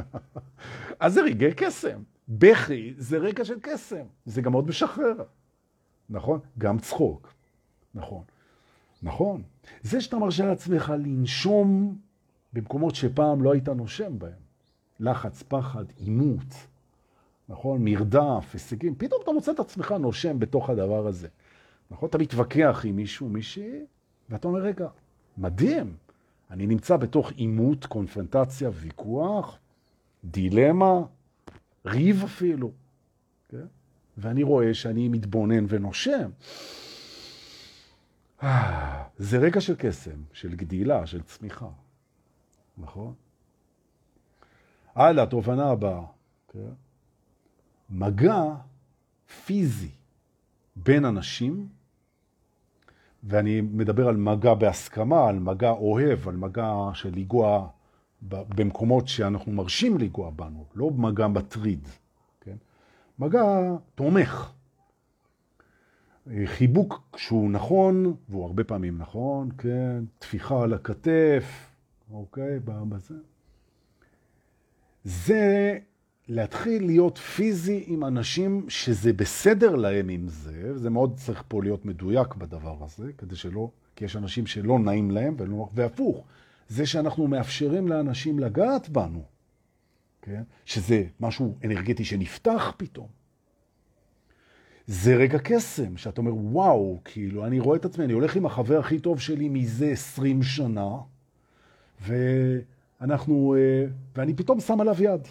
אז 1.00 1.14
זה 1.14 1.22
רגעי 1.22 1.54
קסם. 1.54 2.02
בכי 2.28 2.94
זה 2.98 3.18
רגע 3.18 3.46
של 3.46 3.60
קסם. 3.62 4.06
זה 4.26 4.42
גם 4.42 4.52
מאוד 4.52 4.68
משחרר. 4.68 5.24
נכון? 6.10 6.40
גם 6.58 6.80
צחוק. 6.80 7.34
נכון. 7.96 8.24
נכון. 9.04 9.42
זה 9.82 10.02
שאתה 10.02 10.18
מרשה 10.18 10.46
לעצמך 10.46 10.94
לנשום 10.98 11.98
במקומות 12.54 12.96
שפעם 12.96 13.42
לא 13.42 13.54
היית 13.54 13.70
נושם 13.70 14.20
בהם. 14.20 14.44
לחץ, 15.00 15.44
פחד, 15.48 15.86
עימות, 15.98 16.68
נכון? 17.50 17.84
מרדף, 17.84 18.50
הישגים. 18.54 18.96
פתאום 18.96 19.22
אתה 19.24 19.32
מוצא 19.32 19.52
את 19.52 19.60
עצמך 19.60 19.92
נושם 19.92 20.40
בתוך 20.40 20.70
הדבר 20.70 21.08
הזה. 21.08 21.28
נכון? 21.92 22.10
אתה 22.10 22.18
מתווכח 22.18 22.82
עם 22.88 22.96
מישהו, 22.96 23.30
מישהי, 23.30 23.86
ואתה 24.30 24.48
אומר, 24.48 24.60
רגע, 24.60 24.88
מדהים. 25.38 25.96
אני 26.52 26.68
נמצא 26.68 26.98
בתוך 26.98 27.32
עימות, 27.32 27.86
קונפרנטציה, 27.86 28.70
ויכוח, 28.74 29.58
דילמה, 30.26 31.02
ריב 31.86 32.24
אפילו. 32.24 32.72
כן? 33.50 33.66
ואני 34.18 34.44
רואה 34.44 34.74
שאני 34.74 35.10
מתבונן 35.10 35.66
ונושם. 35.70 36.30
זה 39.18 39.38
רגע 39.38 39.62
של 39.62 39.76
קסם, 39.78 40.22
של 40.34 40.56
גדילה, 40.56 41.08
של 41.08 41.22
צמיחה. 41.22 41.70
נכון? 42.78 43.14
הלאה, 44.96 45.26
תובנה 45.26 45.70
הבאה. 45.70 46.06
כן? 46.48 46.74
מגע 47.90 48.44
פיזי 49.46 49.92
בין 50.76 51.06
אנשים, 51.06 51.68
ואני 53.24 53.62
מדבר 53.62 54.08
על 54.08 54.18
מגע 54.18 54.54
בהסכמה, 54.54 55.30
על 55.30 55.40
מגע 55.40 55.70
אוהב, 55.70 56.28
על 56.28 56.36
מגע 56.36 56.74
של 56.94 57.12
לגוע 57.16 57.70
במקומות 58.22 59.08
שאנחנו 59.08 59.52
מרשים 59.52 59.98
לגוע 59.98 60.30
בנו, 60.30 60.66
לא 60.76 60.92
מגע 60.92 61.28
מטריד? 61.28 61.88
מגע 63.20 63.76
תומך. 63.96 64.52
חיבוק 66.46 67.02
שהוא 67.16 67.52
נכון, 67.52 68.16
והוא 68.30 68.46
הרבה 68.46 68.64
פעמים 68.64 68.98
נכון, 68.98 69.50
כן? 69.58 70.04
תפיחה 70.20 70.64
על 70.64 70.74
הכתף, 70.74 71.70
אוקיי? 72.12 72.60
בזה. 72.60 73.16
זה 75.04 75.78
להתחיל 76.28 76.86
להיות 76.86 77.18
פיזי 77.18 77.84
עם 77.88 78.06
אנשים 78.06 78.66
שזה 78.70 79.14
בסדר 79.14 79.76
להם 79.76 80.10
עם 80.10 80.28
זה, 80.28 80.78
זה 80.78 80.90
מאוד 80.90 81.14
צריך 81.16 81.44
פה 81.48 81.64
להיות 81.64 81.86
מדויק 81.86 82.36
בדבר 82.36 82.84
הזה, 82.84 83.12
כדי 83.18 83.36
שלא, 83.36 83.70
כי 83.96 84.06
יש 84.06 84.16
אנשים 84.16 84.48
שלא 84.48 84.80
נעים 84.80 85.12
להם, 85.12 85.36
ולא, 85.38 85.70
והפוך, 85.74 86.24
זה 86.70 86.86
שאנחנו 86.86 87.28
מאפשרים 87.28 87.88
לאנשים 87.88 88.40
לגעת 88.40 88.90
בנו, 88.90 89.24
כן? 90.24 90.44
שזה 90.66 91.04
משהו 91.20 91.56
אנרגטי 91.66 92.06
שנפתח 92.06 92.74
פתאום. 92.78 93.08
זה 94.88 95.16
רגע 95.16 95.38
קסם, 95.44 95.98
שאתה 95.98 96.22
אומר, 96.22 96.36
וואו, 96.36 97.00
כאילו, 97.06 97.46
אני 97.46 97.60
רואה 97.60 97.78
את 97.78 97.86
עצמי, 97.86 98.06
אני 98.06 98.14
הולך 98.14 98.36
עם 98.36 98.46
החבר 98.46 98.80
הכי 98.80 99.00
טוב 99.00 99.20
שלי 99.20 99.50
מזה 99.50 99.86
20 99.92 100.44
שנה, 100.44 100.90
ואנחנו, 102.02 103.56
אה, 103.58 103.86
ואני 104.16 104.34
פתאום 104.34 104.60
שם 104.60 104.82
עליו 104.82 105.04
יד. 105.04 105.28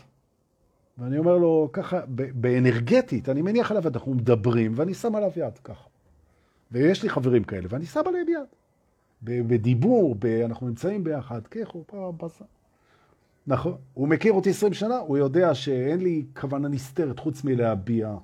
ואני 0.99 1.18
אומר 1.18 1.36
לו, 1.36 1.70
ככה, 1.72 2.01
באנרגטית, 2.34 3.28
אני 3.28 3.43
מניח 3.43 3.70
עליו 3.70 3.88
אנחנו 3.88 4.14
מדברים, 4.14 4.72
ואני 4.76 4.95
שם 4.95 5.14
עליו 5.14 5.30
יד, 5.36 5.59
ככה. 5.59 5.88
ויש 6.72 7.03
לי 7.03 7.09
חברים 7.09 7.45
כאלה, 7.45 7.68
ואני 7.70 7.86
שם 7.86 8.03
עליהם 8.07 8.26
יד. 8.28 8.49
בדיבור, 9.22 10.16
אנחנו 10.45 10.68
נמצאים 10.68 11.05
ביחד, 11.05 11.47
ככה, 11.47 11.78
פעם 11.86 12.18
בזה. 12.18 12.45
נכון. 13.47 13.76
הוא 13.95 14.09
מכיר 14.09 14.32
אותי 14.32 14.51
20 14.51 14.74
שנה, 14.74 14.99
הוא 14.99 15.18
יודע 15.18 15.55
שאין 15.55 16.01
לי 16.01 16.24
כוונה 16.40 16.68
נסתרת 16.68 17.18
חוץ 17.18 17.45
מלהביע 17.45 18.16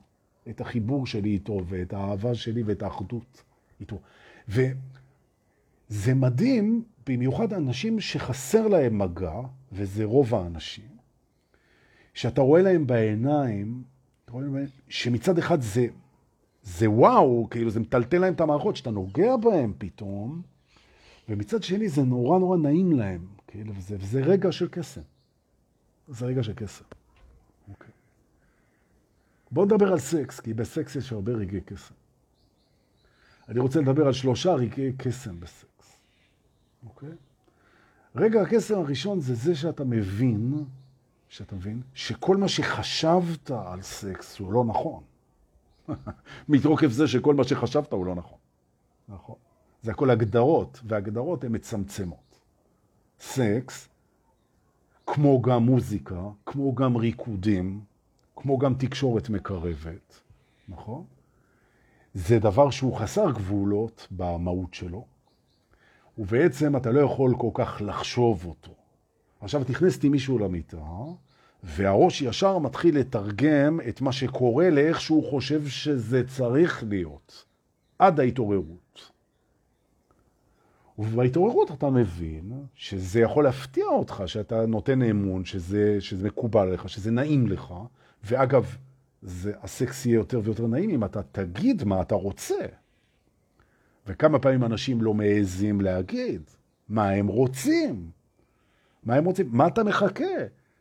את 0.49 0.61
החיבור 0.61 1.07
שלי 1.07 1.31
איתו, 1.31 1.61
ואת 1.69 1.93
האהבה 1.93 2.35
שלי 2.35 2.63
ואת 2.63 2.83
האחדות 2.83 3.43
איתו. 3.81 4.01
וזה 4.49 6.15
מדהים, 6.15 6.85
במיוחד 7.07 7.53
אנשים 7.53 8.01
שחסר 8.01 8.69
להם 8.69 8.99
מגע, 8.99 9.41
וזה 9.73 10.05
רוב 10.05 10.35
האנשים, 10.35 10.89
שאתה 12.15 12.41
רואה 12.41 12.63
להם 12.63 12.87
בעיניים, 12.87 13.83
אתה 14.25 14.33
רואה 14.33 14.45
להם 14.45 14.65
שמצד 14.89 15.39
אחד 15.39 15.61
זה, 15.61 15.87
זה 16.63 16.91
וואו, 16.91 17.47
כאילו 17.51 17.71
זה 17.71 17.81
מטלטל 17.81 18.19
להם 18.19 18.35
את 18.35 18.41
המערכות, 18.41 18.77
שאתה 18.77 18.91
נוגע 18.91 19.37
בהם 19.37 19.73
פתאום, 19.79 20.43
ומצד 21.29 21.63
שני 21.63 21.89
זה 21.89 22.03
נורא 22.03 22.39
נורא 22.39 22.57
נעים 22.57 22.93
להם, 22.93 23.38
כאילו, 23.49 23.75
וזה, 23.77 23.97
וזה 24.01 24.21
רגע 24.21 24.53
של 24.53 24.69
קסם. 24.69 25.01
זה 26.09 26.27
רגע 26.27 26.43
של 26.43 26.53
קסם. 26.55 26.85
אוקיי. 27.69 27.91
בואו 29.51 29.67
נדבר 29.67 29.93
על 29.93 29.99
סקס, 29.99 30.41
כי 30.41 30.55
בסקס 30.55 30.97
יש 30.97 31.13
הרבה 31.13 31.33
רגעי 31.33 31.61
קסם. 31.61 31.95
אני 33.49 33.61
רוצה 33.61 33.81
לדבר 33.81 34.07
על 34.07 34.13
שלושה 34.13 34.55
רגעי 34.55 34.93
קסם 34.99 35.41
בסקס. 35.41 35.99
אוקיי? 36.85 37.09
רגע 38.15 38.43
הקסם 38.43 38.75
הראשון 38.75 39.21
זה 39.21 39.35
זה 39.35 39.55
שאתה 39.55 39.85
מבין, 39.85 40.65
שאתה 41.29 41.57
מבין, 41.57 41.83
שכל 41.95 42.37
מה 42.37 42.49
שחשבת 42.49 43.51
על 43.51 43.83
סקס 43.83 44.39
הוא 44.39 44.53
לא 44.53 44.65
נכון. 44.65 45.03
מתרוקף 46.49 46.89
זה 46.89 47.09
שכל 47.09 47.35
מה 47.35 47.45
שחשבת 47.45 47.93
הוא 47.93 48.07
לא 48.07 48.15
נכון. 48.15 48.39
נכון. 49.09 49.37
זה 49.83 49.91
הכל 49.91 50.11
הגדרות, 50.11 50.81
והגדרות 50.85 51.45
הן 51.45 51.55
מצמצמות. 51.55 52.28
סקס, 53.21 53.89
כמו 55.07 55.43
גם 55.43 55.63
מוזיקה, 55.63 56.21
כמו 56.47 56.75
גם 56.75 56.97
ריקודים, 56.97 57.81
כמו 58.37 58.59
גם 58.59 58.75
תקשורת 58.75 59.29
מקרבת, 59.29 60.21
נכון? 60.69 61.05
זה 62.15 62.39
דבר 62.39 62.71
שהוא 62.71 62.97
חסר 62.97 63.31
גבולות 63.31 64.07
במהות 64.11 64.75
שלו, 64.75 65.05
ובעצם 66.19 66.77
אתה 66.77 66.91
לא 66.91 67.01
יכול 67.01 67.35
כל 67.39 67.51
כך 67.55 67.83
לחשוב 67.87 68.45
אותו. 68.45 68.73
עכשיו 69.41 69.65
תכנסתי 69.65 70.09
מישהו 70.09 70.39
למיטה, 70.39 70.87
והראש 71.63 72.23
ישר 72.23 72.59
מתחיל 72.59 72.99
לתרגם 72.99 73.81
את 73.89 74.01
מה 74.01 74.13
שקורה 74.13 74.71
לאיך 74.71 75.01
שהוא 75.01 75.31
חושב 75.31 75.67
שזה 75.67 76.29
צריך 76.29 76.85
להיות, 76.89 77.45
עד 77.99 78.21
ההתעוררות. 78.21 79.11
ובהתעוררות 80.99 81.71
אתה 81.71 81.91
מבין 81.91 82.53
שזה 82.75 83.21
יכול 83.21 83.45
להפתיע 83.45 83.85
אותך, 83.87 84.23
שאתה 84.27 84.67
נותן 84.67 85.03
אמון, 85.03 85.45
שזה, 85.45 85.97
שזה 86.01 86.29
מקובל 86.29 86.73
לך, 86.73 86.89
שזה 86.89 87.11
נעים 87.11 87.47
לך, 87.47 87.75
ואגב, 88.25 88.77
זה, 89.23 89.53
הסקס 89.63 90.07
יהיה 90.07 90.15
יותר 90.15 90.41
ויותר 90.45 90.67
נעים 90.67 90.91
אם 90.91 91.05
אתה 91.05 91.23
תגיד 91.23 91.85
מה 91.85 92.03
אתה 92.03 92.15
רוצה. 92.15 92.55
וכמה 94.07 94.39
פעמים 94.39 94.65
אנשים 94.65 95.03
לא 95.03 95.15
מעזים 95.15 95.81
להגיד 95.81 96.43
מה 96.89 97.09
הם 97.09 97.27
רוצים. 97.27 98.11
מה 99.05 99.15
הם 99.15 99.25
רוצים? 99.25 99.49
מה 99.53 99.67
אתה 99.67 99.85
מחכה? 99.85 100.25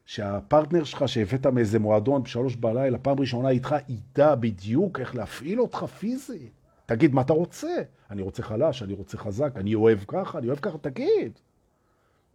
שהפרטנר 0.05 0.83
שלך 0.83 1.07
שהבאת 1.07 1.47
מאיזה 1.47 1.79
מועדון 1.79 2.23
בשלוש 2.23 2.55
בלילה, 2.55 2.97
פעם 2.97 3.19
ראשונה 3.19 3.49
איתך, 3.49 3.75
ידע 3.89 4.35
בדיוק 4.35 4.99
איך 4.99 5.15
להפעיל 5.15 5.61
אותך 5.61 5.83
פיזית. 5.83 6.56
תגיד 6.87 7.13
מה 7.13 7.21
אתה 7.21 7.33
רוצה. 7.33 7.75
אני 8.11 8.21
רוצה 8.21 8.43
חלש, 8.43 8.83
אני 8.83 8.93
רוצה 8.93 9.17
חזק, 9.17 9.51
אני 9.55 9.75
אוהב 9.75 9.99
ככה, 10.07 10.37
אני 10.37 10.47
אוהב 10.47 10.59
ככה, 10.59 10.77
תגיד. 10.77 11.31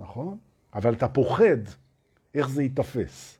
נכון? 0.00 0.38
אבל 0.74 0.92
אתה 0.92 1.08
פוחד 1.08 1.58
איך 2.34 2.48
זה 2.48 2.62
ייתפס. 2.62 3.38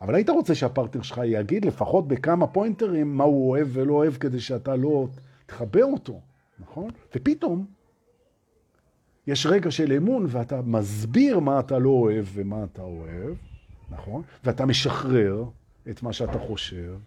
אבל 0.00 0.14
היית 0.14 0.28
רוצה 0.28 0.54
שהפרטנר 0.54 1.02
שלך 1.02 1.20
יגיד 1.24 1.64
לפחות 1.64 2.08
בכמה 2.08 2.46
פוינטרים 2.46 3.16
מה 3.16 3.24
הוא 3.24 3.50
אוהב 3.50 3.68
ולא 3.72 3.92
אוהב 3.92 4.14
כדי 4.14 4.40
שאתה 4.40 4.76
לא 4.76 5.08
תחבר 5.46 5.84
אותו, 5.84 6.20
נכון? 6.58 6.90
ופתאום 7.14 7.66
יש 9.26 9.46
רגע 9.46 9.70
של 9.70 9.92
אמון 9.92 10.26
ואתה 10.28 10.62
מסביר 10.62 11.38
מה 11.38 11.60
אתה 11.60 11.78
לא 11.78 11.90
אוהב 11.90 12.24
ומה 12.32 12.64
אתה 12.64 12.82
אוהב, 12.82 13.34
נכון? 13.90 14.22
ואתה 14.44 14.66
משחרר 14.66 15.44
את 15.90 16.02
מה 16.02 16.12
שאתה 16.12 16.38
חושב, 16.38 16.98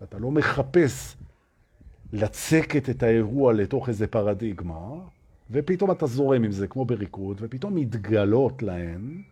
ואתה 0.00 0.18
לא 0.18 0.30
מחפש 0.30 1.16
לצקת 2.12 2.90
את 2.90 3.02
האירוע 3.02 3.52
לתוך 3.52 3.88
איזה 3.88 4.06
פרדיגמה, 4.06 4.94
ופתאום 5.50 5.90
אתה 5.90 6.06
זורם 6.06 6.44
עם 6.44 6.52
זה 6.52 6.66
כמו 6.66 6.84
בריקוד, 6.84 7.38
ופתאום 7.40 7.74
מתגלות 7.74 8.62
להן, 8.62 9.22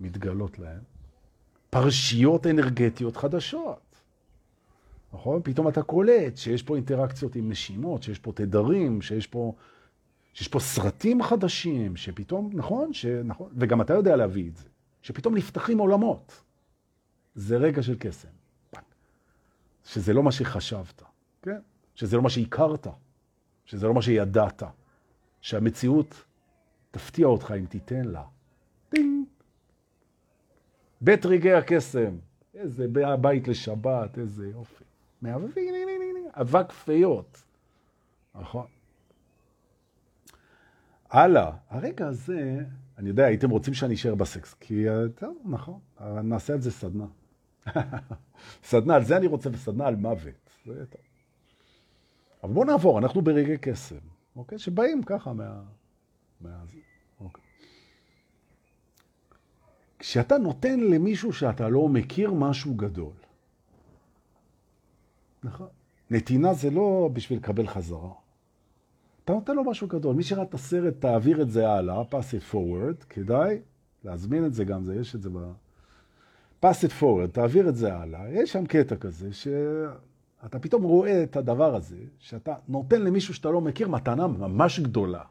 מתגלות 0.00 0.58
להן, 0.58 0.80
פרשיות 1.70 2.46
אנרגטיות 2.46 3.16
חדשות. 3.16 3.80
נכון? 5.12 5.40
פתאום 5.44 5.68
אתה 5.68 5.82
קולט 5.82 6.36
שיש 6.36 6.62
פה 6.62 6.76
אינטראקציות 6.76 7.36
עם 7.36 7.50
נשימות, 7.50 8.02
שיש 8.02 8.18
פה 8.18 8.32
תדרים, 8.32 9.02
שיש 9.02 9.26
פה, 9.26 9.52
שיש 10.34 10.48
פה 10.48 10.60
סרטים 10.60 11.22
חדשים, 11.22 11.96
שפתאום, 11.96 12.50
נכון, 12.52 12.92
שנכון, 12.92 13.50
וגם 13.56 13.80
אתה 13.80 13.94
יודע 13.94 14.16
להביא 14.16 14.48
את 14.50 14.56
זה, 14.56 14.68
שפתאום 15.02 15.36
נפתחים 15.36 15.78
עולמות. 15.78 16.42
זה 17.34 17.56
רגע 17.56 17.82
של 17.82 17.96
קסם. 17.98 18.28
שזה 19.84 20.12
לא 20.12 20.22
מה 20.22 20.32
שחשבת, 20.32 21.02
כן? 21.42 21.60
שזה 21.94 22.16
לא 22.16 22.22
מה 22.22 22.30
שהכרת, 22.30 22.86
שזה 23.64 23.86
לא 23.86 23.94
מה 23.94 24.02
שידעת, 24.02 24.62
שהמציאות 25.40 26.24
תפתיע 26.90 27.26
אותך 27.26 27.54
אם 27.58 27.66
תיתן 27.66 28.04
לה. 28.04 28.22
טינג. 28.88 29.26
בית 31.00 31.26
רגעי 31.26 31.54
הקסם, 31.54 32.16
איזה 32.54 32.86
בית 33.20 33.48
לשבת, 33.48 34.18
איזה 34.18 34.48
יופי. 34.48 34.84
מהביא, 35.22 35.72
אבק 36.40 36.72
פיות. 36.72 37.42
נכון. 38.34 38.66
הלאה, 41.10 41.50
הרגע 41.70 42.06
הזה, 42.06 42.58
אני 42.98 43.08
יודע, 43.08 43.24
הייתם 43.24 43.50
רוצים 43.50 43.74
שאני 43.74 43.94
אשאר 43.94 44.14
בסקס, 44.14 44.54
כי, 44.60 44.84
טוב, 45.14 45.36
נכון, 45.44 45.78
נעשה 46.00 46.52
על 46.52 46.60
זה 46.60 46.70
סדנה. 46.70 47.06
סדנה, 48.70 48.94
על 48.94 49.04
זה 49.04 49.16
אני 49.16 49.26
רוצה, 49.26 49.50
וסדנה 49.52 49.86
על 49.86 49.96
מוות. 49.96 50.50
זה 50.66 50.86
טוב. 50.86 51.00
אבל 52.44 52.52
בואו 52.52 52.64
נעבור, 52.64 52.98
אנחנו 52.98 53.22
ברגעי 53.22 53.58
קסם, 53.60 53.98
אוקיי? 54.36 54.58
שבאים 54.58 55.02
ככה 55.02 55.32
מה... 55.32 55.62
מה... 56.40 56.64
אוקיי. 57.20 57.44
כשאתה 59.98 60.38
נותן 60.38 60.80
למישהו 60.80 61.32
שאתה 61.32 61.68
לא 61.68 61.88
מכיר 61.88 62.32
משהו 62.32 62.74
גדול, 62.74 63.12
נכון. 65.44 65.68
נתינה 66.10 66.54
זה 66.54 66.70
לא 66.70 67.10
בשביל 67.12 67.38
לקבל 67.38 67.66
חזרה. 67.66 68.10
אתה 69.24 69.32
נותן 69.32 69.56
לו 69.56 69.64
משהו 69.64 69.86
גדול. 69.86 70.16
מי 70.16 70.22
שראה 70.22 70.42
את 70.42 70.54
הסרט, 70.54 70.94
תעביר 70.98 71.42
את 71.42 71.50
זה 71.50 71.70
הלאה, 71.70 72.02
pass 72.02 72.34
it 72.40 72.54
forward, 72.54 73.04
כדאי 73.08 73.60
להזמין 74.04 74.46
את 74.46 74.54
זה 74.54 74.64
גם, 74.64 74.84
זה, 74.84 74.94
יש 74.94 75.14
את 75.14 75.22
זה 75.22 75.30
ב... 75.30 75.52
pass 76.64 76.86
it 76.86 77.00
forward, 77.00 77.30
תעביר 77.32 77.68
את 77.68 77.76
זה 77.76 77.94
הלאה. 77.94 78.30
יש 78.30 78.52
שם 78.52 78.66
קטע 78.66 78.96
כזה, 78.96 79.32
שאתה 80.44 80.58
פתאום 80.58 80.82
רואה 80.82 81.22
את 81.22 81.36
הדבר 81.36 81.74
הזה, 81.74 81.96
שאתה 82.18 82.54
נותן 82.68 83.02
למישהו 83.02 83.34
שאתה 83.34 83.50
לא 83.50 83.60
מכיר 83.60 83.88
מתנה 83.88 84.26
ממש 84.26 84.80
גדולה, 84.80 85.22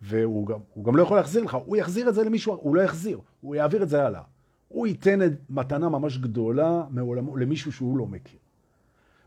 והוא 0.00 0.46
גם, 0.46 0.58
גם 0.82 0.96
לא 0.96 1.02
יכול 1.02 1.16
להחזיר 1.16 1.44
לך, 1.44 1.54
הוא 1.64 1.76
יחזיר 1.76 2.08
את 2.08 2.14
זה 2.14 2.24
למישהו, 2.24 2.54
הוא 2.54 2.76
לא 2.76 2.80
יחזיר, 2.80 3.20
הוא 3.40 3.54
יעביר 3.54 3.82
את 3.82 3.88
זה 3.88 4.06
הלאה. 4.06 4.22
הוא 4.68 4.86
ייתן 4.86 5.20
מתנה 5.50 5.88
ממש 5.88 6.18
גדולה 6.18 6.84
מעולמו, 6.90 7.36
למישהו 7.36 7.72
שהוא 7.72 7.98
לא 7.98 8.06
מכיר. 8.06 8.38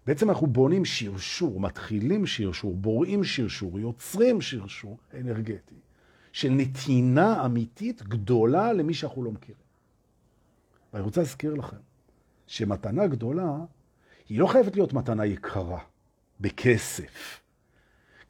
בעצם 0.07 0.29
אנחנו 0.29 0.47
בונים 0.47 0.85
שרשור, 0.85 1.59
מתחילים 1.59 2.25
שרשור, 2.25 2.75
בוראים 2.75 3.23
שרשור, 3.23 3.79
יוצרים 3.79 4.41
שרשור 4.41 4.97
אנרגטי 5.13 5.75
של 6.31 6.49
נתינה 6.49 7.45
אמיתית 7.45 8.03
גדולה 8.03 8.73
למי 8.73 8.93
שאנחנו 8.93 9.23
לא 9.23 9.31
מכירים. 9.31 9.61
ואני 10.93 11.03
רוצה 11.03 11.21
להזכיר 11.21 11.53
לכם 11.53 11.77
שמתנה 12.47 13.07
גדולה 13.07 13.57
היא 14.29 14.39
לא 14.39 14.47
חייבת 14.47 14.75
להיות 14.75 14.93
מתנה 14.93 15.25
יקרה, 15.25 15.79
בכסף. 16.39 17.41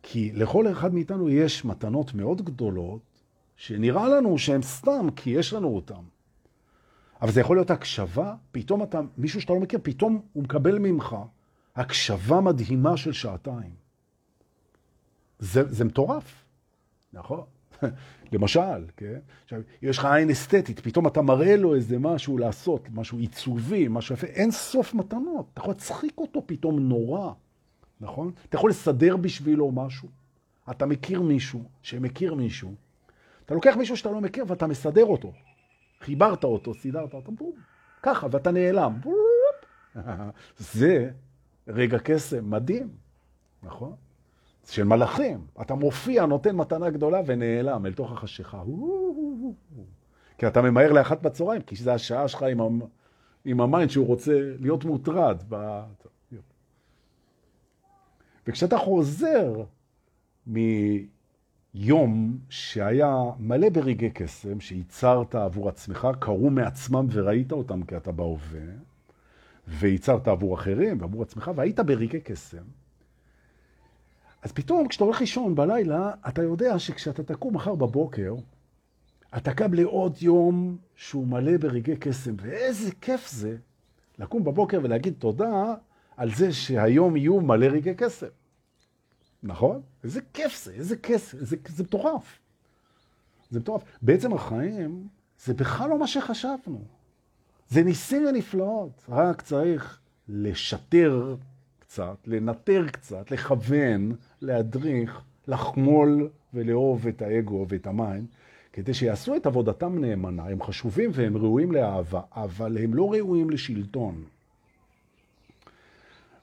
כי 0.04 0.32
לכל 0.34 0.72
אחד 0.72 0.94
מאיתנו 0.94 1.30
יש 1.30 1.66
מתנות 1.66 2.14
מאוד 2.14 2.42
גדולות 2.42 3.02
שנראה 3.56 4.08
לנו 4.08 4.38
שהן 4.38 4.62
סתם 4.62 5.08
כי 5.16 5.30
יש 5.30 5.54
לנו 5.54 5.68
אותן. 5.68 6.04
אבל 7.22 7.32
זה 7.32 7.42
יכול 7.42 7.58
להיות 7.58 7.72
הקשבה, 7.72 8.36
פתאום 8.52 8.84
אתה, 8.84 9.02
מישהו 9.18 9.42
שאתה 9.42 9.54
לא 9.54 9.60
מכיר, 9.60 9.80
פתאום 9.84 10.22
הוא 10.34 10.44
מקבל 10.44 10.78
ממך 10.80 11.16
הקשבה 11.76 12.42
מדהימה 12.42 12.98
של 12.98 13.12
שעתיים. 13.12 13.72
זה, 15.40 15.74
זה 15.74 15.86
מטורף, 15.86 16.46
נכון? 17.14 17.44
למשל, 18.34 18.86
כן? 18.98 19.20
עכשיו, 19.44 19.62
יש 19.82 19.98
לך 19.98 20.06
עין 20.06 20.30
אסתטית, 20.30 20.80
פתאום 20.80 21.08
אתה 21.08 21.22
מראה 21.22 21.56
לו 21.56 21.76
איזה 21.76 22.00
משהו 22.00 22.38
לעשות, 22.38 22.88
משהו 22.94 23.18
עיצובי, 23.18 23.88
משהו 23.90 24.16
יפה, 24.16 24.28
אין 24.28 24.52
סוף 24.52 24.94
מתנות. 24.94 25.46
אתה 25.54 25.62
יכול 25.62 25.72
להצחיק 25.72 26.18
אותו 26.18 26.44
פתאום 26.46 26.80
נורא, 26.80 27.32
נכון? 28.02 28.32
אתה 28.50 28.56
יכול 28.56 28.70
לסדר 28.70 29.18
בשבילו 29.18 29.72
משהו. 29.72 30.10
אתה 30.72 30.86
מכיר 30.86 31.22
מישהו 31.22 31.64
שמכיר 31.82 32.34
מישהו. 32.34 32.74
אתה 33.46 33.54
לוקח 33.56 33.76
מישהו 33.78 33.98
שאתה 33.98 34.12
לא 34.12 34.22
מכיר 34.22 34.46
ואתה 34.48 34.68
מסדר 34.68 35.06
אותו. 35.06 35.34
חיברת 36.02 36.44
אותו, 36.44 36.74
סידרת 36.74 37.14
אותו, 37.14 37.32
בום, 37.32 37.52
ככה, 38.04 38.28
ואתה 38.32 38.52
נעלם. 38.52 39.00
זה 40.58 41.12
רגע 41.68 41.98
קסם 42.04 42.50
מדהים, 42.50 42.90
נכון? 43.64 43.96
של 44.72 44.84
מלאכים. 44.84 45.40
אתה 45.62 45.76
מופיע, 45.76 46.26
נותן 46.26 46.56
מתנה 46.56 46.90
גדולה 46.90 47.22
ונעלם 47.26 47.86
אל 47.86 47.94
תוך 47.94 48.12
החשיכה. 48.12 48.64
כי 50.38 50.48
אתה 50.48 50.62
ממהר 50.62 50.92
לאחת 50.92 51.22
בצהריים, 51.22 51.62
כי 51.62 51.76
זה 51.76 51.94
השעה 51.94 52.28
שלך 52.28 52.44
עם, 52.44 52.62
המ... 52.62 52.80
עם 53.46 53.62
ה 53.62 53.67
mind 53.67 53.90
שהוא 53.90 54.08
רוצה 54.08 54.32
להיות 54.60 54.86
מוטרד. 54.86 55.44
ב... 55.50 55.82
וכשאתה 58.48 58.78
חוזר 58.78 59.64
מיום 60.48 62.38
שהיה 62.50 63.16
מלא 63.40 63.70
ברגעי 63.70 64.10
קסם, 64.10 64.60
שייצרת 64.60 65.36
עבור 65.36 65.70
עצמך, 65.70 66.08
קרו 66.20 66.50
מעצמם 66.50 67.08
וראית 67.12 67.52
אותם 67.52 67.84
כי 67.84 67.98
אתה 67.98 68.12
בהווה, 68.12 68.68
וייצרת 69.68 70.28
עבור 70.28 70.56
אחרים 70.56 71.02
ועבור 71.02 71.22
עצמך, 71.22 71.52
והיית 71.56 71.80
ברגעי 71.80 72.22
קסם, 72.22 72.64
אז 74.42 74.52
פתאום 74.52 74.88
כשאתה 74.88 75.04
הולך 75.04 75.20
לישון 75.20 75.56
בלילה, 75.56 76.12
אתה 76.28 76.44
יודע 76.44 76.80
שכשאתה 76.80 77.24
תקום 77.24 77.56
מחר 77.56 77.76
בבוקר, 77.76 78.36
אתה 79.38 79.54
קם 79.54 79.74
לעוד 79.74 80.18
יום 80.22 80.78
שהוא 80.96 81.28
מלא 81.28 81.58
ברגעי 81.58 81.96
קסם, 81.98 82.36
ואיזה 82.42 82.92
כיף 83.02 83.30
זה 83.30 83.58
לקום 84.20 84.44
בבוקר 84.44 84.80
ולהגיד 84.84 85.14
תודה 85.20 85.76
על 86.18 86.36
זה 86.36 86.54
שהיום 86.54 87.18
יהיו 87.18 87.42
מלא 87.42 87.66
רגעי 87.66 87.96
קסם. 87.96 88.28
נכון? 89.44 89.82
איזה 90.04 90.22
כיף 90.34 90.64
זה, 90.64 90.74
איזה 90.74 90.98
כיף, 90.98 91.36
זה, 91.40 91.56
זה 91.68 91.84
מטורף. 91.84 92.40
זה 93.50 93.60
מטורף. 93.60 93.84
בעצם 94.02 94.34
החיים 94.34 95.08
זה 95.46 95.54
בכלל 95.54 95.90
לא 95.90 96.00
מה 96.00 96.08
שחשבנו. 96.08 96.82
זה 97.70 97.84
ניסים 97.84 98.26
ונפלאות, 98.26 99.06
רק 99.10 99.42
צריך 99.42 100.00
לשטר 100.28 101.36
קצת, 101.88 102.18
לנטר 102.26 102.88
קצת, 102.88 103.32
לכוון, 103.32 104.16
להדריך, 104.42 105.22
לחמול 105.48 106.30
ולאהוב 106.54 107.08
את 107.08 107.22
האגו 107.22 107.66
ואת 107.70 107.88
המים, 107.88 108.26
כדי 108.74 108.94
שיעשו 108.94 109.36
את 109.36 109.46
עבודתם 109.46 110.00
נאמנה. 110.00 110.44
הם 110.44 110.64
חשובים 110.64 111.10
והם 111.14 111.38
ראויים 111.38 111.72
לאהבה, 111.72 112.22
אבל 112.32 112.78
הם 112.78 112.94
לא 112.94 113.14
ראויים 113.14 113.50
לשלטון. 113.50 114.24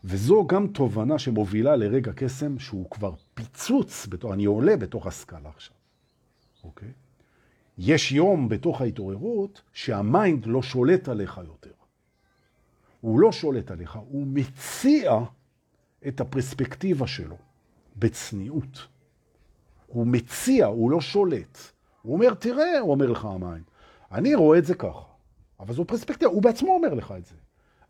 וזו 0.05 0.47
גם 0.47 0.67
תובנה 0.67 1.19
שמובילה 1.19 1.77
לרגע 1.77 2.13
קסם 2.13 2.59
שהוא 2.59 2.91
כבר 2.91 3.15
פיצוץ, 3.35 4.07
בתוך, 4.07 4.33
אני 4.33 4.45
עולה 4.45 4.77
בתוך 4.77 5.07
הסקאלה 5.07 5.49
עכשיו, 5.49 5.77
אוקיי? 6.65 6.93
יש 7.79 8.13
יום 8.13 8.49
בתוך 8.49 8.81
ההתעוררות 8.81 9.63
שהמיינד 9.73 10.47
לא 10.47 10.63
שולט 10.63 11.09
עליך 11.09 11.41
יותר. 11.47 11.74
הוא 13.05 13.21
לא 13.21 13.33
שולט 13.33 13.71
עליך, 13.71 13.99
הוא 14.09 14.27
מציע 14.27 15.19
את 16.09 16.21
הפרספקטיבה 16.21 17.07
שלו 17.07 17.37
בצניעות. 17.97 18.87
הוא 19.87 20.07
מציע, 20.07 20.67
הוא 20.67 20.91
לא 20.91 21.01
שולט. 21.01 21.59
הוא 22.03 22.15
אומר, 22.15 22.35
תראה, 22.35 22.79
הוא 22.79 22.91
אומר 22.91 23.07
לך 23.11 23.25
ה 23.25 23.32
mind, 23.32 23.65
אני 24.13 24.35
רואה 24.35 24.59
את 24.59 24.65
זה 24.65 24.75
ככה, 24.75 25.05
אבל 25.61 25.75
זו 25.75 25.85
פרספקטיבה, 25.85 26.31
הוא 26.31 26.43
בעצמו 26.43 26.75
אומר 26.75 26.95
לך 26.95 27.15
את 27.19 27.27
זה. 27.27 27.35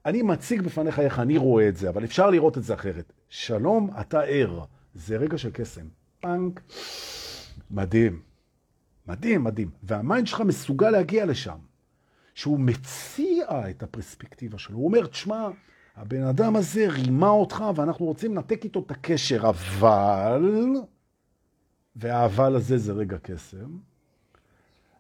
אני 0.07 0.23
מציג 0.23 0.63
בפניך 0.63 0.99
איך 0.99 1.19
אני 1.19 1.37
רואה 1.37 1.69
את 1.69 1.77
זה, 1.77 1.89
אבל 1.89 2.05
אפשר 2.05 2.31
לראות 2.31 2.59
את 2.59 2.65
זה 2.65 2.75
אחרת. 2.75 3.13
שלום, 3.29 3.91
אתה 4.01 4.21
ער. 4.21 4.65
זה 4.95 5.17
רגע 5.17 5.39
של 5.39 5.51
קסם. 5.51 5.87
פאנק. 6.21 6.61
מדהים. 7.71 8.23
מדהים, 9.07 9.45
מדהים. 9.45 9.71
וה 9.83 9.97
mind 9.97 10.27
שלך 10.27 10.41
מסוגל 10.41 10.91
להגיע 10.91 11.27
לשם. 11.27 11.59
שהוא 12.35 12.61
מציע 12.61 13.34
את 13.51 13.83
הפרספקטיבה 13.83 14.59
שלו. 14.59 14.77
הוא 14.77 14.85
אומר, 14.85 15.07
תשמע, 15.07 15.49
הבן 15.97 16.23
אדם 16.23 16.57
הזה 16.57 16.87
רימה 16.89 17.29
אותך 17.29 17.65
ואנחנו 17.75 18.07
רוצים 18.07 18.35
לנתק 18.35 18.65
איתו 18.65 18.81
את 18.87 18.91
הקשר, 18.91 19.49
אבל... 19.49 20.73
והאבל 21.97 22.57
הזה 22.57 22.79
זה 22.79 22.93
רגע 22.93 23.17
קסם. 23.23 23.79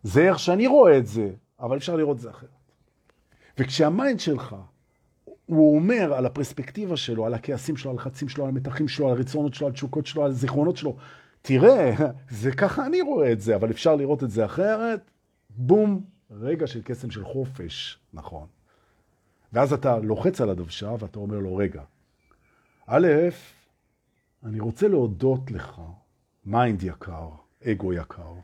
זה 0.02 0.28
איך 0.28 0.38
שאני 0.38 0.66
רואה 0.66 0.98
את 0.98 1.06
זה, 1.06 1.30
אבל 1.60 1.76
אפשר 1.76 1.96
לראות 1.96 2.18
זה 2.18 2.30
אחרת. 2.30 2.50
וכשהמיינד 3.58 4.20
שלך 4.20 4.56
הוא 5.46 5.76
אומר 5.76 6.14
על 6.14 6.26
הפרספקטיבה 6.26 6.96
שלו, 6.96 7.26
על 7.26 7.34
הכעסים 7.34 7.76
שלו, 7.76 7.90
על 7.90 7.96
הלחצים 7.96 8.28
שלו, 8.28 8.44
על 8.44 8.50
המתחים 8.50 8.88
שלו, 8.88 9.06
על 9.08 9.16
הרצונות 9.16 9.54
שלו, 9.54 9.66
על 9.66 9.72
תשוקות 9.72 10.06
שלו, 10.06 10.24
על 10.24 10.32
זיכרונות 10.32 10.76
שלו. 10.76 10.96
תראה, 11.42 11.94
זה 12.30 12.52
ככה 12.52 12.86
אני 12.86 13.00
רואה 13.00 13.32
את 13.32 13.40
זה, 13.40 13.56
אבל 13.56 13.70
אפשר 13.70 13.96
לראות 13.96 14.24
את 14.24 14.30
זה 14.30 14.44
אחרת. 14.44 15.10
בום, 15.50 16.04
רגע 16.30 16.66
של 16.66 16.82
קסם 16.84 17.10
של 17.10 17.24
חופש, 17.24 17.98
נכון. 18.12 18.46
ואז 19.52 19.72
אתה 19.72 19.98
לוחץ 19.98 20.40
על 20.40 20.50
הדוושה 20.50 20.94
ואתה 20.98 21.18
אומר 21.18 21.38
לו, 21.38 21.56
רגע, 21.56 21.82
א', 22.86 23.08
אני 24.44 24.60
רוצה 24.60 24.88
להודות 24.88 25.50
לך, 25.50 25.80
mind 26.44 26.82
יקר, 26.82 27.28
אגו 27.64 27.92
יקר, 27.92 28.34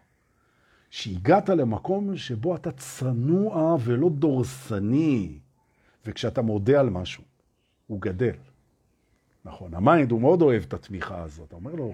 שהגעת 0.91 1.49
למקום 1.49 2.17
שבו 2.17 2.57
אתה 2.57 2.73
צנוע 2.73 3.77
ולא 3.85 4.11
דורסני, 4.11 5.39
וכשאתה 6.07 6.43
מודה 6.43 6.81
על 6.81 6.91
משהו, 6.91 7.25
הוא 7.87 8.01
גדל. 8.01 8.37
נכון, 9.45 9.75
ה 9.75 9.82
mind 9.82 10.11
הוא 10.11 10.21
מאוד 10.21 10.43
אוהב 10.43 10.63
את 10.63 10.75
התמיכה 10.75 11.23
הזאת. 11.23 11.53
אומר 11.53 11.75
לו, 11.75 11.93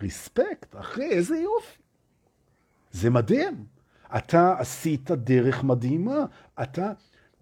ריספקט, 0.00 0.76
אחי, 0.76 1.10
איזה 1.10 1.36
יופי. 1.36 1.82
זה 2.92 3.10
מדהים. 3.10 3.64
אתה 4.16 4.54
עשית 4.58 5.10
דרך 5.10 5.64
מדהימה. 5.64 6.24
אתה 6.62 6.92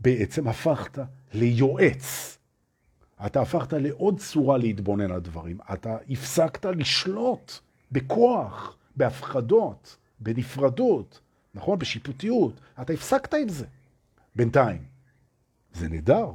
בעצם 0.00 0.48
הפכת 0.48 0.98
ליועץ. 1.32 2.38
אתה 3.26 3.40
הפכת 3.42 3.72
לעוד 3.72 4.20
צורה 4.20 4.58
להתבונן 4.58 5.10
על 5.10 5.20
דברים. 5.20 5.58
אתה 5.72 5.96
הפסקת 6.10 6.64
לשלוט 6.64 7.52
בכוח, 7.92 8.76
בהפחדות, 8.96 9.96
בנפרדות, 10.20 11.20
נכון? 11.54 11.78
בשיפוטיות. 11.78 12.60
אתה 12.80 12.92
הפסקת 12.92 13.34
עם 13.34 13.48
זה. 13.48 13.66
בינתיים. 14.36 14.84
זה 15.72 15.88
נהדר. 15.88 16.30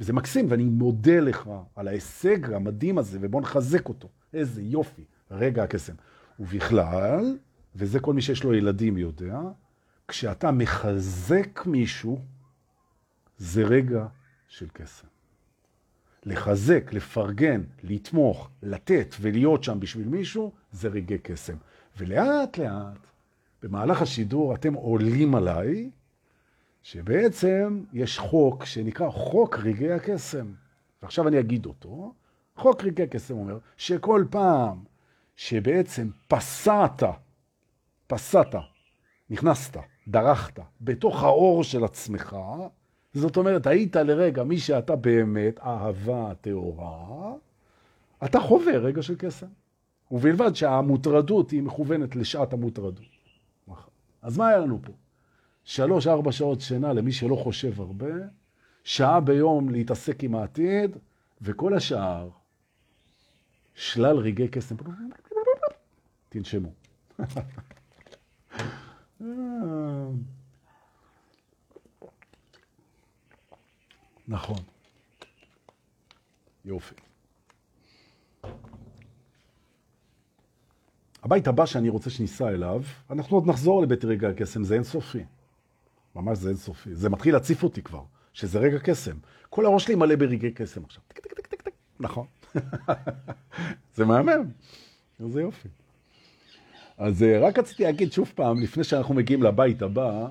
וזה 0.00 0.12
מקסים, 0.12 0.46
ואני 0.50 0.64
מודה 0.64 1.20
לך 1.20 1.50
על 1.76 1.88
ההישג 1.88 2.52
המדהים 2.52 2.98
הזה, 2.98 3.18
ובוא 3.20 3.40
נחזק 3.40 3.88
אותו. 3.88 4.08
איזה 4.34 4.62
יופי, 4.62 5.04
רגע 5.30 5.62
הקסם. 5.62 5.94
ובכלל, 6.40 7.36
וזה 7.76 8.00
כל 8.00 8.12
מי 8.12 8.22
שיש 8.22 8.44
לו 8.44 8.54
ילדים 8.54 8.98
יודע, 8.98 9.38
כשאתה 10.08 10.50
מחזק 10.50 11.66
מישהו, 11.66 12.20
זה 13.38 13.62
רגע 13.62 14.06
של 14.48 14.68
קסם. 14.72 15.06
לחזק, 16.26 16.92
לפרגן, 16.92 17.62
לתמוך, 17.82 18.50
לתת 18.62 19.14
ולהיות 19.20 19.64
שם 19.64 19.80
בשביל 19.80 20.08
מישהו, 20.08 20.52
זה 20.72 20.88
רגעי 20.88 21.18
קסם. 21.18 21.56
ולאט 21.96 22.58
לאט, 22.58 23.06
במהלך 23.62 24.02
השידור, 24.02 24.54
אתם 24.54 24.74
עולים 24.74 25.34
עליי, 25.34 25.90
שבעצם 26.82 27.84
יש 27.92 28.18
חוק 28.18 28.64
שנקרא 28.64 29.10
חוק 29.10 29.58
רגעי 29.58 29.92
הקסם. 29.92 30.52
ועכשיו 31.02 31.28
אני 31.28 31.40
אגיד 31.40 31.66
אותו. 31.66 32.14
חוק 32.56 32.84
רגעי 32.84 33.06
הקסם 33.06 33.34
אומר 33.34 33.58
שכל 33.76 34.24
פעם 34.30 34.84
שבעצם 35.36 36.10
פסעת, 36.28 37.02
פסעת, 38.14 38.54
נכנסת, 39.30 39.76
דרכת, 40.08 40.62
בתוך 40.80 41.22
האור 41.22 41.64
של 41.64 41.84
עצמך, 41.84 42.36
זאת 43.14 43.36
אומרת, 43.36 43.66
היית 43.66 43.96
לרגע 43.96 44.44
מי 44.44 44.58
שאתה 44.58 44.96
באמת, 44.96 45.60
אהבה 45.60 46.32
טהורה, 46.40 47.32
אתה 48.24 48.40
חווה 48.40 48.76
רגע 48.76 49.02
של 49.02 49.14
קסם. 49.18 49.46
ובלבד 50.10 50.54
שהמוטרדות 50.54 51.50
היא 51.50 51.62
מכוונת 51.62 52.16
לשעת 52.16 52.52
המוטרדות. 52.52 53.04
אז 54.22 54.38
מה 54.38 54.48
היה 54.48 54.58
לנו 54.58 54.78
פה? 54.82 54.92
שלוש, 55.64 56.06
ארבע 56.06 56.32
שעות 56.32 56.60
שינה 56.60 56.92
למי 56.92 57.12
שלא 57.12 57.36
חושב 57.36 57.80
הרבה, 57.80 58.12
שעה 58.84 59.20
ביום 59.20 59.68
להתעסק 59.68 60.24
עם 60.24 60.34
העתיד, 60.34 60.96
וכל 61.42 61.74
השאר, 61.74 62.28
שלל 63.74 64.16
רגעי 64.16 64.48
קסם. 64.48 64.74
תנשמו. 66.28 66.68
נכון. 74.28 74.56
יופי. 76.64 76.94
הבית 81.22 81.46
הבא 81.48 81.66
שאני 81.66 81.88
רוצה 81.88 82.10
שניסע 82.10 82.48
אליו, 82.48 82.82
אנחנו 83.10 83.36
עוד 83.36 83.46
נחזור 83.46 83.82
לבית 83.82 84.04
רגע 84.04 84.28
הקסם, 84.28 84.64
זה 84.64 84.74
אינסופי. 84.74 85.24
ממש 86.14 86.38
זה 86.38 86.48
אינסופי. 86.48 86.94
זה 86.94 87.10
מתחיל 87.10 87.34
להציף 87.34 87.62
אותי 87.62 87.82
כבר, 87.82 88.02
שזה 88.32 88.58
רגע 88.58 88.78
קסם. 88.78 89.16
כל 89.50 89.66
הראש 89.66 89.84
שלי 89.84 89.94
מלא 89.94 90.16
ברגעי 90.16 90.52
קסם 90.52 90.84
עכשיו. 90.84 91.02
נכון. 92.00 92.26
זה 93.96 94.04
מהמם. 94.04 94.50
זה 95.18 95.40
יופי. 95.40 95.68
אז 96.98 97.22
אה, 97.22 97.38
רק 97.40 97.58
רציתי 97.58 97.82
להגיד 97.82 98.12
שוב 98.12 98.32
פעם, 98.34 98.60
לפני 98.62 98.84
שאנחנו 98.84 99.14
מגיעים 99.14 99.42
לבית 99.42 99.82
הבא, 99.82 100.28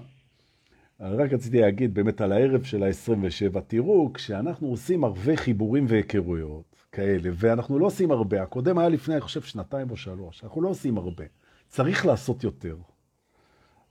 רק 1.00 1.34
רציתי 1.34 1.62
להגיד 1.62 1.94
באמת 1.94 2.22
על 2.22 2.32
הערב 2.32 2.64
של 2.64 2.84
ה-27, 2.84 3.60
תראו, 3.68 4.14
כשאנחנו 4.14 4.68
עושים 4.68 5.04
הרבה 5.04 5.36
חיבורים 5.38 5.86
והיכרויות 5.88 6.76
כאלה, 6.92 7.30
ואנחנו 7.34 7.80
לא 7.80 7.86
עושים 7.86 8.12
הרבה, 8.12 8.42
הקודם 8.42 8.78
היה 8.78 8.90
לפני, 8.90 9.14
אני 9.14 9.22
חושב, 9.22 9.42
שנתיים 9.42 9.92
או 9.92 9.98
שלוש, 9.98 10.44
אנחנו 10.44 10.62
לא 10.62 10.70
עושים 10.70 10.98
הרבה. 10.98 11.24
צריך 11.68 12.06
לעשות 12.06 12.44
יותר. 12.44 12.76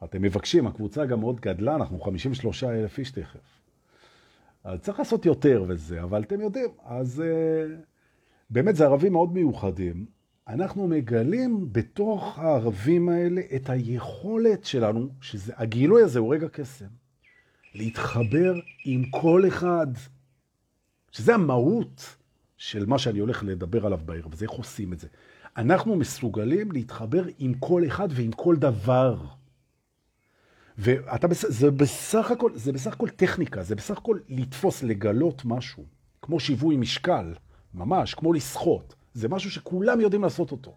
אתם 0.04 0.22
מבקשים, 0.22 0.66
הקבוצה 0.66 1.06
גם 1.06 1.20
מאוד 1.20 1.40
גדלה, 1.40 1.74
אנחנו 1.74 2.00
53 2.00 2.64
אלף 2.64 2.98
איש 2.98 3.10
תכף. 3.10 3.62
אז 4.64 4.80
צריך 4.80 4.98
לעשות 4.98 5.26
יותר 5.26 5.64
וזה, 5.68 6.02
אבל 6.02 6.22
אתם 6.22 6.40
יודעים, 6.40 6.68
אז 6.84 7.22
uh, 7.22 7.72
באמת 8.50 8.76
זה 8.76 8.84
ערבים 8.84 9.12
מאוד 9.12 9.32
מיוחדים. 9.32 10.06
אנחנו 10.49 10.88
מגלים 10.88 11.68
בתוך 11.72 12.38
הערבים 12.38 13.09
האלה 13.09 13.40
את 13.57 13.70
היכולת 13.70 14.64
שלנו, 14.64 15.09
שהגילוי 15.20 16.03
הזה 16.03 16.18
הוא 16.18 16.34
רגע 16.34 16.49
קסם, 16.49 16.86
להתחבר 17.74 18.55
עם 18.84 19.05
כל 19.11 19.45
אחד, 19.49 19.86
שזה 21.12 21.34
המהות 21.34 22.16
של 22.57 22.86
מה 22.86 22.99
שאני 22.99 23.18
הולך 23.18 23.45
לדבר 23.45 23.86
עליו 23.86 24.01
בערב, 24.05 24.34
זה 24.34 24.45
איך 24.45 24.53
עושים 24.53 24.93
את 24.93 24.99
זה. 24.99 25.09
אנחנו 25.57 25.97
מסוגלים 25.97 26.72
להתחבר 26.72 27.24
עם 27.38 27.55
כל 27.55 27.86
אחד 27.86 28.09
ועם 28.11 28.32
כל 28.32 28.57
דבר. 28.57 29.24
ואתה, 30.78 31.26
זה 31.30 31.70
בסך 31.70 32.30
הכל, 32.30 32.51
זה 32.55 32.72
בסך 32.72 32.93
הכל 32.93 33.09
טכניקה, 33.09 33.62
זה 33.62 33.74
בסך 33.74 33.99
הכל 33.99 34.18
לתפוס, 34.28 34.82
לגלות 34.82 35.43
משהו, 35.45 35.84
כמו 36.22 36.40
שיווי 36.40 36.76
משקל, 36.76 37.34
ממש, 37.74 38.14
כמו 38.14 38.32
לסחוט. 38.32 38.95
זה 39.14 39.28
משהו 39.28 39.50
שכולם 39.50 40.00
יודעים 40.00 40.22
לעשות 40.22 40.52
אותו. 40.52 40.76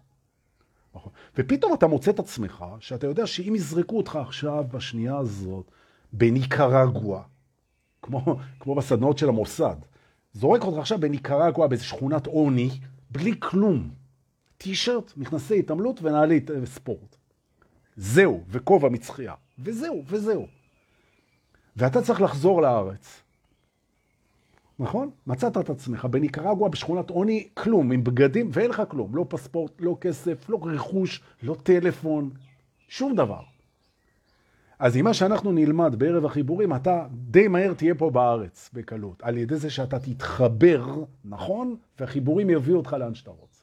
נכון. 0.94 1.12
ופתאום 1.36 1.74
אתה 1.74 1.86
מוצא 1.86 2.10
את 2.10 2.18
עצמך, 2.18 2.64
שאתה 2.80 3.06
יודע 3.06 3.26
שאם 3.26 3.52
יזרקו 3.56 3.96
אותך 3.96 4.16
עכשיו 4.16 4.64
בשנייה 4.72 5.16
הזאת, 5.16 5.70
בניקרגואה, 6.12 7.22
כמו, 8.02 8.38
כמו 8.60 8.74
בסדנאות 8.74 9.18
של 9.18 9.28
המוסד, 9.28 9.76
זורק 10.32 10.62
אותך 10.62 10.78
עכשיו 10.78 11.00
בניקרגואה, 11.00 11.68
באיזו 11.68 11.84
שכונת 11.84 12.26
עוני, 12.26 12.70
בלי 13.10 13.34
כלום. 13.40 13.90
טישרט, 14.58 15.12
מכנסי 15.16 15.58
התעמלות 15.58 16.02
ונעלי 16.02 16.40
ספורט. 16.64 17.16
זהו, 17.96 18.44
וכובע 18.48 18.88
מצחייה. 18.88 19.34
וזהו, 19.58 20.02
וזהו. 20.06 20.46
ואתה 21.76 22.02
צריך 22.02 22.20
לחזור 22.20 22.62
לארץ. 22.62 23.22
נכון? 24.78 25.10
מצאת 25.26 25.58
את 25.58 25.70
עצמך 25.70 26.04
בניקרגואה, 26.04 26.70
בשכונת 26.70 27.10
עוני, 27.10 27.48
כלום, 27.54 27.92
עם 27.92 28.04
בגדים, 28.04 28.50
ואין 28.52 28.70
לך 28.70 28.82
כלום. 28.88 29.16
לא 29.16 29.26
פספורט, 29.28 29.72
לא 29.80 29.96
כסף, 30.00 30.48
לא 30.48 30.58
רכוש, 30.62 31.22
לא 31.42 31.56
טלפון, 31.62 32.30
שום 32.88 33.16
דבר. 33.16 33.40
אז 34.78 34.96
עם 34.96 35.04
מה 35.04 35.14
שאנחנו 35.14 35.52
נלמד 35.52 35.94
בערב 35.98 36.24
החיבורים, 36.24 36.74
אתה 36.74 37.06
די 37.12 37.48
מהר 37.48 37.74
תהיה 37.74 37.94
פה 37.94 38.10
בארץ, 38.10 38.70
בקלות, 38.72 39.22
על 39.22 39.38
ידי 39.38 39.56
זה 39.56 39.70
שאתה 39.70 39.98
תתחבר, 39.98 41.04
נכון? 41.24 41.76
והחיבורים 42.00 42.50
יביאו 42.50 42.76
אותך 42.76 42.92
לאן 42.92 43.14
שאתה 43.14 43.30
רוצה. 43.30 43.62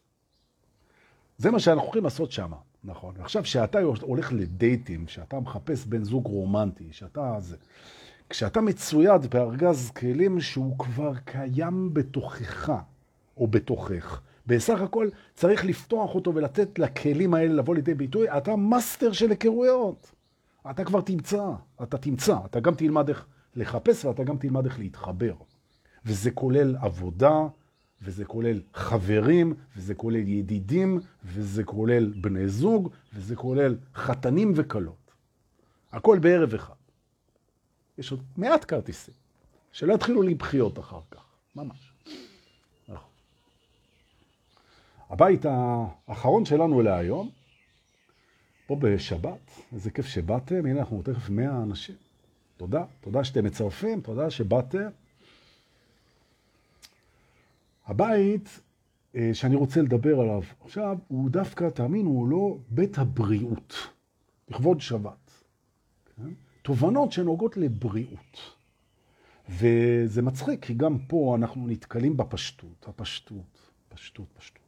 זה 1.38 1.51
מה 1.51 1.59
שאנחנו 1.59 1.84
הולכים 1.84 2.03
לעשות 2.03 2.32
שם. 2.32 2.51
נכון. 2.84 3.16
עכשיו, 3.20 3.43
כשאתה 3.43 3.80
הולך 4.01 4.34
לדייטים, 4.34 5.05
כשאתה 5.05 5.39
מחפש 5.39 5.86
בן 5.86 6.03
זוג 6.03 6.26
רומנטי, 6.28 6.89
כשאתה 6.89 7.36
זה, 7.39 7.57
כשאתה 8.34 8.61
מצויד 8.61 9.25
בארגז 9.25 9.91
כלים 9.91 10.41
שהוא 10.41 10.79
כבר 10.79 11.13
קיים 11.25 11.93
בתוכך, 11.93 12.73
או 13.38 13.47
בתוכך, 13.47 14.21
בסך 14.47 14.81
הכל 14.81 15.09
צריך 15.36 15.65
לפתוח 15.65 16.15
אותו 16.15 16.36
ולתת 16.36 16.79
לכלים 16.79 17.34
האלה 17.34 17.53
לבוא 17.53 17.75
לידי 17.75 17.93
ביטוי, 17.93 18.38
אתה 18.38 18.55
מאסטר 18.55 19.11
של 19.11 19.29
היכרויות. 19.29 20.11
אתה 20.71 20.84
כבר 20.84 21.01
תמצא, 21.01 21.45
אתה 21.84 21.97
תמצא, 21.97 22.38
אתה 22.45 22.59
גם 22.59 22.75
תלמד 22.75 23.09
איך 23.09 23.25
לחפש 23.55 24.05
ואתה 24.05 24.23
גם 24.23 24.38
תלמד 24.38 24.65
איך 24.65 24.79
להתחבר. 24.79 25.34
וזה 26.05 26.31
כולל 26.31 26.75
עבודה, 26.75 27.47
וזה 28.01 28.25
כולל 28.25 28.61
חברים, 28.73 29.53
וזה 29.77 29.95
כולל 29.95 30.27
ידידים, 30.27 30.99
וזה 31.25 31.63
כולל 31.63 32.13
בני 32.21 32.47
זוג, 32.47 32.89
וזה 33.15 33.36
כולל 33.36 33.75
חתנים 33.95 34.53
וקלות. 34.55 35.11
הכל 35.91 36.19
בערב 36.19 36.53
אחד. 36.53 36.82
יש 37.98 38.12
עוד 38.12 38.24
מעט 38.38 38.66
כרטיסים. 38.68 39.14
שלא 39.72 39.94
יתחילו 39.94 40.22
לי 40.22 40.36
בחיות 40.36 40.80
אחר 40.80 41.00
כך, 41.12 41.26
ממש. 41.56 41.94
נכון. 42.88 43.10
הבית 45.10 45.46
האחרון 45.46 46.46
שלנו 46.46 46.82
להיום, 46.82 47.30
פה 48.68 48.76
בשבת, 48.76 49.52
איזה 49.74 49.91
כיף 49.91 50.06
שבאתם, 50.06 50.66
הנה 50.66 50.80
אנחנו 50.80 51.02
תכף 51.02 51.30
100 51.30 51.64
אנשים. 51.64 51.96
תודה, 52.58 52.86
תודה 53.02 53.24
שאתם 53.24 53.46
מצרפים, 53.46 54.02
תודה 54.02 54.30
שבאתם. 54.30 54.89
הבית 57.86 58.60
אה, 59.16 59.30
שאני 59.34 59.56
רוצה 59.56 59.82
לדבר 59.82 60.20
עליו 60.20 60.41
עכשיו, 60.62 60.98
הוא 61.08 61.30
דווקא, 61.30 61.70
תאמינו, 61.70 62.10
הוא 62.10 62.28
לא 62.28 62.58
בית 62.70 62.98
הבריאות, 62.98 63.76
לכבוד 64.50 64.82
שבת. 64.82 65.22
תובנות 66.64 67.11
שנוגעות 67.11 67.57
לבריאות. 67.57 68.38
וזה 69.49 70.22
מצחיק, 70.22 70.66
כי 70.66 70.74
גם 70.74 70.97
פה 71.07 71.36
אנחנו 71.38 71.68
נתקלים 71.68 72.18
בפשטות, 72.18 72.86
הפשטות, 72.88 73.72
פשטות, 73.89 74.26
פשטות. 74.38 74.61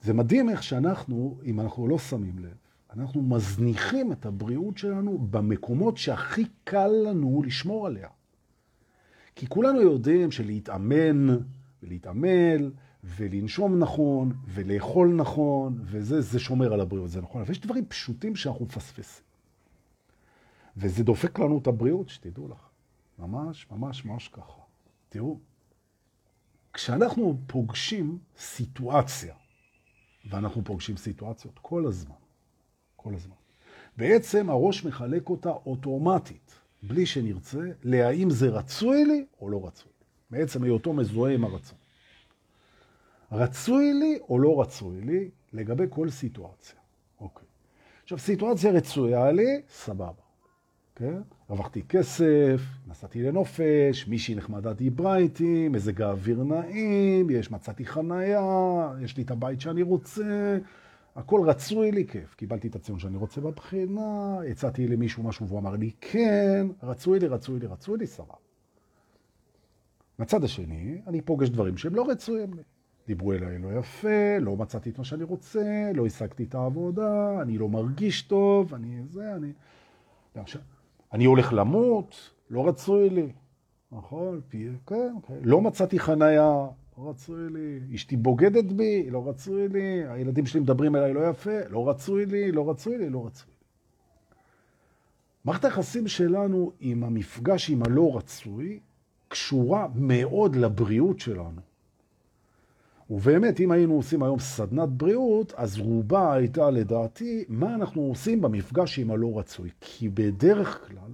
זה 0.00 0.12
מדהים 0.12 0.50
איך 0.50 0.62
שאנחנו, 0.62 1.38
אם 1.44 1.60
אנחנו 1.60 1.88
לא 1.88 1.98
שמים 1.98 2.38
לב, 2.38 2.56
אנחנו 2.96 3.22
מזניחים 3.22 4.12
את 4.12 4.26
הבריאות 4.26 4.78
שלנו 4.78 5.18
במקומות 5.18 5.96
שהכי 5.96 6.44
קל 6.64 6.88
לנו 6.88 7.42
לשמור 7.46 7.86
עליה. 7.86 8.08
כי 9.34 9.46
כולנו 9.48 9.80
יודעים 9.80 10.30
שלהתאמן 10.30 11.36
ולהתעמל 11.82 12.70
ולנשום 13.04 13.78
נכון 13.78 14.32
ולאכול 14.48 15.14
נכון, 15.14 15.78
וזה 15.82 16.20
זה 16.20 16.38
שומר 16.38 16.72
על 16.72 16.80
הבריאות, 16.80 17.10
זה 17.10 17.20
נכון. 17.20 17.40
אבל 17.40 17.50
יש 17.50 17.60
דברים 17.60 17.84
פשוטים 17.86 18.36
שאנחנו 18.36 18.64
מפספסים. 18.64 19.31
וזה 20.76 21.04
דופק 21.04 21.38
לנו 21.38 21.58
את 21.58 21.66
הבריאות, 21.66 22.08
שתדעו 22.08 22.48
לך. 22.48 22.68
ממש, 23.18 23.66
ממש, 23.70 24.04
ממש 24.04 24.28
ככה. 24.28 24.62
תראו, 25.08 25.38
כשאנחנו 26.72 27.38
פוגשים 27.46 28.18
סיטואציה, 28.38 29.34
ואנחנו 30.30 30.64
פוגשים 30.64 30.96
סיטואציות 30.96 31.58
כל 31.62 31.86
הזמן, 31.86 32.14
כל 32.96 33.14
הזמן, 33.14 33.36
בעצם 33.96 34.50
הראש 34.50 34.84
מחלק 34.84 35.28
אותה 35.28 35.50
אוטומטית, 35.50 36.58
בלי 36.82 37.06
שנרצה, 37.06 37.70
להאם 37.82 38.30
זה 38.30 38.48
רצוי 38.48 39.04
לי 39.04 39.26
או 39.40 39.48
לא 39.50 39.66
רצוי. 39.66 39.92
בעצם 40.30 40.62
היותו 40.62 40.92
מזוהה 40.92 41.34
עם 41.34 41.44
הרצון. 41.44 41.78
רצוי 43.32 43.92
לי 43.92 44.18
או 44.28 44.38
לא 44.38 44.60
רצוי 44.60 45.00
לי 45.00 45.30
לגבי 45.52 45.84
כל 45.90 46.10
סיטואציה. 46.10 46.78
אוקיי. 47.20 47.46
עכשיו, 48.02 48.18
סיטואציה 48.18 48.72
רצויה 48.72 49.32
לי, 49.32 49.62
סבבה. 49.68 50.21
כן? 50.94 51.20
רווחתי 51.48 51.82
כסף, 51.82 52.60
נסעתי 52.86 53.22
לנופש, 53.22 54.08
מישהי 54.08 54.34
נחמדה 54.34 54.72
דיברה 54.72 55.16
איתי, 55.16 55.68
מזג 55.68 56.02
האוויר 56.02 56.42
נעים, 56.44 57.30
יש, 57.30 57.50
מצאתי 57.50 57.86
חנייה, 57.86 58.92
יש 59.00 59.16
לי 59.16 59.22
את 59.22 59.30
הבית 59.30 59.60
שאני 59.60 59.82
רוצה, 59.82 60.58
הכל 61.16 61.40
רצוי 61.46 61.92
לי 61.92 62.06
כיף. 62.06 62.34
קיבלתי 62.34 62.68
את 62.68 62.76
הציון 62.76 62.98
שאני 62.98 63.16
רוצה 63.16 63.40
בבחינה, 63.40 64.40
הצעתי 64.50 64.88
למישהו 64.88 65.22
משהו 65.22 65.48
והוא 65.48 65.58
אמר 65.58 65.76
לי 65.76 65.90
כן, 66.00 66.66
רצוי 66.82 67.18
לי, 67.18 67.26
רצוי 67.26 67.60
לי, 67.60 67.66
רצוי 67.66 67.98
לי, 67.98 68.06
סבבה. 68.06 68.34
מהצד 70.18 70.44
השני, 70.44 71.00
אני 71.06 71.20
פוגש 71.20 71.48
דברים 71.48 71.76
שהם 71.76 71.94
לא 71.94 72.06
רצויים 72.08 72.54
לי. 72.54 72.62
דיברו 73.06 73.32
אליי 73.32 73.58
לא 73.58 73.78
יפה, 73.78 74.38
לא 74.40 74.56
מצאתי 74.56 74.90
את 74.90 74.98
מה 74.98 75.04
שאני 75.04 75.24
רוצה, 75.24 75.90
לא 75.94 76.06
השגתי 76.06 76.44
את 76.44 76.54
העבודה, 76.54 77.42
אני 77.42 77.58
לא 77.58 77.68
מרגיש 77.68 78.22
טוב, 78.22 78.74
אני 78.74 79.02
זה, 79.08 79.34
אני... 79.34 79.52
עכשיו, 80.34 80.60
אני 81.12 81.24
הולך 81.24 81.52
למות, 81.52 82.30
לא 82.50 82.68
רצוי 82.68 83.10
לי, 83.10 83.32
נכון? 83.92 84.40
כן, 84.86 85.14
כן. 85.26 85.34
לא 85.42 85.60
מצאתי 85.60 85.98
חנייה, 85.98 86.66
לא 86.98 87.10
רצוי 87.10 87.50
לי. 87.50 87.94
אשתי 87.94 88.16
בוגדת 88.16 88.72
בי, 88.72 89.10
לא 89.10 89.28
רצוי 89.28 89.68
לי. 89.68 90.08
הילדים 90.08 90.46
שלי 90.46 90.60
מדברים 90.60 90.96
אליי 90.96 91.14
לא 91.14 91.28
יפה, 91.28 91.68
לא 91.68 91.88
רצוי 91.88 92.26
לי, 92.26 92.52
לא 92.52 92.70
רצוי 92.70 92.98
לי, 92.98 93.10
לא 93.10 93.26
רצוי 93.26 93.46
לי. 93.48 93.52
מערכת 95.44 95.64
היחסים 95.64 96.08
שלנו 96.08 96.72
עם 96.80 97.04
המפגש 97.04 97.70
עם 97.70 97.82
הלא 97.82 98.16
רצוי 98.16 98.80
קשורה 99.28 99.86
מאוד 99.94 100.56
לבריאות 100.56 101.20
שלנו. 101.20 101.60
ובאמת, 103.12 103.60
אם 103.60 103.70
היינו 103.70 103.94
עושים 103.94 104.22
היום 104.22 104.38
סדנת 104.38 104.88
בריאות, 104.88 105.52
אז 105.56 105.78
רובה 105.78 106.32
הייתה 106.32 106.70
לדעתי 106.70 107.44
מה 107.48 107.74
אנחנו 107.74 108.02
עושים 108.02 108.40
במפגש 108.40 108.98
עם 108.98 109.10
הלא 109.10 109.38
רצוי. 109.38 109.70
כי 109.80 110.08
בדרך 110.08 110.88
כלל 110.88 111.10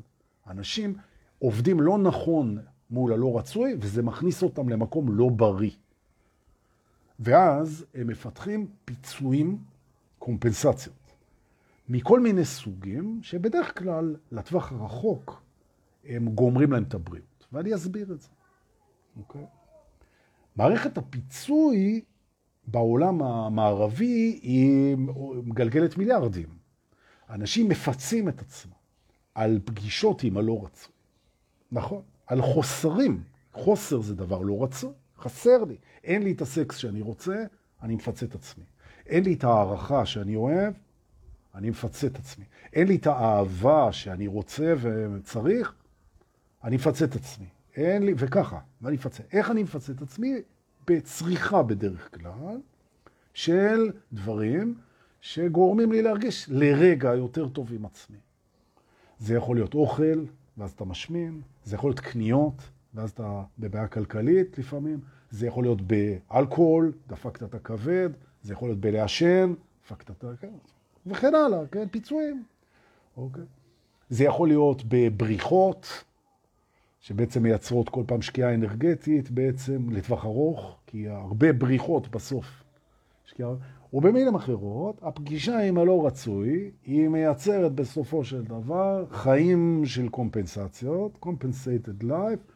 אנשים 0.46 0.94
עובדים 1.38 1.80
לא 1.80 1.98
נכון 1.98 2.58
מול 2.90 3.12
הלא 3.12 3.38
רצוי, 3.38 3.76
וזה 3.80 4.02
מכניס 4.02 4.42
אותם 4.42 4.68
למקום 4.68 5.12
לא 5.12 5.28
בריא. 5.28 5.70
ואז 7.20 7.84
הם 7.94 8.06
מפתחים 8.06 8.66
פיצויים, 8.84 9.58
קומפנסציות, 10.18 11.12
מכל 11.88 12.20
מיני 12.20 12.44
סוגים, 12.44 13.20
שבדרך 13.22 13.78
כלל, 13.78 14.16
לטווח 14.32 14.72
הרחוק, 14.72 15.42
הם 16.04 16.28
גומרים 16.28 16.72
להם 16.72 16.82
את 16.82 16.94
הבריאות. 16.94 17.46
ואני 17.52 17.74
אסביר 17.74 18.12
את 18.12 18.20
זה, 18.20 18.28
אוקיי? 19.18 19.42
Okay? 19.42 19.57
מערכת 20.58 20.98
הפיצוי 20.98 22.00
בעולם 22.66 23.22
המערבי 23.22 24.40
היא 24.42 24.96
מגלגלת 25.44 25.98
מיליארדים. 25.98 26.48
אנשים 27.30 27.68
מפצים 27.68 28.28
את 28.28 28.40
עצמם 28.40 28.72
על 29.34 29.60
פגישות 29.64 30.22
עם 30.22 30.36
הלא 30.36 30.64
רצוי. 30.64 30.92
נכון, 31.72 32.02
על 32.26 32.42
חוסרים. 32.42 33.22
חוסר 33.52 34.00
זה 34.00 34.14
דבר 34.14 34.42
לא 34.42 34.62
רצוי, 34.62 34.92
חסר 35.18 35.64
לי. 35.64 35.76
אין 36.04 36.22
לי 36.22 36.32
את 36.32 36.40
הסקס 36.42 36.76
שאני 36.76 37.00
רוצה, 37.00 37.44
אני 37.82 37.94
מפצה 37.94 38.26
את 38.26 38.34
עצמי. 38.34 38.64
אין 39.06 39.24
לי 39.24 39.34
את 39.34 39.44
הערכה 39.44 40.06
שאני 40.06 40.36
אוהב, 40.36 40.74
אני 41.54 41.70
מפצה 41.70 42.06
את 42.06 42.16
עצמי. 42.16 42.44
אין 42.72 42.88
לי 42.88 42.96
את 42.96 43.06
האהבה 43.06 43.92
שאני 43.92 44.26
רוצה 44.26 44.74
וצריך, 44.80 45.74
אני 46.64 46.76
מפצה 46.76 47.04
את 47.04 47.16
עצמי. 47.16 47.46
אין 47.78 48.02
לי, 48.02 48.14
וככה, 48.16 48.58
ואני 48.82 48.96
מפצה. 48.96 49.22
איך 49.32 49.50
אני 49.50 49.62
מפצה 49.62 49.92
את 49.92 50.02
עצמי? 50.02 50.34
בצריכה 50.88 51.62
בדרך 51.62 52.14
כלל, 52.14 52.60
של 53.34 53.90
דברים 54.12 54.74
שגורמים 55.20 55.92
לי 55.92 56.02
להרגיש 56.02 56.46
לרגע 56.48 57.14
יותר 57.14 57.48
טוב 57.48 57.72
עם 57.72 57.84
עצמי. 57.86 58.16
זה 59.18 59.34
יכול 59.34 59.56
להיות 59.56 59.74
אוכל, 59.74 60.24
ואז 60.58 60.70
אתה 60.70 60.84
משמין, 60.84 61.40
זה 61.64 61.76
יכול 61.76 61.90
להיות 61.90 62.00
קניות, 62.00 62.62
ואז 62.94 63.10
אתה 63.10 63.42
בבעיה 63.58 63.88
כלכלית 63.88 64.58
לפעמים, 64.58 65.00
זה 65.30 65.46
יכול 65.46 65.64
להיות 65.64 65.78
באלכוהול, 65.82 66.92
דפקת 67.08 67.42
את 67.42 67.54
הכבד, 67.54 68.10
זה 68.42 68.52
יכול 68.52 68.68
להיות 68.68 68.80
בלעשן, 68.80 69.54
דפקת 69.84 70.10
את 70.10 70.24
הכבד, 70.24 70.50
וכן 71.06 71.34
הלאה, 71.34 71.66
כן, 71.72 71.88
פיצויים. 71.88 72.42
אוקיי. 73.16 73.44
זה 74.10 74.24
יכול 74.24 74.48
להיות 74.48 74.82
בבריחות, 74.88 76.04
שבעצם 77.08 77.42
מייצרות 77.42 77.88
כל 77.88 78.02
פעם 78.06 78.22
שקיעה 78.22 78.54
אנרגטית 78.54 79.30
בעצם 79.30 79.90
לטווח 79.90 80.24
ארוך, 80.24 80.76
כי 80.86 81.08
הרבה 81.08 81.52
בריחות 81.52 82.08
בסוף. 82.08 82.64
שקיעה... 83.24 83.50
ובמילים 83.92 84.34
אחרות, 84.34 85.00
הפגישה 85.02 85.58
עם 85.58 85.78
הלא 85.78 86.06
רצוי, 86.06 86.70
היא 86.86 87.08
מייצרת 87.08 87.72
בסופו 87.72 88.24
של 88.24 88.44
דבר 88.44 89.04
חיים 89.10 89.82
של 89.84 90.08
קומפנסציות, 90.08 91.18
compensated 91.24 92.04
life, 92.04 92.52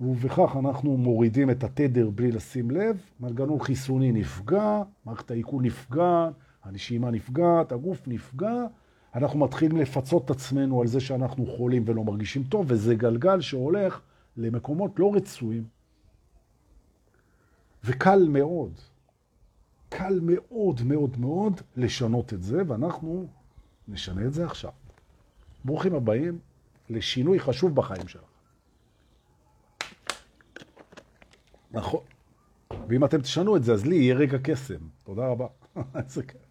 ובכך 0.00 0.56
אנחנו 0.58 0.96
מורידים 0.96 1.50
את 1.50 1.64
התדר 1.64 2.10
בלי 2.10 2.32
לשים 2.32 2.70
לב, 2.70 3.00
מנגנון 3.20 3.60
חיסוני 3.60 4.12
נפגע, 4.12 4.82
מערכת 5.04 5.30
העיכול 5.30 5.62
נפגעת, 5.62 6.32
הנשימה 6.64 7.10
נפגעת, 7.10 7.72
הגוף 7.72 8.08
נפגע, 8.08 8.66
אנחנו 9.14 9.38
מתחילים 9.38 9.76
לפצות 9.76 10.24
את 10.24 10.30
עצמנו 10.30 10.80
על 10.80 10.86
זה 10.86 11.00
שאנחנו 11.00 11.46
חולים 11.46 11.84
ולא 11.86 12.04
מרגישים 12.04 12.44
טוב, 12.44 12.66
וזה 12.68 12.94
גלגל 12.94 13.40
שהולך 13.40 14.00
למקומות 14.36 14.98
לא 14.98 15.12
רצויים. 15.14 15.64
וקל 17.84 18.28
מאוד, 18.28 18.72
קל 19.88 20.20
מאוד 20.22 20.82
מאוד 20.82 21.18
מאוד 21.18 21.60
לשנות 21.76 22.32
את 22.32 22.42
זה, 22.42 22.62
ואנחנו 22.66 23.26
נשנה 23.88 24.26
את 24.26 24.34
זה 24.34 24.44
עכשיו. 24.44 24.72
ברוכים 25.64 25.94
הבאים 25.94 26.38
לשינוי 26.90 27.40
חשוב 27.40 27.74
בחיים 27.74 28.08
שלך. 28.08 28.22
נכון. 31.70 32.00
ואם 32.88 33.04
אתם 33.04 33.20
תשנו 33.20 33.56
את 33.56 33.64
זה, 33.64 33.72
אז 33.72 33.86
לי 33.86 33.96
יהיה 33.96 34.14
רגע 34.14 34.38
קסם. 34.42 34.78
תודה 35.04 35.28
רבה. 35.28 35.46
איזה 36.04 36.22
כיף. 36.22 36.47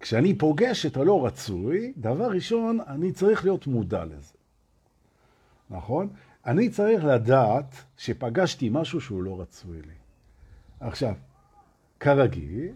כשאני 0.00 0.38
פוגש 0.38 0.86
את 0.86 0.96
הלא 0.96 1.26
רצוי, 1.26 1.92
דבר 1.96 2.30
ראשון, 2.30 2.78
אני 2.86 3.12
צריך 3.12 3.44
להיות 3.44 3.66
מודע 3.66 4.04
לזה. 4.04 4.34
נכון? 5.70 6.08
אני 6.46 6.68
צריך 6.68 7.04
לדעת 7.04 7.74
שפגשתי 7.96 8.68
משהו 8.72 9.00
שהוא 9.00 9.22
לא 9.22 9.40
רצוי 9.40 9.76
לי. 9.76 9.94
עכשיו, 10.80 11.14
כרגיל, 12.00 12.72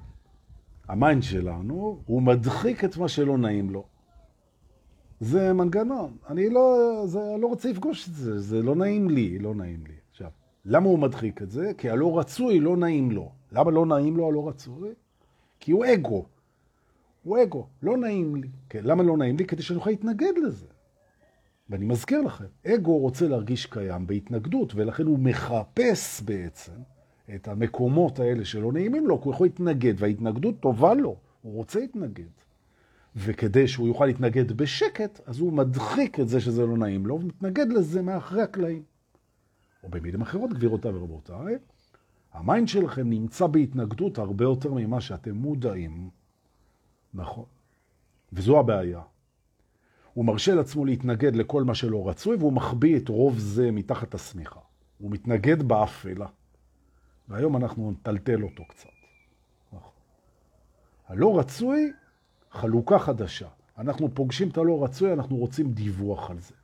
ה 0.89 0.96
mind 0.96 1.23
שלנו, 1.23 2.01
הוא 2.07 2.23
מדחיק 2.23 2.85
את 2.85 2.97
מה 2.97 3.09
שלא 3.09 3.39
נעים 3.39 3.71
לו. 3.71 3.85
זה 5.21 5.53
מנגנון. 5.53 6.17
אני 6.29 6.51
לא, 6.51 7.03
זה, 7.07 7.21
לא 7.41 7.47
רוצה 7.47 7.71
לפגוש 7.71 8.09
את 8.09 8.15
זה, 8.15 8.41
זה 8.41 8.63
לא 8.63 8.75
נעים 8.75 9.11
לי, 9.11 9.39
לא 9.39 9.55
נעים 9.55 9.85
לי. 9.87 9.95
עכשיו, 10.11 10.31
למה 10.65 10.87
הוא 10.87 10.99
מדחיק 10.99 11.43
את 11.43 11.51
זה? 11.51 11.73
כי 11.79 11.91
הלא 11.91 12.19
רצוי 12.19 12.61
לא 12.61 12.77
נעים 12.77 13.11
לו. 13.11 13.33
למה 13.53 13.71
לא 13.71 13.87
נעים 13.87 14.17
לו 14.17 14.29
הלא 14.29 14.49
רצוי? 14.49 14.89
כי 15.61 15.73
הוא 15.73 15.85
אגו. 15.95 16.25
הוא 17.23 17.43
אגו, 17.43 17.67
לא 17.83 17.97
נעים 17.97 18.37
לי. 18.37 18.49
כן, 18.69 18.81
למה 18.85 19.03
לא 19.03 19.17
נעים 19.17 19.37
לי? 19.37 19.45
כדי 19.45 19.63
שאני 19.63 19.77
אוכל 19.77 19.91
להתנגד 19.91 20.33
לזה. 20.47 20.67
ואני 21.71 21.85
מזכיר 21.85 22.21
לכם, 22.21 22.45
אגו 22.67 22.99
רוצה 22.99 23.29
להרגיש 23.29 23.67
קיים 23.67 24.07
בהתנגדות, 24.07 24.75
ולכן 24.75 25.07
הוא 25.07 25.19
מחפש 25.19 26.23
בעצם 26.23 26.73
את 27.35 27.49
המקומות 27.49 28.19
האלה 28.19 28.45
שלא 28.45 28.73
נעימים 28.73 29.07
לו, 29.07 29.21
כי 29.21 29.25
הוא 29.25 29.35
יכול 29.35 29.47
להתנגד, 29.47 29.95
וההתנגדות 29.97 30.61
טובה 30.61 30.95
לו, 30.95 31.17
הוא 31.43 31.55
רוצה 31.55 31.81
להתנגד. 31.81 32.29
וכדי 33.17 33.69
שהוא 33.69 33.89
יוכל 33.89 34.07
להתנגד 34.07 34.53
בשקט, 34.53 35.21
אז 35.27 35.39
הוא 35.39 35.53
מדחיק 35.53 36.21
את 36.21 36.29
זה 36.29 36.41
שזה 36.41 36.67
לא 36.67 36.77
נעים 36.77 37.07
לו, 37.07 37.21
ומתנגד 37.21 37.73
לזה 37.73 38.03
מאחרי 38.03 38.43
הקלעים. 38.43 38.83
או 39.83 39.89
במילים 39.89 40.23
אחרות, 40.23 40.53
גבירותיי 40.53 40.91
ורבותיי, 40.91 41.59
ה 42.33 42.40
mind 42.40 42.69
שלכם 42.69 43.11
נמצא 43.11 43.47
בהתנגדות 43.47 44.19
הרבה 44.19 44.45
יותר 44.45 44.75
ממה 44.75 45.01
שאתם 45.01 45.35
מודעים. 45.35 46.22
נכון. 47.15 47.45
וזו 48.33 48.61
הבעיה. 48.61 49.01
הוא 50.15 50.25
מרשה 50.25 50.55
לעצמו 50.55 50.85
להתנגד 50.85 51.37
לכל 51.37 51.65
מה 51.65 51.75
שלא 51.75 52.09
רצוי, 52.09 52.37
והוא 52.37 52.53
מחביא 52.53 52.97
את 52.97 53.09
רוב 53.09 53.39
זה 53.39 53.71
מתחת 53.71 54.15
השמיכה. 54.15 54.61
הוא 54.99 55.11
מתנגד 55.11 55.63
באפלה. 55.63 56.27
והיום 57.29 57.57
אנחנו 57.57 57.91
נטלטל 57.91 58.43
אותו 58.43 58.65
קצת. 58.65 58.89
נכון. 59.73 59.93
הלא 61.07 61.39
רצוי, 61.39 61.93
חלוקה 62.51 62.99
חדשה. 62.99 63.49
אנחנו 63.79 64.15
פוגשים 64.15 64.49
את 64.49 64.59
הלא 64.59 64.85
רצוי, 64.85 65.13
אנחנו 65.13 65.37
רוצים 65.37 65.73
דיווח 65.73 66.31
על 66.31 66.41
זה. 66.41 66.55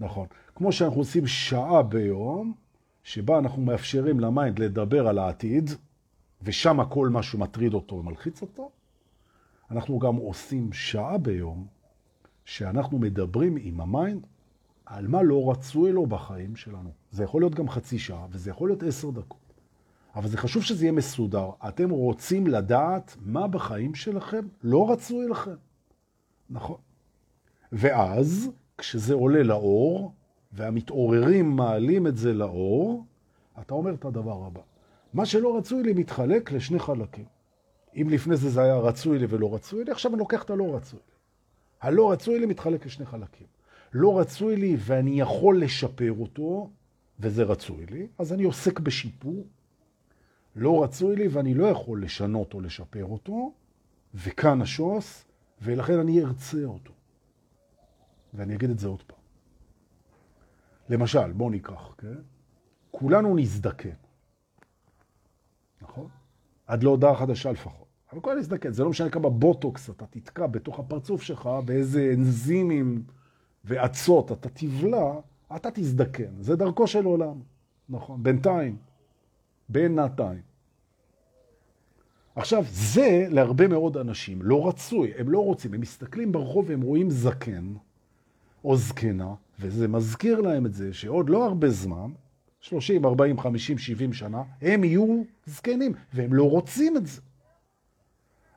נכון. 0.00 0.26
כמו 0.54 0.72
שאנחנו 0.72 1.00
עושים 1.00 1.26
שעה 1.26 1.82
ביום, 1.82 2.54
שבה 3.02 3.38
אנחנו 3.38 3.62
מאפשרים 3.62 4.20
ל 4.20 4.28
mind 4.28 4.58
לדבר 4.58 5.08
על 5.08 5.18
העתיד, 5.18 5.70
ושם 6.42 6.84
כל 6.88 7.08
מה 7.08 7.22
שמטריד 7.22 7.74
אותו 7.74 7.96
ומלחיץ 7.96 8.42
אותו, 8.42 8.70
אנחנו 9.70 9.98
גם 9.98 10.16
עושים 10.16 10.72
שעה 10.72 11.18
ביום, 11.18 11.66
שאנחנו 12.44 12.98
מדברים 12.98 13.56
עם 13.60 13.80
ה 13.80 13.89
mind 13.89 14.26
על 14.86 15.08
מה 15.08 15.22
לא 15.22 15.50
רצוי 15.50 15.92
לו 15.92 16.06
בחיים 16.06 16.56
שלנו. 16.56 16.90
זה 17.10 17.24
יכול 17.24 17.42
להיות 17.42 17.54
גם 17.54 17.68
חצי 17.68 17.98
שעה, 17.98 18.26
וזה 18.30 18.50
יכול 18.50 18.68
להיות 18.68 18.82
עשר 18.82 19.10
דקות. 19.10 19.52
אבל 20.16 20.28
זה 20.28 20.36
חשוב 20.36 20.62
שזה 20.62 20.84
יהיה 20.84 20.92
מסודר. 20.92 21.50
אתם 21.68 21.90
רוצים 21.90 22.46
לדעת 22.46 23.16
מה 23.20 23.48
בחיים 23.48 23.94
שלכם 23.94 24.46
לא 24.62 24.90
רצוי 24.92 25.28
לכם. 25.28 25.54
נכון. 26.50 26.76
ואז, 27.72 28.50
כשזה 28.78 29.14
עולה 29.14 29.42
לאור, 29.42 30.12
והמתעוררים 30.52 31.56
מעלים 31.56 32.06
את 32.06 32.16
זה 32.16 32.34
לאור, 32.34 33.04
אתה 33.60 33.74
אומר 33.74 33.94
את 33.94 34.04
הדבר 34.04 34.46
הבא. 34.46 34.60
מה 35.14 35.26
שלא 35.26 35.56
רצוי 35.56 35.82
לי 35.82 35.92
מתחלק 35.92 36.52
לשני 36.52 36.78
חלקים. 36.78 37.37
אם 37.96 38.08
לפני 38.10 38.36
זה 38.36 38.50
זה 38.50 38.62
היה 38.62 38.76
רצוי 38.76 39.18
לי 39.18 39.26
ולא 39.28 39.54
רצוי 39.54 39.84
לי, 39.84 39.92
עכשיו 39.92 40.12
אני 40.12 40.18
לוקח 40.18 40.42
את 40.42 40.50
הלא 40.50 40.76
רצוי 40.76 41.00
לי. 41.06 41.14
הלא 41.80 42.12
רצוי 42.12 42.38
לי 42.40 42.46
מתחלק 42.46 42.86
לשני 42.86 43.06
חלקים. 43.06 43.46
לא 43.92 44.18
רצוי 44.18 44.56
לי 44.56 44.76
ואני 44.78 45.20
יכול 45.20 45.62
לשפר 45.62 46.12
אותו, 46.20 46.70
וזה 47.20 47.42
רצוי 47.42 47.86
לי, 47.86 48.06
אז 48.18 48.32
אני 48.32 48.44
עוסק 48.44 48.80
בשיפור. 48.80 49.46
לא 50.56 50.82
רצוי 50.82 51.16
לי 51.16 51.28
ואני 51.28 51.54
לא 51.54 51.66
יכול 51.66 52.04
לשנות 52.04 52.54
או 52.54 52.60
לשפר 52.60 53.04
אותו, 53.04 53.52
וכאן 54.14 54.62
השוס, 54.62 55.24
ולכן 55.62 55.98
אני 55.98 56.24
ארצה 56.24 56.64
אותו. 56.64 56.92
ואני 58.34 58.54
אגיד 58.54 58.70
את 58.70 58.78
זה 58.78 58.88
עוד 58.88 59.02
פעם. 59.02 59.18
למשל, 60.88 61.32
בואו 61.32 61.50
ניקח, 61.50 61.94
כן? 61.98 62.14
כולנו 62.90 63.36
נזדקן? 63.36 64.07
עד 66.68 66.82
להודעה 66.82 67.16
חדשה 67.16 67.52
לפחות. 67.52 67.86
אבל 68.12 68.20
כולנו 68.20 68.40
נזדקן, 68.40 68.72
זה 68.72 68.84
לא 68.84 68.90
משנה 68.90 69.10
כמה 69.10 69.28
בוטוקס 69.28 69.90
אתה 69.90 70.06
תתקע 70.06 70.46
בתוך 70.46 70.78
הפרצוף 70.78 71.22
שלך, 71.22 71.48
באיזה 71.64 72.12
אנזימים 72.14 73.02
ועצות 73.64 74.32
אתה 74.32 74.48
תבלע, 74.48 75.14
אתה 75.56 75.70
תזדקן. 75.70 76.30
זה 76.40 76.56
דרכו 76.56 76.86
של 76.86 77.04
עולם, 77.04 77.40
נכון? 77.88 78.22
בינתיים, 78.22 78.76
בינתיים. 79.68 80.42
עכשיו, 82.36 82.64
זה 82.70 83.26
להרבה 83.30 83.68
מאוד 83.68 83.96
אנשים 83.96 84.42
לא 84.42 84.68
רצוי, 84.68 85.12
הם 85.18 85.28
לא 85.28 85.44
רוצים, 85.44 85.74
הם 85.74 85.80
מסתכלים 85.80 86.32
ברחוב 86.32 86.64
והם 86.68 86.80
רואים 86.80 87.10
זקן 87.10 87.74
או 88.64 88.76
זקנה, 88.76 89.34
וזה 89.60 89.88
מזכיר 89.88 90.40
להם 90.40 90.66
את 90.66 90.74
זה 90.74 90.92
שעוד 90.92 91.30
לא 91.30 91.46
הרבה 91.46 91.70
זמן, 91.70 92.10
30, 92.68 93.04
40, 93.04 93.38
50, 93.38 93.78
70 93.78 94.12
שנה, 94.12 94.42
הם 94.62 94.84
יהיו 94.84 95.22
זקנים, 95.46 95.92
והם 96.12 96.34
לא 96.34 96.50
רוצים 96.50 96.96
את 96.96 97.06
זה. 97.06 97.20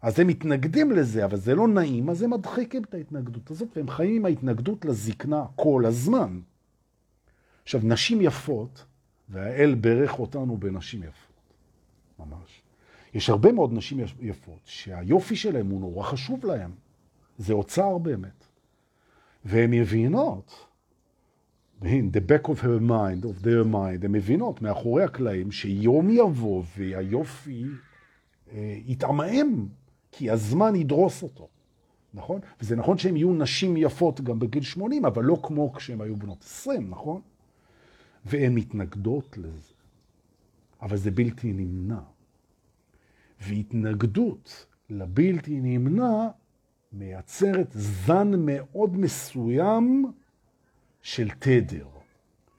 אז 0.02 0.20
הם 0.20 0.28
מתנגדים 0.28 0.92
לזה, 0.92 1.26
אבל 1.26 1.38
זה 1.38 1.56
לא 1.56 1.68
נעים, 1.68 2.10
אז 2.10 2.22
הם 2.22 2.30
מדחיקים 2.34 2.84
את 2.84 2.94
ההתנגדות 2.94 3.52
הזאת, 3.52 3.68
והם 3.76 3.90
חיים 3.90 4.16
עם 4.16 4.26
ההתנגדות 4.26 4.86
לזקנה 4.86 5.46
כל 5.56 5.84
הזמן. 5.86 6.40
עכשיו, 7.64 7.82
נשים 7.84 8.22
יפות, 8.22 8.86
והאל 9.30 9.76
ברך 9.76 10.20
אותנו 10.20 10.58
בנשים 10.58 11.04
יפות, 11.04 11.44
ממש. 12.20 12.62
יש 13.14 13.30
הרבה 13.30 13.52
מאוד 13.52 13.74
נשים 13.74 14.00
יפות, 14.20 14.60
שהיופי 14.66 15.36
שלהם 15.36 15.70
הוא 15.70 15.82
נורא 15.82 16.04
חשוב 16.04 16.46
להם. 16.46 16.72
זה 17.38 17.54
אוצר 17.54 17.98
באמת. 17.98 18.46
והן 19.46 19.72
מבינות, 19.72 20.66
the 21.82 22.22
back 22.22 22.48
of 22.48 22.60
her 22.60 22.80
mind, 22.80 23.26
of 23.26 23.44
their 23.44 23.64
mind, 23.64 24.06
הן 24.06 24.12
מבינות 24.12 24.62
מאחורי 24.62 25.04
הקלעים 25.04 25.52
שיום 25.52 26.10
יבוא 26.10 26.64
והיופי 26.78 27.66
אה, 28.52 28.78
יתעמם 28.86 29.68
כי 30.12 30.30
הזמן 30.30 30.76
ידרוס 30.76 31.24
אותו, 31.24 31.48
נכון? 32.14 32.42
וזה 32.62 32.76
נכון 32.76 32.98
שהן 32.98 33.18
יהיו 33.18 33.34
נשים 33.34 33.78
יפות 33.78 34.22
גם 34.22 34.40
בגיל 34.40 34.64
80, 34.64 35.06
אבל 35.06 35.24
לא 35.24 35.38
כמו 35.44 35.74
כשהן 35.74 36.02
היו 36.02 36.16
בנות 36.16 36.44
20, 36.44 36.90
נכון? 36.90 37.22
והן 38.26 38.56
מתנגדות 38.56 39.38
לזה. 39.38 39.74
אבל 40.82 40.98
זה 40.98 41.12
בלתי 41.12 41.54
נמנע. 41.54 42.00
והתנגדות 43.42 44.66
לבלתי 44.90 45.60
נמנע 45.62 46.28
מייצרת 46.94 47.68
זן 47.72 48.32
מאוד 48.38 48.98
מסוים 48.98 50.12
של 51.02 51.30
תדר, 51.40 51.86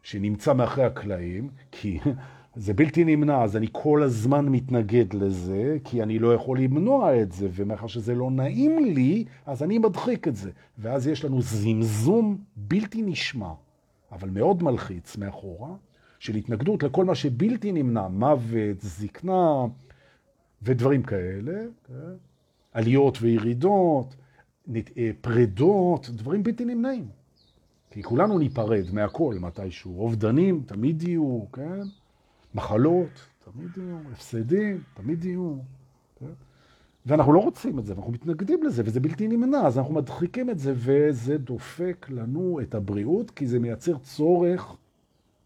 שנמצא 0.03 0.53
מאחורי 0.53 0.86
הקלעים, 0.86 1.51
כי 1.70 1.99
זה 2.55 2.74
בלתי 2.74 3.05
נמנע, 3.05 3.43
אז 3.43 3.57
אני 3.57 3.66
כל 3.72 4.03
הזמן 4.03 4.49
מתנגד 4.49 5.14
לזה, 5.14 5.76
כי 5.84 6.03
אני 6.03 6.18
לא 6.18 6.34
יכול 6.34 6.61
למנוע 6.61 7.22
את 7.22 7.32
זה, 7.32 7.49
ומאחר 7.53 7.86
שזה 7.86 8.14
לא 8.14 8.30
נעים 8.30 8.84
לי, 8.84 9.24
אז 9.47 9.62
אני 9.62 9.78
מדחיק 9.78 10.28
את 10.28 10.36
זה. 10.36 10.51
ואז 10.78 11.07
יש 11.07 11.24
לנו 11.24 11.43
זמזום 11.43 12.38
בלתי 12.57 13.03
נשמע, 13.03 13.53
אבל 14.12 14.30
מאוד 14.30 14.62
מלחיץ 14.62 15.16
מאחורה, 15.16 15.74
של 16.18 16.34
התנגדות 16.34 16.82
לכל 16.82 17.05
מה 17.05 17.14
שבלתי 17.14 17.72
נמנע, 17.72 18.09
מוות, 18.09 18.80
זקנה 18.80 19.66
ודברים 20.62 21.03
כאלה, 21.03 21.61
כן? 21.84 22.14
עליות 22.72 23.18
וירידות, 23.20 24.16
אה, 24.76 25.11
פרדות, 25.20 26.11
דברים 26.11 26.43
בלתי 26.43 26.64
נמנעים. 26.64 27.22
כי 27.93 28.03
כולנו 28.03 28.38
ניפרד 28.38 28.84
מהכל 28.93 29.36
מתישהו. 29.40 30.01
אובדנים 30.01 30.62
תמיד 30.66 31.03
יהיו, 31.03 31.40
כן? 31.53 31.80
מחלות, 32.55 33.26
תמיד 33.45 33.70
יהיו, 33.76 33.99
הפסדים, 34.12 34.82
תמיד 34.95 35.24
יהיו. 35.24 35.55
כן? 36.20 36.32
ואנחנו 37.07 37.32
לא 37.32 37.38
רוצים 37.38 37.78
את 37.78 37.86
זה, 37.86 37.93
אנחנו 37.93 38.12
מתנגדים 38.12 38.62
לזה, 38.62 38.82
וזה 38.86 39.01
בלתי 39.01 39.28
נמנע, 39.28 39.61
אז 39.66 39.78
אנחנו 39.78 39.95
מדחיקים 39.95 40.51
את 40.51 40.59
זה, 40.59 40.72
וזה 40.76 41.38
דופק 41.38 42.07
לנו 42.11 42.61
את 42.62 42.74
הבריאות, 42.74 43.30
כי 43.30 43.47
זה 43.47 43.59
מייצר 43.59 43.99
צורך 43.99 44.76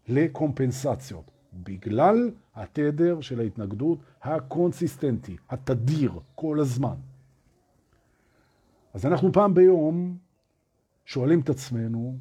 לקומפנסציות, 0.07 1.31
בגלל 1.53 2.31
התדר 2.55 3.21
של 3.21 3.39
ההתנגדות 3.39 3.99
ה 4.23 4.32
consistent 4.32 5.20
י, 5.20 5.37
התדיר, 5.49 6.11
כל 6.35 6.59
הזמן. 6.59 6.95
אז 8.93 9.05
אנחנו 9.05 9.31
פעם 9.33 9.53
ביום 9.53 10.17
שואלים 11.05 11.39
את 11.39 11.49
עצמנו, 11.49 12.17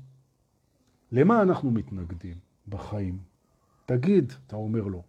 למה 1.13 1.43
אנחנו 1.43 1.71
מתנגדים 1.71 2.37
בחיים? 2.69 3.19
תגיד, 3.87 4.33
אתה 4.47 4.57
אומר 4.57 4.85
לו, 4.85 5.03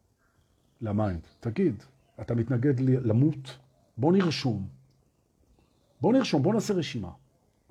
ל 0.82 0.88
mind, 0.88 1.22
תגיד, 1.39 1.84
אתה 2.22 2.36
מתנגד 2.36 2.80
למות? 2.80 3.58
בוא 3.98 4.14
נרשום. 4.14 4.68
בוא 6.02 6.14
נרשום, 6.14 6.43
בוא 6.43 6.54
נעשה 6.54 6.74
רשימה. 6.74 7.12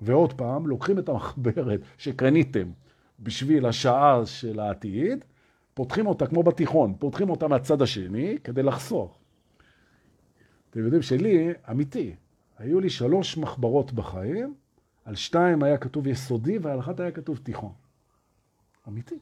ועוד 0.01 0.33
פעם, 0.33 0.67
לוקחים 0.67 0.99
את 0.99 1.09
המחברת 1.09 1.79
שקניתם 1.97 2.71
בשביל 3.19 3.65
השעה 3.65 4.25
של 4.25 4.59
העתיד, 4.59 5.25
פותחים 5.73 6.07
אותה 6.07 6.27
כמו 6.27 6.43
בתיכון, 6.43 6.93
פותחים 6.99 7.29
אותה 7.29 7.47
מהצד 7.47 7.81
השני 7.81 8.37
כדי 8.43 8.63
לחסוך. 8.63 9.19
אתם 10.69 10.79
יודעים 10.79 11.01
שלי, 11.01 11.53
אמיתי, 11.71 12.15
היו 12.57 12.79
לי 12.79 12.89
שלוש 12.89 13.37
מחברות 13.37 13.93
בחיים, 13.93 14.53
על 15.05 15.15
שתיים 15.15 15.63
היה 15.63 15.77
כתוב 15.77 16.07
יסודי 16.07 16.57
ועל 16.57 16.79
אחת 16.79 16.99
היה 16.99 17.11
כתוב 17.11 17.37
תיכון. 17.43 17.71
אמיתי. 18.87 19.15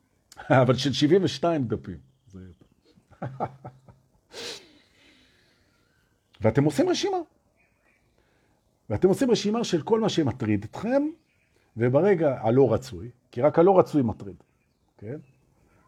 אבל 0.62 0.74
של 0.74 0.92
72 0.92 1.64
דפים. 1.64 1.98
ואתם 6.40 6.64
עושים 6.64 6.88
רשימה. 6.88 7.18
ואתם 8.90 9.08
עושים 9.08 9.30
רשימה 9.30 9.64
של 9.64 9.82
כל 9.82 10.00
מה 10.00 10.08
שמטריד 10.08 10.64
אתכם, 10.64 11.02
וברגע 11.76 12.38
הלא 12.40 12.72
רצוי, 12.72 13.10
כי 13.30 13.40
רק 13.40 13.58
הלא 13.58 13.78
רצוי 13.78 14.02
מטריד, 14.02 14.36
כן? 14.98 15.16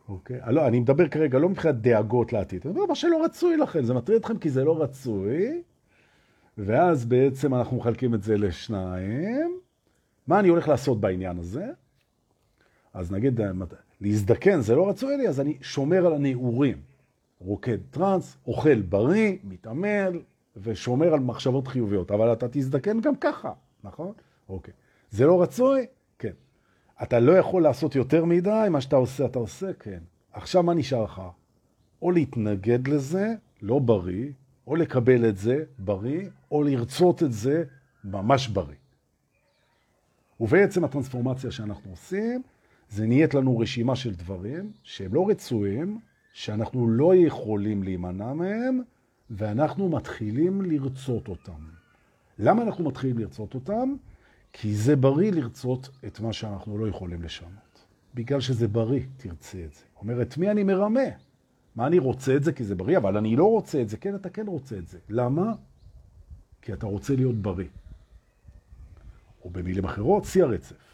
אוקיי? 0.08 0.38
הלא, 0.42 0.66
אני 0.68 0.80
מדבר 0.80 1.08
כרגע 1.08 1.38
לא 1.38 1.48
מבחינת 1.48 1.74
דאגות 1.74 2.32
לעתיד, 2.32 2.60
אני 2.64 2.72
מדבר 2.72 2.86
מה 2.86 2.94
שלא 2.94 3.24
רצוי 3.24 3.56
לכם, 3.56 3.84
זה 3.84 3.94
מטריד 3.94 4.18
אתכם 4.18 4.38
כי 4.38 4.50
זה 4.50 4.64
לא 4.64 4.82
רצוי, 4.82 5.62
ואז 6.58 7.04
בעצם 7.04 7.54
אנחנו 7.54 7.76
מחלקים 7.76 8.14
את 8.14 8.22
זה 8.22 8.36
לשניים. 8.36 9.60
מה 10.26 10.40
אני 10.40 10.48
הולך 10.48 10.68
לעשות 10.68 11.00
בעניין 11.00 11.38
הזה? 11.38 11.66
אז 12.94 13.12
נגיד, 13.12 13.40
להזדקן 14.00 14.60
זה 14.60 14.74
לא 14.74 14.88
רצוי 14.88 15.16
לי, 15.16 15.28
אז 15.28 15.40
אני 15.40 15.58
שומר 15.60 16.06
על 16.06 16.14
הנעורים. 16.14 16.80
רוקד 17.40 17.78
טרנס, 17.90 18.36
אוכל 18.46 18.82
בריא, 18.82 19.36
מתעמל, 19.44 20.20
ושומר 20.56 21.14
על 21.14 21.20
מחשבות 21.20 21.68
חיוביות. 21.68 22.10
אבל 22.10 22.32
אתה 22.32 22.46
תזדקן 22.50 23.00
גם 23.00 23.16
ככה, 23.16 23.52
נכון? 23.84 24.12
אוקיי. 24.48 24.74
זה 25.10 25.26
לא 25.26 25.42
רצוי? 25.42 25.86
כן. 26.18 26.32
אתה 27.02 27.20
לא 27.20 27.32
יכול 27.32 27.62
לעשות 27.62 27.94
יותר 27.94 28.24
מדי, 28.24 28.66
מה 28.70 28.80
שאתה 28.80 28.96
עושה, 28.96 29.24
אתה 29.24 29.38
עושה? 29.38 29.72
כן. 29.72 29.98
עכשיו 30.32 30.62
מה 30.62 30.74
נשאר 30.74 31.04
לך? 31.04 31.22
או 32.02 32.10
להתנגד 32.10 32.88
לזה, 32.88 33.34
לא 33.62 33.78
בריא, 33.78 34.30
או 34.66 34.76
לקבל 34.76 35.28
את 35.28 35.36
זה, 35.36 35.64
בריא, 35.78 36.28
או 36.50 36.62
לרצות 36.62 37.22
את 37.22 37.32
זה, 37.32 37.64
ממש 38.04 38.48
בריא. 38.48 38.76
ובעצם 40.40 40.84
הטרנספורמציה 40.84 41.50
שאנחנו 41.50 41.90
עושים, 41.90 42.42
זה 42.90 43.06
נהיית 43.06 43.34
לנו 43.34 43.58
רשימה 43.58 43.96
של 43.96 44.14
דברים 44.14 44.72
שהם 44.82 45.14
לא 45.14 45.28
רצויים, 45.28 46.00
שאנחנו 46.32 46.88
לא 46.88 47.14
יכולים 47.14 47.82
להימנע 47.82 48.32
מהם, 48.32 48.80
ואנחנו 49.30 49.88
מתחילים 49.88 50.62
לרצות 50.62 51.28
אותם. 51.28 51.62
למה 52.38 52.62
אנחנו 52.62 52.84
מתחילים 52.84 53.18
לרצות 53.18 53.54
אותם? 53.54 53.94
כי 54.52 54.74
זה 54.74 54.96
בריא 54.96 55.32
לרצות 55.32 55.90
את 56.06 56.20
מה 56.20 56.32
שאנחנו 56.32 56.78
לא 56.78 56.88
יכולים 56.88 57.22
לשנות. 57.22 57.84
בגלל 58.14 58.40
שזה 58.40 58.68
בריא, 58.68 59.02
תרצה 59.16 59.58
את 59.64 59.74
זה. 59.74 59.80
אומר, 60.00 60.22
את 60.22 60.38
מי 60.38 60.50
אני 60.50 60.62
מרמה? 60.62 61.00
מה 61.76 61.86
אני 61.86 61.98
רוצה 61.98 62.36
את 62.36 62.44
זה 62.44 62.52
כי 62.52 62.64
זה 62.64 62.74
בריא, 62.74 62.98
אבל 62.98 63.16
אני 63.16 63.36
לא 63.36 63.44
רוצה 63.44 63.82
את 63.82 63.88
זה. 63.88 63.96
כן, 63.96 64.14
אתה 64.14 64.30
כן 64.30 64.46
רוצה 64.46 64.78
את 64.78 64.88
זה. 64.88 64.98
למה? 65.08 65.52
כי 66.62 66.72
אתה 66.72 66.86
רוצה 66.86 67.16
להיות 67.16 67.34
בריא. 67.34 67.68
או 69.44 69.50
במילים 69.50 69.84
אחרות, 69.84 70.24
שיא 70.24 70.44
הרצף. 70.44 70.89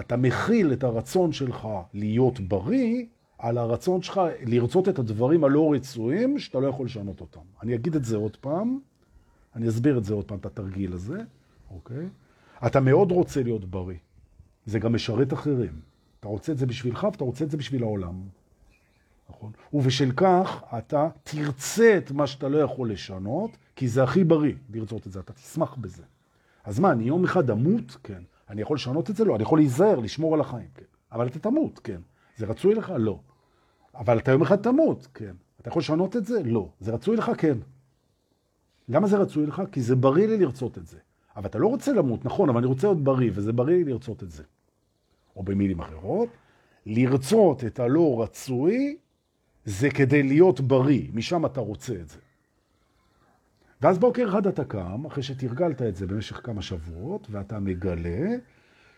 אתה 0.00 0.16
מכיל 0.16 0.72
את 0.72 0.84
הרצון 0.84 1.32
שלך 1.32 1.68
להיות 1.94 2.40
בריא 2.40 3.04
על 3.38 3.58
הרצון 3.58 4.02
שלך 4.02 4.20
לרצות 4.46 4.88
את 4.88 4.98
הדברים 4.98 5.44
הלא 5.44 5.72
רצויים 5.72 6.38
שאתה 6.38 6.60
לא 6.60 6.66
יכול 6.66 6.86
לשנות 6.86 7.20
אותם. 7.20 7.40
אני 7.62 7.74
אגיד 7.74 7.96
את 7.96 8.04
זה 8.04 8.16
עוד 8.16 8.36
פעם, 8.36 8.78
אני 9.56 9.68
אסביר 9.68 9.98
את 9.98 10.04
זה 10.04 10.14
עוד 10.14 10.24
פעם, 10.24 10.38
את 10.38 10.46
התרגיל 10.46 10.92
הזה, 10.92 11.18
אוקיי? 11.70 12.08
אתה 12.66 12.80
מאוד 12.80 13.12
רוצה 13.12 13.42
להיות 13.42 13.64
בריא. 13.64 13.96
זה 14.66 14.78
גם 14.78 14.94
משרת 14.94 15.32
אחרים. 15.32 15.80
אתה 16.20 16.28
רוצה 16.28 16.52
את 16.52 16.58
זה 16.58 16.66
בשבילך 16.66 17.04
ואתה 17.12 17.24
רוצה 17.24 17.44
את 17.44 17.50
זה 17.50 17.56
בשביל 17.56 17.82
העולם. 17.82 18.22
נכון? 19.30 19.52
ובשל 19.72 20.12
כך 20.16 20.64
אתה 20.78 21.08
תרצה 21.22 21.98
את 21.98 22.10
מה 22.10 22.26
שאתה 22.26 22.48
לא 22.48 22.58
יכול 22.58 22.90
לשנות, 22.90 23.56
כי 23.76 23.88
זה 23.88 24.02
הכי 24.02 24.24
בריא 24.24 24.54
לרצות 24.70 25.06
את 25.06 25.12
זה, 25.12 25.20
אתה 25.20 25.32
תשמח 25.32 25.74
בזה. 25.74 26.02
אז 26.64 26.80
מה, 26.80 26.92
אני 26.92 27.04
יום 27.04 27.24
אחד 27.24 27.50
אמות? 27.50 27.96
כן. 28.02 28.22
אני 28.50 28.62
יכול 28.62 28.74
לשנות 28.74 29.10
את 29.10 29.16
זה? 29.16 29.24
לא. 29.24 29.34
אני 29.34 29.42
יכול 29.42 29.58
להיזהר, 29.58 29.98
לשמור 29.98 30.34
על 30.34 30.40
החיים, 30.40 30.68
כן. 30.74 30.84
אבל 31.12 31.26
אתה 31.26 31.38
תמות, 31.38 31.78
כן. 31.78 32.00
זה 32.36 32.46
רצוי 32.46 32.74
לך? 32.74 32.92
לא. 32.98 33.20
אבל 33.94 34.18
אתה 34.18 34.30
יום 34.30 34.42
אחד 34.42 34.56
תמות, 34.56 35.08
כן. 35.14 35.34
אתה 35.60 35.68
יכול 35.68 35.80
לשנות 35.80 36.16
את 36.16 36.24
זה? 36.26 36.42
לא. 36.42 36.68
זה 36.80 36.92
רצוי 36.92 37.16
לך? 37.16 37.30
כן. 37.38 37.58
למה 38.88 39.06
זה 39.06 39.16
רצוי 39.16 39.46
לך? 39.46 39.62
כי 39.72 39.82
זה 39.82 39.96
בריא 39.96 40.26
לי 40.26 40.36
לרצות 40.36 40.78
את 40.78 40.86
זה. 40.86 40.98
אבל 41.36 41.46
אתה 41.46 41.58
לא 41.58 41.66
רוצה 41.66 41.92
למות, 41.92 42.24
נכון, 42.24 42.48
אבל 42.48 42.58
אני 42.58 42.66
רוצה 42.66 42.86
להיות 42.86 43.04
בריא, 43.04 43.30
וזה 43.34 43.52
בריא 43.52 43.76
לי 43.76 43.84
לרצות 43.84 44.22
את 44.22 44.30
זה. 44.30 44.42
או 45.36 45.42
במילים 45.42 45.80
אחרות, 45.80 46.28
לרצות 46.86 47.64
את 47.64 47.80
הלא 47.80 48.22
רצוי 48.22 48.96
זה 49.64 49.90
כדי 49.90 50.22
להיות 50.22 50.60
בריא, 50.60 51.08
משם 51.12 51.46
אתה 51.46 51.60
רוצה 51.60 51.94
את 51.94 52.08
זה. 52.08 52.18
ואז 53.82 53.98
בוקר 53.98 54.28
אחד 54.28 54.46
אתה 54.46 54.64
קם, 54.64 55.04
אחרי 55.06 55.22
שתרגלת 55.22 55.82
את 55.82 55.96
זה 55.96 56.06
במשך 56.06 56.40
כמה 56.44 56.62
שבועות, 56.62 57.26
ואתה 57.30 57.60
מגלה 57.60 58.36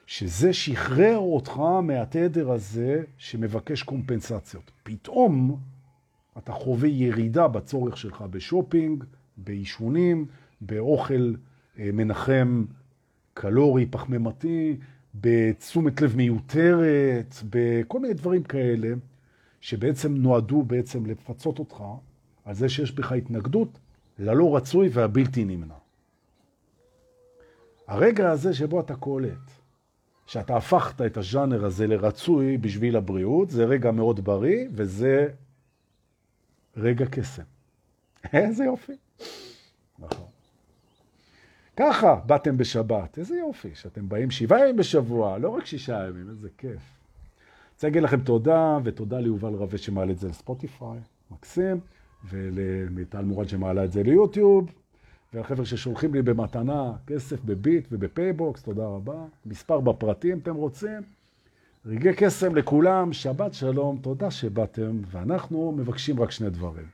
שזה 0.06 0.52
שחרר 0.52 1.16
אותך 1.16 1.60
מהתדר 1.82 2.52
הזה 2.52 3.02
שמבקש 3.16 3.82
קומפנסציות. 3.82 4.70
פתאום 4.82 5.60
אתה 6.38 6.52
חווה 6.52 6.88
ירידה 6.88 7.48
בצורך 7.48 7.96
שלך 7.96 8.24
בשופינג, 8.30 9.04
באישונים, 9.36 10.26
באוכל 10.60 11.34
אה, 11.78 11.90
מנחם 11.92 12.64
קלורי, 13.34 13.86
פחמימתי, 13.86 14.76
בתשומת 15.14 16.00
לב 16.00 16.16
מיותרת, 16.16 17.34
בכל 17.50 18.00
מיני 18.00 18.14
דברים 18.14 18.42
כאלה, 18.42 18.88
שבעצם 19.60 20.14
נועדו 20.14 20.62
בעצם 20.62 21.06
לפצות 21.06 21.58
אותך 21.58 21.82
על 22.44 22.54
זה 22.54 22.68
שיש 22.68 22.92
בך 22.92 23.12
התנגדות 23.12 23.78
ללא 24.20 24.56
רצוי 24.56 24.88
והבלתי 24.92 25.44
נמנע. 25.44 25.74
הרגע 27.86 28.30
הזה 28.30 28.54
שבו 28.54 28.80
אתה 28.80 28.96
קולט, 28.96 29.50
שאתה 30.26 30.56
הפכת 30.56 31.00
את 31.00 31.16
הז'אנר 31.16 31.64
הזה 31.64 31.86
לרצוי 31.86 32.58
בשביל 32.58 32.96
הבריאות, 32.96 33.50
זה 33.50 33.64
רגע 33.64 33.90
מאוד 33.90 34.20
בריא, 34.20 34.68
וזה 34.72 35.28
רגע 36.76 37.06
קסם. 37.10 37.42
איזה 38.32 38.64
יופי. 38.64 38.92
נכון. 39.98 40.26
ככה 41.76 42.14
באתם 42.26 42.56
בשבת, 42.56 43.18
איזה 43.18 43.36
יופי, 43.36 43.74
שאתם 43.74 44.08
באים 44.08 44.30
שבעה 44.30 44.60
ימים 44.60 44.76
בשבוע, 44.76 45.38
לא 45.38 45.48
רק 45.48 45.66
שישה 45.66 46.08
ימים, 46.08 46.30
איזה 46.30 46.48
כיף. 46.58 46.82
רוצה 47.74 47.86
להגיד 47.86 48.02
לכם 48.02 48.20
תודה, 48.20 48.78
ותודה 48.84 49.20
ליובל 49.20 49.54
רווה 49.54 49.78
שמעלה 49.78 50.12
את 50.12 50.18
זה 50.18 50.28
לספוטיפיי, 50.28 50.98
מקסים, 51.30 51.80
ולמיטל 52.28 53.24
מורד 53.24 53.48
שמעלה 53.48 53.84
את 53.84 53.92
זה 53.92 54.02
ליוטיוב, 54.02 54.72
והחבר'ה 55.34 55.64
ששולחים 55.64 56.14
לי 56.14 56.22
במתנה 56.22 56.92
כסף 57.06 57.44
בביט 57.44 57.88
ובפייבוקס, 57.92 58.62
תודה 58.62 58.86
רבה. 58.86 59.24
מספר 59.46 59.80
בפרטים, 59.80 60.38
אתם 60.38 60.54
רוצים. 60.54 61.02
רגעי 61.86 62.14
קסם 62.16 62.56
לכולם, 62.56 63.12
שבת 63.12 63.54
שלום, 63.54 63.98
תודה 64.02 64.30
שבאתם, 64.30 65.00
ואנחנו 65.10 65.72
מבקשים 65.72 66.20
רק 66.20 66.30
שני 66.30 66.50
דברים. 66.50 66.86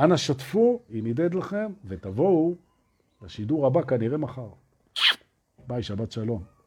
אנא 0.00 0.16
שתפו, 0.16 0.80
אם 0.98 1.06
ידד 1.06 1.34
לכם, 1.34 1.72
ותבואו 1.84 2.54
לשידור 3.22 3.66
הבא 3.66 3.82
כנראה 3.82 4.16
מחר. 4.16 4.48
ביי, 5.66 5.82
שבת 5.82 6.12
שלום. 6.12 6.59